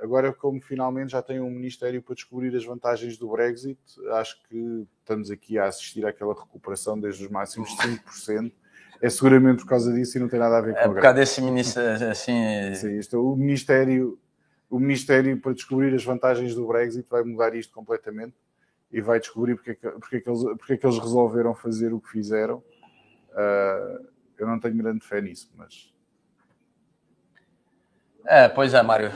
[0.00, 3.78] agora, como finalmente já tem um Ministério para descobrir as vantagens do Brexit,
[4.12, 8.52] acho que estamos aqui a assistir àquela recuperação desde os máximos de 5%.
[9.00, 11.14] É seguramente por causa disso e não tem nada a ver com É por causa
[11.18, 12.74] desse ministério, assim...
[12.74, 14.18] Sim, isto, é o Ministério
[14.70, 18.34] o Ministério para descobrir as vantagens do Brexit vai mudar isto completamente
[18.90, 21.54] e vai descobrir porque é que, porque é que, eles, porque é que eles resolveram
[21.54, 22.58] fazer o que fizeram.
[23.30, 24.06] Uh,
[24.38, 25.92] eu não tenho grande fé nisso, mas
[28.30, 29.10] É, pois é, Mário.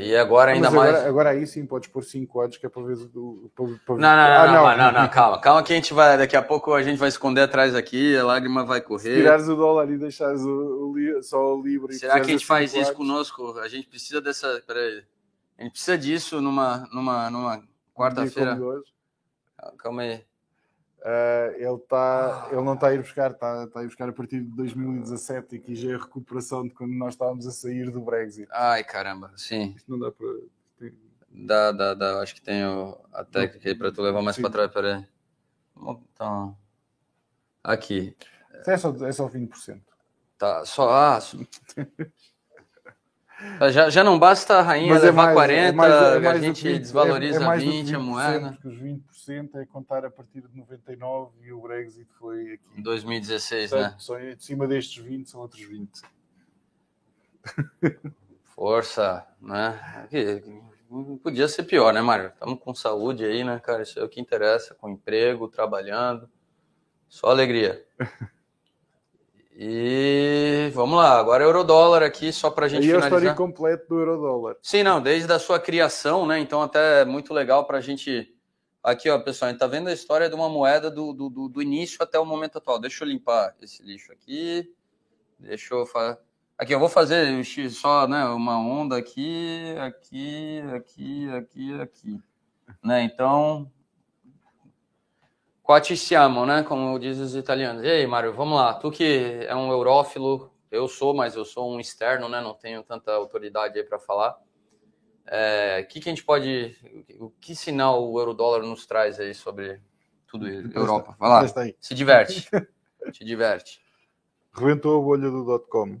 [0.00, 1.06] E agora ainda Mas agora, mais.
[1.06, 3.48] agora aí sim podes pôr 5 odds que é para ver do.
[3.54, 3.94] Para, para...
[3.94, 6.42] Não, não, Ah, não, não, não, não, calma, calma que a gente vai, daqui a
[6.42, 9.14] pouco a gente vai esconder atrás aqui, a lágrima vai Se correr.
[9.14, 12.44] tirares o dólar e deixares o, o só o Libra e Será que a gente
[12.44, 13.56] faz isso conosco?
[13.60, 15.04] A gente precisa dessa, peraí,
[15.56, 17.62] a gente precisa disso numa, numa, numa um
[17.94, 18.58] quarta-feira.
[19.78, 20.24] Calma aí.
[21.04, 24.12] Ah, ele, tá, ele não está a ir buscar, está, está a ir buscar a
[24.12, 27.90] partir de 2017 e aqui já é a recuperação de quando nós estávamos a sair
[27.90, 28.48] do Brexit.
[28.52, 29.74] Ai, caramba, sim.
[29.76, 30.28] Isto não dá para.
[30.78, 30.96] tem-
[31.34, 32.20] Dá, dá, dá.
[32.20, 34.42] Acho que tem o- a técnica aí para tu levar mais Sim.
[34.42, 35.04] para trás, peraí.
[35.76, 36.56] Então,
[37.64, 38.16] aqui.
[38.66, 39.82] É só, é só 20%.
[40.38, 40.88] Tá, só.
[40.90, 41.38] Ah, só-
[43.72, 46.20] Já, já não basta a rainha Mas é levar mais- 40, é mais- é a
[46.20, 48.52] mais do gente que 20, desvaloriza é, é mais do que 20 a 20%, moeda.
[48.52, 52.60] Porque os 20% é contar a partir de 99 e o Brexit foi aqui.
[52.76, 53.78] Em 2016, né?
[53.82, 56.02] Portanto, só de cima destes 20 são outros 20.
[58.54, 60.06] Força, né?
[60.10, 60.42] Que-
[61.22, 62.26] Podia ser pior, né, Mário?
[62.28, 63.82] Estamos com saúde aí, né, cara?
[63.82, 66.28] Isso é o que interessa, com emprego, trabalhando.
[67.08, 67.82] Só alegria.
[69.54, 73.18] E vamos lá, agora euro-dólar aqui, só para a gente Aí é o finalizar.
[73.32, 74.56] histórico completo do euro-dólar.
[74.62, 76.38] Sim, não, desde a sua criação, né?
[76.38, 78.34] Então, até é muito legal para a gente.
[78.82, 81.48] Aqui, ó, pessoal, a gente tá vendo a história de uma moeda do, do, do-
[81.48, 82.78] do início até o momento atual.
[82.80, 84.72] Deixa eu limpar esse lixo aqui.
[85.38, 86.18] Deixa eu fazer.
[86.58, 88.24] Aqui, eu vou fazer só, né?
[88.26, 92.20] Uma onda aqui, aqui, aqui, aqui, aqui.
[92.82, 93.02] Né?
[93.02, 93.70] Então.
[95.62, 96.62] Quati siamo, né?
[96.62, 97.84] Como dizem os italianos.
[97.84, 98.74] E aí, Mário, vamos lá.
[98.74, 102.40] Tu que é um eurófilo, eu sou, mas eu sou um externo, né?
[102.40, 104.36] Não tenho tanta autoridade aí para falar.
[105.26, 106.76] É, que que a gente pode,
[107.20, 109.80] o que sinal o euro-dólar nos traz aí sobre
[110.26, 110.76] tudo isso?
[110.76, 111.76] Europa, vai lá, aí.
[111.80, 112.48] se diverte,
[113.12, 113.80] se diverte.
[114.52, 116.00] Rebentou a bolha do dot-com.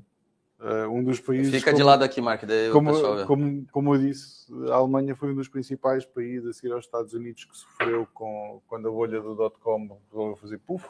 [0.64, 1.52] Uh, um dos países.
[1.52, 2.72] Fica de como- lado aqui, Marco, pessoal.
[2.72, 6.84] Como, como, como eu disse, a Alemanha foi um dos principais países a seguir aos
[6.84, 10.86] Estados Unidos que sofreu com, quando a bolha do dot-com resolveu fazer puff.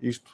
[0.00, 0.30] Isto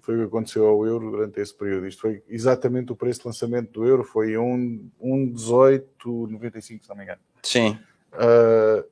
[0.00, 1.86] foi o que aconteceu ao euro durante esse período.
[1.86, 6.96] Isto foi exatamente o preço de lançamento do euro, foi um, um 18,95, se não
[6.96, 7.20] me engano.
[7.42, 7.78] Sim,
[8.14, 8.86] Uh,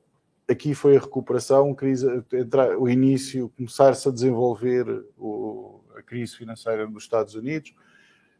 [0.49, 4.85] aqui foi a recuperação, crise, entrar- o início, começar-se a desenvolver
[5.17, 7.73] o- a crise financeira nos Estados Unidos.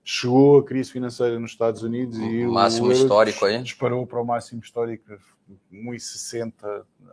[0.03, 3.61] Chegou a crise financeira nos Estados Unidos e O máximo histórico aí.
[3.63, 5.05] disparou para o máximo histórico,
[5.71, 6.53] 1,60,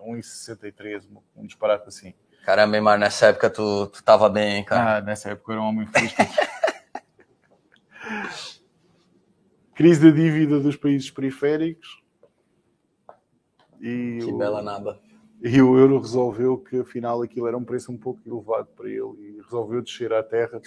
[0.05, 1.05] 1,63,
[1.37, 2.13] um disparate assim.
[2.45, 4.97] caramba, hein, Mário, nessa época tu, tu tava bem, hein, cara.
[4.97, 6.13] Ah, nessa época eu era um homem feliz.
[9.75, 12.03] crise da dívida dos países periféricos.
[13.81, 15.01] E que o- bela naba.
[15.43, 19.39] E o euro resolveu que afinal aquilo era um preço um pouco elevado para ele
[19.39, 20.61] e resolveu descer à terra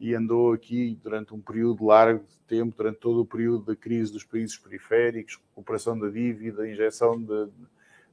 [0.00, 4.10] e andou aqui durante um período largo de tempo, durante todo o período da crise
[4.12, 7.48] dos países periféricos, recuperação da dívida, injeção de-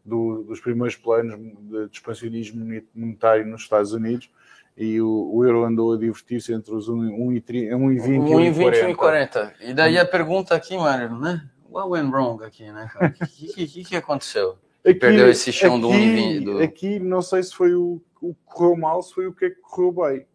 [0.03, 4.29] do- dos primeiros planos de, de expansionismo monetário nos Estados Unidos
[4.77, 7.41] e o, o euro andou a divertir-se entre os 1,20
[7.71, 8.51] 1,20 1 e e 20, 1 e
[8.93, 8.95] 1,40.
[8.95, 9.53] 40.
[9.61, 11.49] E daí a pergunta aqui, Mário, né?
[11.69, 12.89] What went wrong aqui, né?
[13.01, 14.57] O que, que, que, que aconteceu?
[14.85, 18.33] Aqui- Perdeu esse chão do aqui- 1,20 do- Aqui não sei se foi o o
[18.33, 20.25] que correu mal, se foi o que é que correu bem.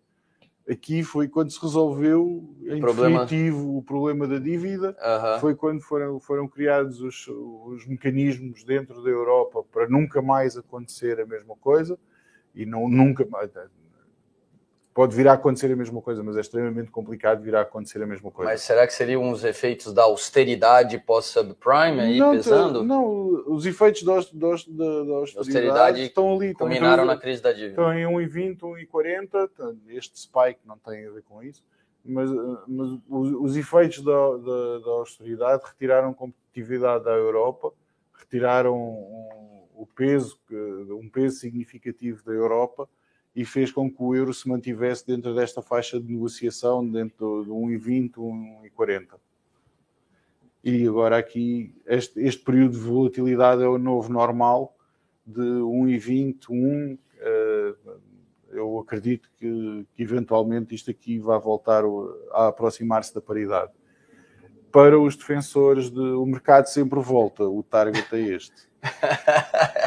[0.69, 5.41] Aqui foi quando se resolveu em problema- definitivo o problema da dívida, Aham.
[5.41, 11.19] foi quando foram, foram criados os, os mecanismos dentro da Europa para nunca mais acontecer
[11.21, 11.99] a mesma coisa
[12.55, 13.51] e não nunca mais.
[14.94, 18.06] Pode vir a acontecer a mesma coisa, mas é extremamente complicado vir a acontecer a
[18.06, 18.51] mesma coisa.
[18.51, 22.82] Mas será que seriam os efeitos da austeridade pós-subprime aí não, pesando?
[22.85, 26.48] não, os efeitos da, aus- da, aus- da, da austeridade, Austeridade estão ali.
[26.48, 27.70] entre- na crise da dívida.
[27.70, 29.48] Estão em 1,20, 1,40.
[29.48, 31.64] tá, Este spike não tem a ver com isso.
[32.05, 32.35] Mas, eh,
[32.69, 37.73] mas os, os efeitos da, da, da austeridade retiraram competitividade da Europa,
[38.12, 42.86] retiraram um, o peso, um peso significativo da Europa
[43.35, 47.51] e fez com que o euro se mantivesse dentro desta faixa de negociação, dentro de
[47.51, 49.15] 1,20, 1,40.
[50.63, 54.77] E agora aqui, este, este período de volatilidade é o novo normal,
[55.27, 56.99] de 1,20, 1.
[57.19, 57.75] eh,
[58.53, 61.85] eu acredito que, que eventualmente isto aqui vai voltar
[62.33, 63.73] a aproximar-se da paridade.
[64.71, 68.69] Para os defensores, de, o mercado sempre volta, o target é este.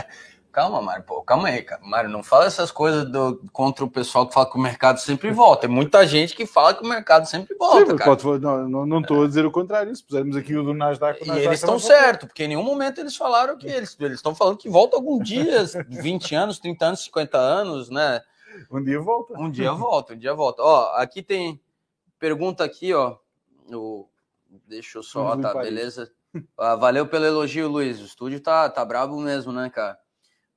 [0.56, 1.82] Calma, Mário, pô, calma aí, cara.
[1.84, 5.30] Mário, não fala essas coisas do- contra o pessoal que fala que o mercado sempre
[5.30, 5.68] volta.
[5.68, 8.15] Tem muita gente que fala que o mercado sempre volta, Sim, cara.
[8.15, 9.94] pode- não, não, estou a dizer o contrário.
[9.94, 11.94] Se pusermos aqui o do Nasdaq, o E Nasdaq eles estão voltar.
[11.94, 15.22] certos, porque em nenhum momento eles falaram que eles eles estão falando que volta algum
[15.22, 18.22] dia, 20 anos, 30 anos, 50 anos, né?
[18.72, 19.38] Um dia volta.
[19.38, 20.64] Um dia volta, um dia volta.
[20.64, 21.60] Ó, aqui tem
[22.18, 23.18] pergunta aqui, ó.
[23.73, 24.07] O
[24.65, 26.10] Deixa eu só, tá, beleza.
[26.57, 27.99] Ah, valeu pelo elogio, Luiz.
[27.99, 29.98] O estúdio tá, tá brabo mesmo, né, cara?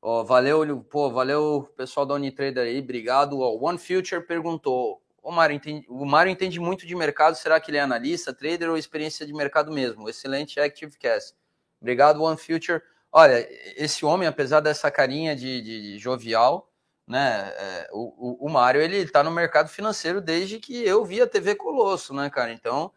[0.00, 3.40] Ó, valeu, pô, valeu pessoal da Unitrader aí, obrigado.
[3.40, 7.70] Ó, One Future perguntou: o Mário, entende, o Mário entende muito de mercado, será que
[7.70, 10.08] ele é analista, trader ou experiência de mercado mesmo?
[10.08, 11.34] Excelente Active Cast.
[11.80, 12.80] Obrigado, One Future.
[13.10, 13.46] Olha,
[13.76, 16.70] esse homem, apesar dessa carinha de, de, jovial,
[17.06, 17.52] né?
[17.56, 21.54] É, o, o, Mário ele está no mercado financeiro desde que eu vi a TV
[21.54, 22.52] Colosso, né, cara?
[22.52, 22.92] Então,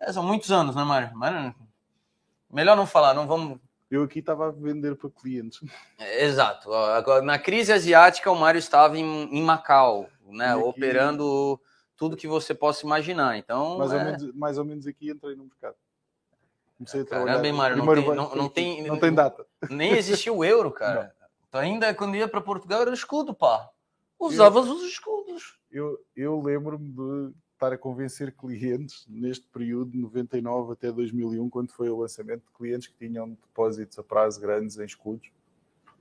[0.00, 1.10] é, são muitos anos, né, Mário?
[2.50, 3.58] Melhor não falar, não vamos
[3.90, 5.60] eu aqui estava a vender para clientes.
[5.98, 6.70] Exato.
[7.22, 10.54] Na crise asiática, o Mário estava em, em Macau, né?
[10.54, 10.62] Aqui...
[10.62, 11.60] Operando
[11.96, 13.38] tudo que você possa imaginar.
[13.38, 13.78] Então.
[13.78, 13.96] Mais, é...
[13.96, 15.76] ou menos, mais ou menos aqui entrei no mercado.
[16.76, 17.36] Comecei a trabalhar.
[17.36, 19.46] Caramba, Mário, não tem, não, não, tem, não tem data.
[19.70, 21.14] Nem existia o euro, cara.
[21.48, 23.70] Então, ainda quando ia para Portugal era escudo, pá.
[24.18, 25.58] Usavas eu, os escudos.
[25.70, 31.70] Eu, eu lembro-me de estar a convencer clientes neste período de 99 até 2001, quando
[31.72, 35.28] foi o lançamento de clientes que tinham depósitos a prazo grandes em escudos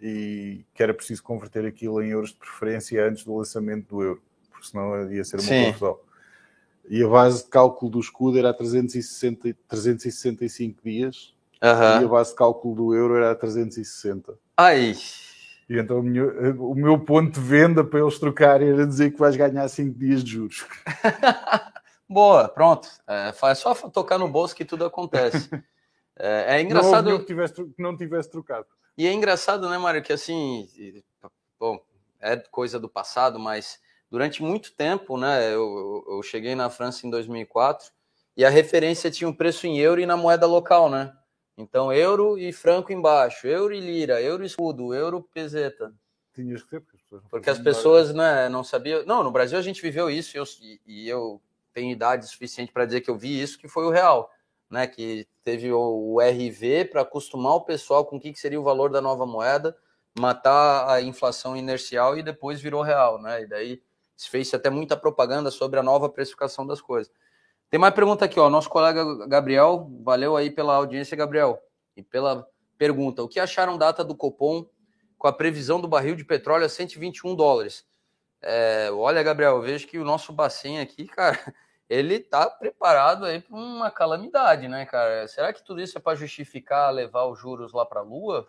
[0.02, 4.22] e que era preciso converter aquilo em euros de preferência antes do lançamento do euro,
[4.52, 5.65] porque senão ia ser uma Sim.
[5.65, 5.99] confusão.
[6.88, 11.34] E a base de cálculo do escudo era a 360, 365 dias
[11.64, 12.02] uhum.
[12.02, 14.38] e a base de cálculo do euro era a 360.
[14.57, 14.94] Ai!
[15.70, 19.20] E então o meu, o meu, ponto de venda para eles trocarem era dizer que
[19.20, 20.66] vais ganhar 5 dias de juros.
[22.08, 22.88] Boa, pronto.
[23.08, 25.50] É, é, só tocar no bolso que tudo acontece.
[26.18, 27.10] É, é engraçado.
[27.10, 28.66] Não que, tivesse, que não tivesse trocado.
[28.98, 30.66] E é engraçado, né, Mário, que assim,
[31.60, 31.78] bom,
[32.22, 37.10] é coisa do passado, mas durante muito tempo, né, eu, eu cheguei na França em
[37.10, 37.92] 2004
[38.38, 41.14] e a referência tinha um preço em euro e na moeda local, né?
[41.57, 45.94] Então, euro e franco embaixo, euro e lira, euro e escudo, euro peseta.
[46.34, 49.06] Tinhas que ter, porque as pessoas, porque as pessoas né, não sabiam.
[49.06, 50.45] Não, no Brasil a gente viveu isso e eu,
[50.86, 51.41] e eu
[51.73, 54.30] tenho idade suficiente para dizer que eu vi isso, que foi o real.
[54.68, 58.64] Né, que teve o RV para acostumar o pessoal com o que, que seria o
[58.64, 59.77] valor da nova moeda,
[60.18, 63.22] matar a inflação inercial e depois virou real.
[63.22, 63.44] Né?
[63.44, 63.82] E daí
[64.18, 67.14] se fez até muita propaganda sobre a nova precificação das coisas.
[67.76, 68.50] Tem mais pergunta aqui, ó.
[68.50, 71.62] Nosso colega Gabriel, valeu aí pela audiência, Gabriel,
[71.94, 72.48] e pela
[72.78, 73.22] pergunta.
[73.22, 74.66] O que acharam data do Copom
[75.18, 77.86] com a previsão do barril de petróleo a 121 dólares?
[78.42, 81.38] É, olha, Gabriel, vejo que o nosso bacinho aqui, cara,
[81.90, 85.28] ele tá preparado aí para uma calamidade, né, cara?
[85.28, 88.48] Será que tudo isso é para justificar levar os juros lá para a Lua?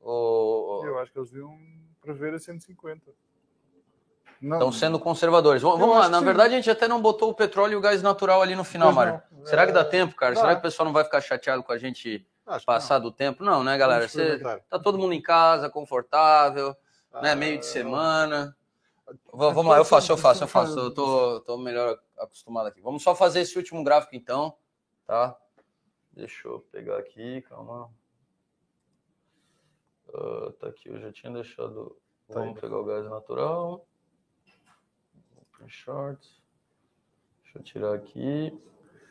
[0.00, 0.84] Ou...
[0.84, 1.56] Eu acho que eles iam
[2.00, 3.12] prever a 150.
[4.52, 5.62] Estão sendo conservadores.
[5.62, 6.24] Vamos, lá, na sim.
[6.24, 8.92] verdade a gente até não botou o petróleo e o gás natural ali no final,
[8.92, 9.22] Mário.
[9.44, 10.34] Será que dá tempo, cara?
[10.34, 10.40] Dá.
[10.40, 13.42] Será que o pessoal não vai ficar chateado com a gente Acho passar do tempo?
[13.42, 14.06] Não, né, galera?
[14.06, 14.38] Você,
[14.68, 16.76] tá todo mundo em casa, confortável,
[17.12, 17.34] ah, né?
[17.34, 18.54] Meio de semana.
[19.32, 20.78] Vamos lá, eu faço, eu faço, eu faço.
[20.78, 22.80] Eu tô, tô melhor acostumado aqui.
[22.82, 24.56] Vamos só fazer esse último gráfico então,
[25.06, 25.36] tá?
[26.12, 27.90] Deixa eu pegar aqui, calma.
[30.08, 31.96] Uh, tá aqui, eu já tinha deixado.
[32.28, 33.86] Tá Vamos pegar o gás natural
[35.72, 36.42] shorts.
[37.42, 38.52] Deixa eu tirar aqui.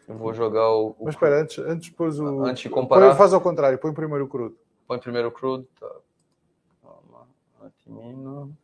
[0.08, 0.90] Eu vou jogar o.
[1.00, 2.44] o Mas espera, antes, antes pôs o.
[2.44, 3.10] Antes de comparar.
[3.10, 4.58] Põe, faz ao contrário, põe primeiro o crudo.
[4.88, 5.96] Põe primeiro o crudo, tá.
[6.82, 7.28] Calma.
[7.62, 8.58] Atimino.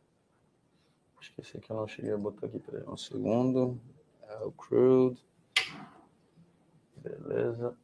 [1.18, 3.80] Acho que esse aqui eu não cheguei a botar aqui, peraí, um segundo.
[4.22, 5.22] É o crude.
[6.96, 7.74] Beleza.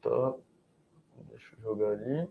[0.00, 0.34] Tá.
[1.30, 2.28] Deixa eu jogar ali.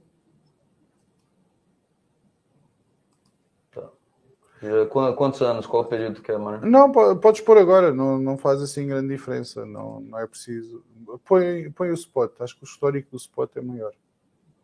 [5.16, 5.66] Quantos anos?
[5.66, 6.66] Qual o período que é, mano?
[6.66, 10.84] Não, podes pôr agora, não, não faz assim grande diferença, não, não é preciso.
[11.26, 13.94] Põe, põe o spot, acho que o histórico do spot é maior.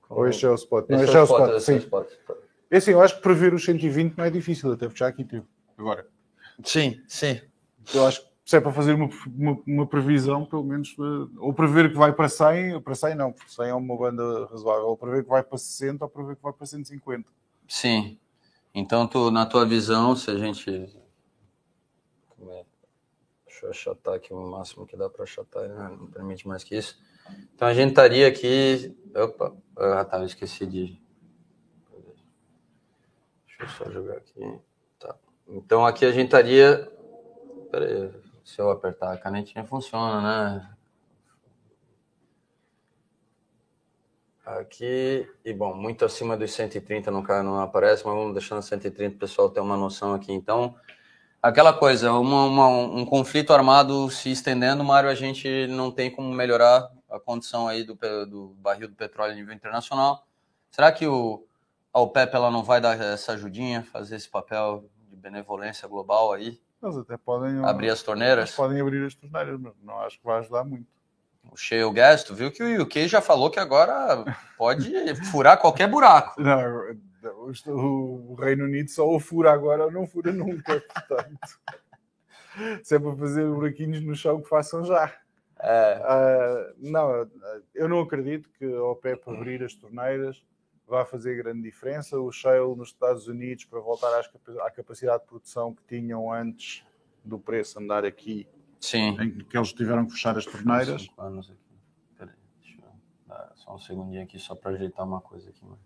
[0.08, 0.22] Como?
[0.22, 0.90] Ou este é o spot?
[0.90, 1.74] Não, este, é, é o spot, spot sim.
[1.74, 2.08] É spot.
[2.72, 5.46] É assim, eu acho que prever os 120 não é difícil, até já aqui tive.
[5.78, 6.06] Agora.
[6.64, 7.42] Sim, sim.
[7.94, 11.54] Eu acho que se é para fazer uma, uma, uma, previsão, pelo menos, eh, ou
[11.54, 14.98] prever que vai para 100, para 100 não, porque 100 é uma banda razoável, ou
[14.98, 17.30] prever que vai para 60, ou prever que vai para 150.
[17.68, 18.18] Sim.
[18.74, 20.70] Então, tu, na tua visão, se a gente.
[20.70, 22.66] É?
[23.46, 25.98] Deixa eu achatar aqui o máximo que dá para achatar, né?
[26.00, 26.98] não permite mais que isso.
[27.54, 28.96] Então, a gente estaria aqui.
[29.16, 31.02] Opa, ah, tá, eu esqueci de.
[33.48, 34.60] Deixa eu só jogar aqui.
[34.98, 35.16] Tá.
[35.48, 36.92] Então, aqui a gente estaria.
[37.72, 38.12] Pera aí,
[38.44, 40.79] se eu apertar a canetinha funciona, né?
[44.58, 49.16] Aqui, e bom, muito acima dos 130 no cara não aparece, mas vamos deixando 130
[49.16, 50.34] o pessoal ter uma noção aqui.
[50.34, 50.76] Então,
[51.40, 56.34] aquela coisa, uma, uma, um conflito armado se estendendo, Mário, a gente não tem como
[56.34, 57.94] melhorar a condição aí do,
[58.26, 60.26] do barril do petróleo a nível internacional.
[60.72, 61.46] Será que o,
[61.94, 66.60] a OPEP ela não vai dar essa ajudinha, fazer esse papel de benevolência global aí?
[66.82, 68.56] Mas até podem abrir as torneiras.
[68.56, 70.88] Podem abrir as torneiras, mas não acho que vai ajudar muito.
[71.52, 74.24] O shale gas, tu viu que o UK já falou que agora
[74.58, 74.92] pode
[75.32, 76.42] furar qualquer buraco.
[76.42, 76.98] Não,
[77.68, 81.60] o Reino Unido só o fura agora ou não fura nunca, portanto.
[82.84, 85.14] Se é para fazer buraquinhos no chão, que façam já.
[85.62, 86.00] É.
[86.00, 87.30] Uh, não,
[87.76, 90.42] eu não acredito que a OPEP abrir as torneiras
[90.88, 92.20] vá fazer grande diferença.
[92.20, 94.30] O shale nos Estados Unidos, para voltar às,
[94.62, 96.84] à capacidade de produção que tinham antes
[97.24, 98.48] do preço andar aqui,
[98.80, 99.18] Sim.
[99.22, 101.02] em que eles tiveram que fechar as torneiras.
[101.04, 101.60] Cinco anos aqui.
[102.18, 102.88] Peraí, deixa eu
[103.28, 105.64] dar só um segundinho aqui só para ajeitar uma coisa aqui.
[105.64, 105.80] Mano.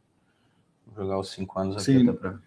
[0.86, 1.86] Vou jogar os cinco anos aqui.
[1.86, 2.10] Sim.
[2.10, 2.40] até pra-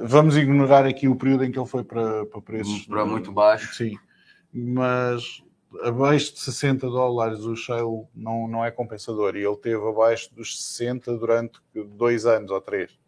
[0.00, 3.72] Vamos ignorar aqui o período em que ele foi para, para preços Para muito baixo.
[3.74, 3.96] Sim,
[4.52, 5.42] mas
[5.84, 10.60] abaixo de 60 dólares o shale não, não é compensador e ele teve abaixo dos
[10.62, 11.60] 60 durante
[11.96, 12.98] dois anos ou três.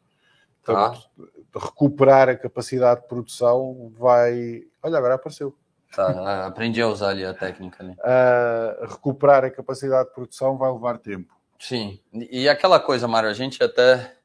[0.62, 0.90] Tá.
[0.90, 1.10] Portanto,
[1.56, 4.62] recuperar a capacidade de produção vai.
[4.82, 5.54] Olha, agora apareceu.
[5.94, 7.94] Tá, aprendi a usar ali a técnica ali.
[8.02, 11.34] Ah, recuperar a capacidade de produção vai levar tempo.
[11.58, 14.16] Sim, e aquela coisa, Mário, a gente até.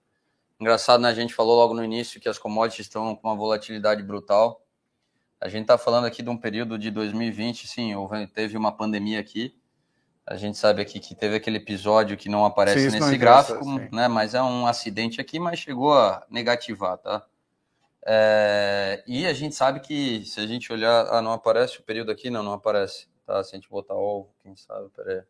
[0.60, 1.10] Engraçado, né?
[1.10, 4.62] A gente falou logo no início que as commodities estão com uma volatilidade brutal.
[5.40, 9.22] A gente está falando aqui de um período de 2020, sim, houve, teve uma pandemia
[9.22, 9.56] aqui.
[10.28, 13.54] A gente sabe aqui que teve aquele episódio que não aparece Sim, não nesse interessa,
[13.56, 14.08] gráfico, né?
[14.08, 17.26] Mas é um acidente aqui, mas chegou a negativar, tá?
[18.06, 22.12] É, e a gente sabe que se a gente olhar, ah, não aparece o período
[22.12, 23.44] aqui, não, não aparece, tá?
[23.44, 25.22] Se a gente botar o, quem sabe, peraí.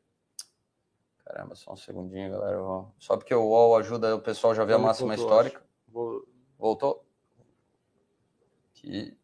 [1.26, 2.58] Caramba, só um segundinho, galera.
[2.58, 5.64] Vou- Só porque o UOL ajuda o pessoal já ver a máxima voltou, histórica.
[5.88, 6.28] Vou-
[6.58, 7.06] Voltou?
[8.74, 9.16] Que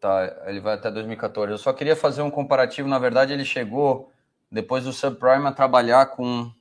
[0.00, 1.52] tá, ele vai até 2014.
[1.52, 2.88] Eu só queria fazer um comparativo.
[2.88, 4.12] Na verdade, ele chegou
[4.50, 6.52] depois do subprime a trabalhar com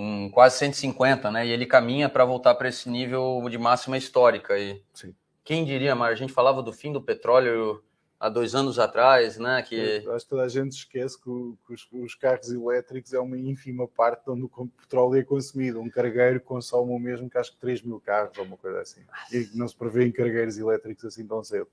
[0.00, 1.46] com quase 150, né?
[1.46, 4.58] E ele caminha para voltar para esse nível de máxima histórica.
[4.58, 5.14] E Sim.
[5.44, 7.84] quem diria, mas a gente falava do fim do petróleo
[8.18, 9.60] há dois anos atrás, né?
[9.60, 13.86] Que Acho que toda a gente esquece que, os, os carros elétricos é uma ínfima
[13.86, 15.82] parte de onde o petróleo é consumido.
[15.82, 19.02] Um cargueiro consome o mesmo que acho que 3 mil carros ou uma coisa assim.
[19.30, 21.68] E não se prevê em cargueiros elétricos assim tão cedo.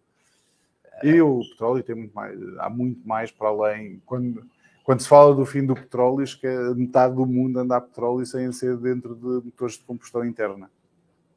[1.02, 4.02] E o petróleo tem muito mais, há muito mais para além.
[4.06, 4.46] Quando,
[4.88, 8.26] quando se fala do fim do petróleo, acho que metade do mundo anda a petróleo
[8.26, 10.72] sem ser dentro de motores de combustão interna.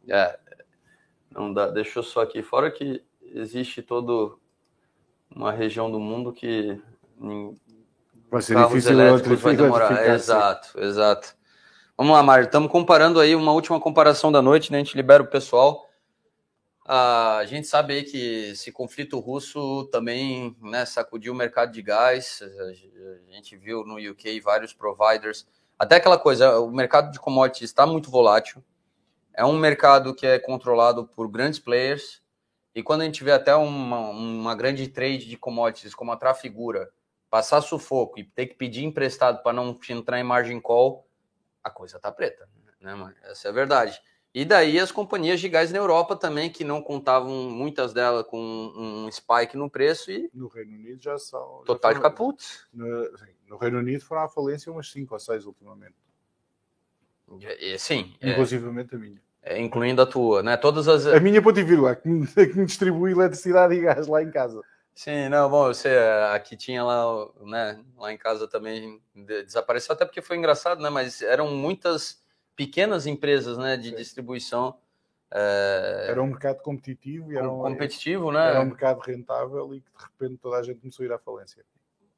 [0.08, 0.38] É,
[1.32, 1.66] não dá.
[1.66, 2.44] Deixa eu só aqui.
[2.44, 4.38] Fora que existe todo
[5.34, 6.80] uma região do mundo que
[8.30, 10.08] Vai ser carros difícil elétricos vai demorar.
[10.10, 11.34] exato, exato.
[11.98, 12.44] Vamos lá, Mário.
[12.44, 14.78] Estamos comparando aí uma última comparação da noite, né?
[14.78, 15.89] A gente libera o pessoal.
[16.92, 21.80] Ah, a gente sabe aí que esse conflito russo também né, sacudiu o mercado de
[21.80, 22.42] gás.
[22.42, 25.46] A gente viu no UK vários providers.
[25.78, 28.60] Até aquela coisa, o mercado de commodities está muito volátil.
[29.32, 32.20] É um mercado que é controlado por grandes players.
[32.74, 36.90] E quando a gente vê até uma, uma grande trade de commodities como a Trafigura
[37.30, 41.06] passar sufoco e ter que pedir emprestado para não entrar em margin call,
[41.62, 42.48] a coisa tá preta,
[42.80, 43.14] né, mano?
[43.22, 44.02] Essa é a verdade.
[44.32, 48.38] E daí as companhias de gás na Europa também, que não contavam, muitas delas, com
[48.76, 51.58] um spike no preço e No Reino Unido já são.
[51.60, 52.44] já total de foram- caput.
[52.72, 53.10] No,
[53.48, 55.94] no Reino Unido foram à falência umas 5 ou 6 ultimamente.
[57.40, 59.20] E, e, sim, é, Inclusivamente a minha.
[59.42, 60.56] é, incluindo a tua, né?
[60.56, 61.06] Todas as.
[61.06, 64.30] A minha ponto e vírgula, que me, que me distribui eletricidade e gás lá em
[64.30, 64.60] casa.
[64.94, 65.96] Sim, não, bom, sei,
[66.34, 67.04] aqui tinha lá,
[67.42, 72.20] né, lá em casa também de- desapareceu, até porque foi engraçado, né, mas eram muitas
[72.60, 73.96] pequenas empresas, né, de Sim.
[73.96, 74.76] distribuição,
[75.32, 79.80] é, Era um mercado competitivo e era um, competitivo, né, era um mercado rentável e
[79.80, 81.64] que de repente toda a gente começou a ir à falência.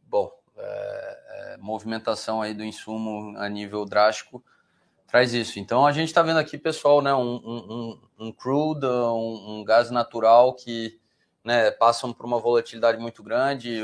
[0.02, 4.42] bom, é, é, movimentação aí do insumo a nível drástico
[5.06, 5.60] traz isso.
[5.60, 9.92] Então a gente está vendo aqui, pessoal, né, um, um, um, crude, um, um gás
[9.92, 10.98] natural que
[11.44, 13.78] né, passam por uma volatilidade muito grande.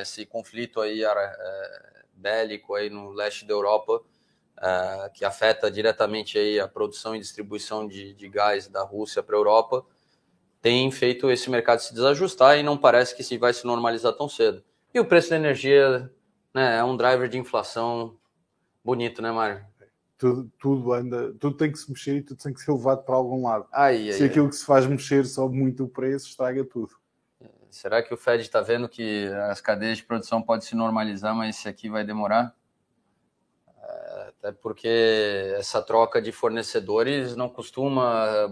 [0.00, 1.02] Esse conflito aí
[2.14, 4.00] bélico aí no leste da Europa
[4.60, 9.36] é, que afeta diretamente aí a produção e distribuição de, de gás da Rússia para
[9.36, 9.84] a Europa
[10.60, 14.28] tem feito esse mercado se desajustar e não parece que se vai se normalizar tão
[14.28, 14.62] cedo.
[14.92, 16.10] E o preço da energia
[16.52, 18.16] né, é um driver de inflação
[18.84, 19.64] bonito, né, Mário?
[20.16, 23.14] Tudo, tudo anda, tudo tem que se mexer e tudo tem que ser levado para
[23.14, 23.66] algum lado.
[23.70, 26.90] Aí, Se aquilo que se faz mexer sobe muito o preço, estraga tudo.
[27.70, 31.56] Será que o Fed está vendo que as cadeias de produção podem se normalizar, mas
[31.56, 32.52] isso aqui vai demorar?
[34.38, 38.48] Até porque essa troca de fornecedores não costuma.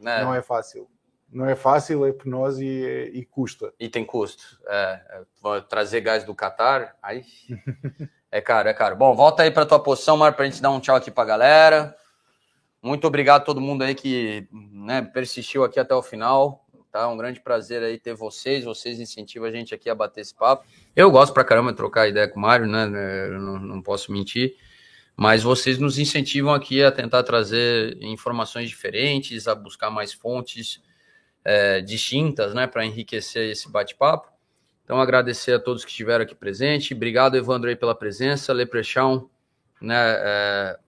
[0.00, 0.88] Né, Não é fácil.
[1.32, 3.72] Não é fácil, é penoso e, e custa.
[3.78, 4.58] E tem custo.
[4.66, 5.22] É,
[5.68, 7.24] trazer gás do Catar, aí
[8.32, 8.96] é caro, é caro.
[8.96, 11.22] Bom, volta aí para tua posição, Mar, para a gente dar um tchau aqui para
[11.22, 11.96] a galera.
[12.82, 16.66] Muito obrigado a todo mundo aí que né, persistiu aqui até o final.
[16.90, 17.06] tá?
[17.08, 20.64] Um grande prazer aí ter vocês, vocês incentivam a gente aqui a bater esse papo.
[20.96, 22.86] Eu gosto pra caramba de trocar ideia com o Mário, né?
[23.28, 24.56] Eu não, não posso mentir,
[25.20, 30.82] mas vocês nos incentivam aqui a tentar trazer informações diferentes, a buscar mais fontes
[31.44, 34.32] é, distintas, né, para enriquecer esse bate-papo.
[34.82, 36.94] Então, agradecer a todos que estiveram aqui presente.
[36.94, 38.50] Obrigado, Evandro, aí, pela presença.
[38.54, 39.28] Leprechão,
[39.78, 39.94] né?
[39.94, 40.78] É,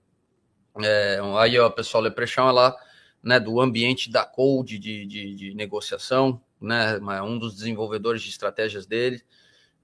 [0.83, 2.75] é, aí, ó, pessoal, Leprechão é lá,
[3.23, 6.99] né, do ambiente da Code de, de, de, negociação, né?
[7.23, 9.23] Um dos desenvolvedores de estratégias dele.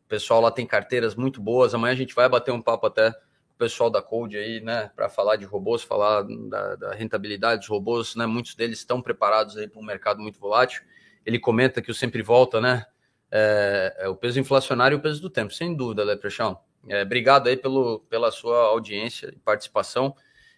[0.06, 1.74] O pessoal lá tem carteiras muito boas.
[1.74, 3.12] Amanhã a gente vai bater um papo até
[3.58, 8.14] pessoal da Code aí, né, para falar de robôs, falar da, da, rentabilidade dos robôs,
[8.14, 8.24] né?
[8.24, 10.82] Muitos deles estão preparados aí para um mercado muito volátil.
[11.26, 12.86] Ele comenta que o sempre volta, né?
[13.30, 16.58] é, é o peso inflacionário e o peso do tempo, sem dúvida, Leprechão.
[16.88, 20.14] É, obrigado aí pelo, pela sua audiência e participação.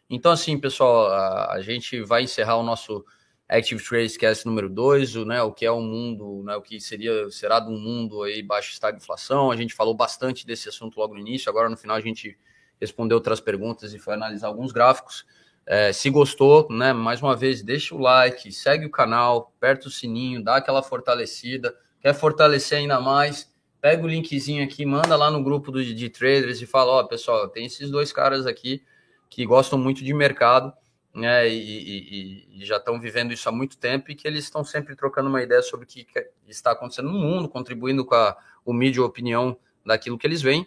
[0.09, 3.05] Então, assim, pessoal, a, a gente vai encerrar o nosso
[3.49, 6.81] Active Trades Cast número 2, o, né, o que é um mundo, né, o que
[6.81, 9.51] seria, será de um mundo aí baixo estagflação.
[9.51, 12.39] A gente falou bastante desse assunto logo no início, agora no final a gente
[12.81, 15.25] respondeu outras perguntas e foi analisar alguns gráficos.
[15.67, 19.91] É, se gostou, né, mais uma vez, deixa o like, segue o canal, aperta o
[19.91, 21.77] sininho, dá aquela fortalecida.
[22.01, 26.61] Quer fortalecer ainda mais, pega o linkzinho aqui, manda lá no grupo do, de traders
[26.61, 28.83] e fala, ó, oh, pessoal, tem esses dois caras aqui
[29.29, 30.73] que gostam muito de mercado,
[31.15, 34.63] né, e, e, e já estão vivendo isso há muito tempo e que eles estão
[34.65, 36.07] sempre trocando uma ideia sobre o que
[36.47, 38.37] está acontecendo no mundo, contribuindo com a,
[38.67, 40.67] mídia opinião daquilo que eles veem,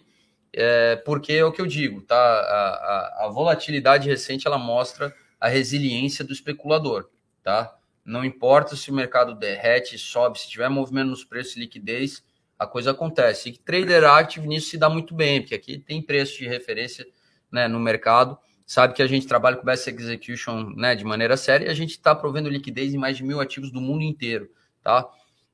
[0.56, 2.16] é, porque é o que eu digo, tá?
[2.16, 7.08] A, a, a volatilidade recente ela mostra a resiliência do especulador,
[7.42, 7.76] tá?
[8.04, 12.22] Não importa se o mercado derrete, sobe, se tiver movimento nos preços e liquidez,
[12.58, 13.48] a coisa acontece.
[13.48, 17.06] E trader active nisso se dá muito bem, porque aqui tem preço de referência
[17.50, 18.38] né, no mercado.
[18.66, 21.90] Sabe que a gente trabalha com best execution né, de maneira séria e a gente
[21.90, 24.50] está provendo liquidez em mais de mil ativos do mundo inteiro.
[24.82, 25.08] Tá?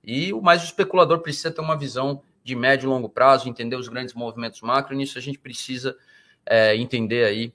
[0.05, 3.89] E mais o especulador precisa ter uma visão de médio e longo prazo, entender os
[3.89, 5.97] grandes movimentos macro, nisso a gente precisa
[6.45, 7.55] é, entender aí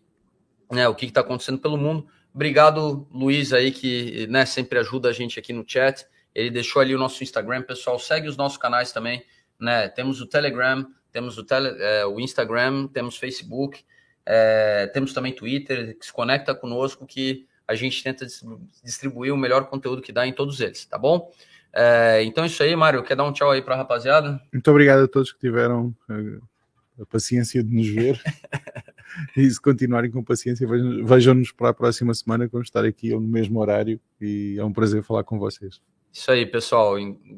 [0.72, 2.08] né, o que está acontecendo pelo mundo.
[2.34, 6.06] Obrigado, Luiz, aí, que né, sempre ajuda a gente aqui no chat.
[6.34, 8.00] Ele deixou ali o nosso Instagram, pessoal.
[8.00, 9.24] Segue os nossos canais também.
[9.60, 9.90] Né?
[9.90, 13.84] Temos o Telegram, temos o, tele, é, o Instagram, temos Facebook,
[14.26, 18.26] é, temos também Twitter, que se conecta conosco, que a gente tenta
[18.84, 21.32] distribuir o melhor conteúdo que dá em todos eles, tá bom?
[21.78, 23.04] É, então é isso aí, Mário.
[23.04, 24.42] Quer dar um tchau aí para a rapaziada?
[24.54, 28.22] Muito obrigado a todos que tiveram a, a paciência de nos ver.
[29.36, 30.66] e se continuarem com paciência,
[31.04, 34.72] vejam-nos para a próxima semana, que vamos estar aqui no mesmo horário e é um
[34.72, 35.82] prazer falar com vocês.
[36.14, 36.96] Isso aí, pessoal.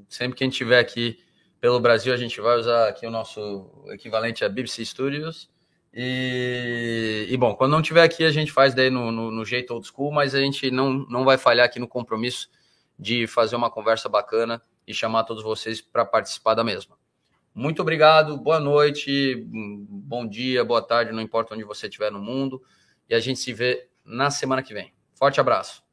[0.07, 1.17] Sempre que a gente estiver aqui
[1.59, 5.49] pelo Brasil, a gente vai usar aqui o nosso equivalente a BBC Studios.
[5.91, 9.73] E, e bom, quando não estiver aqui, a gente faz daí no, no, no, jeito
[9.73, 12.49] old school, mas a gente não, não vai falhar aqui no compromisso
[12.97, 16.97] de fazer uma conversa bacana e chamar todos vocês para participar da mesma.
[17.53, 22.61] Muito obrigado, boa noite, bom dia, boa tarde, não importa onde você estiver no mundo.
[23.09, 24.93] E a gente se vê na semana que vem.
[25.15, 25.86] Forte abraço.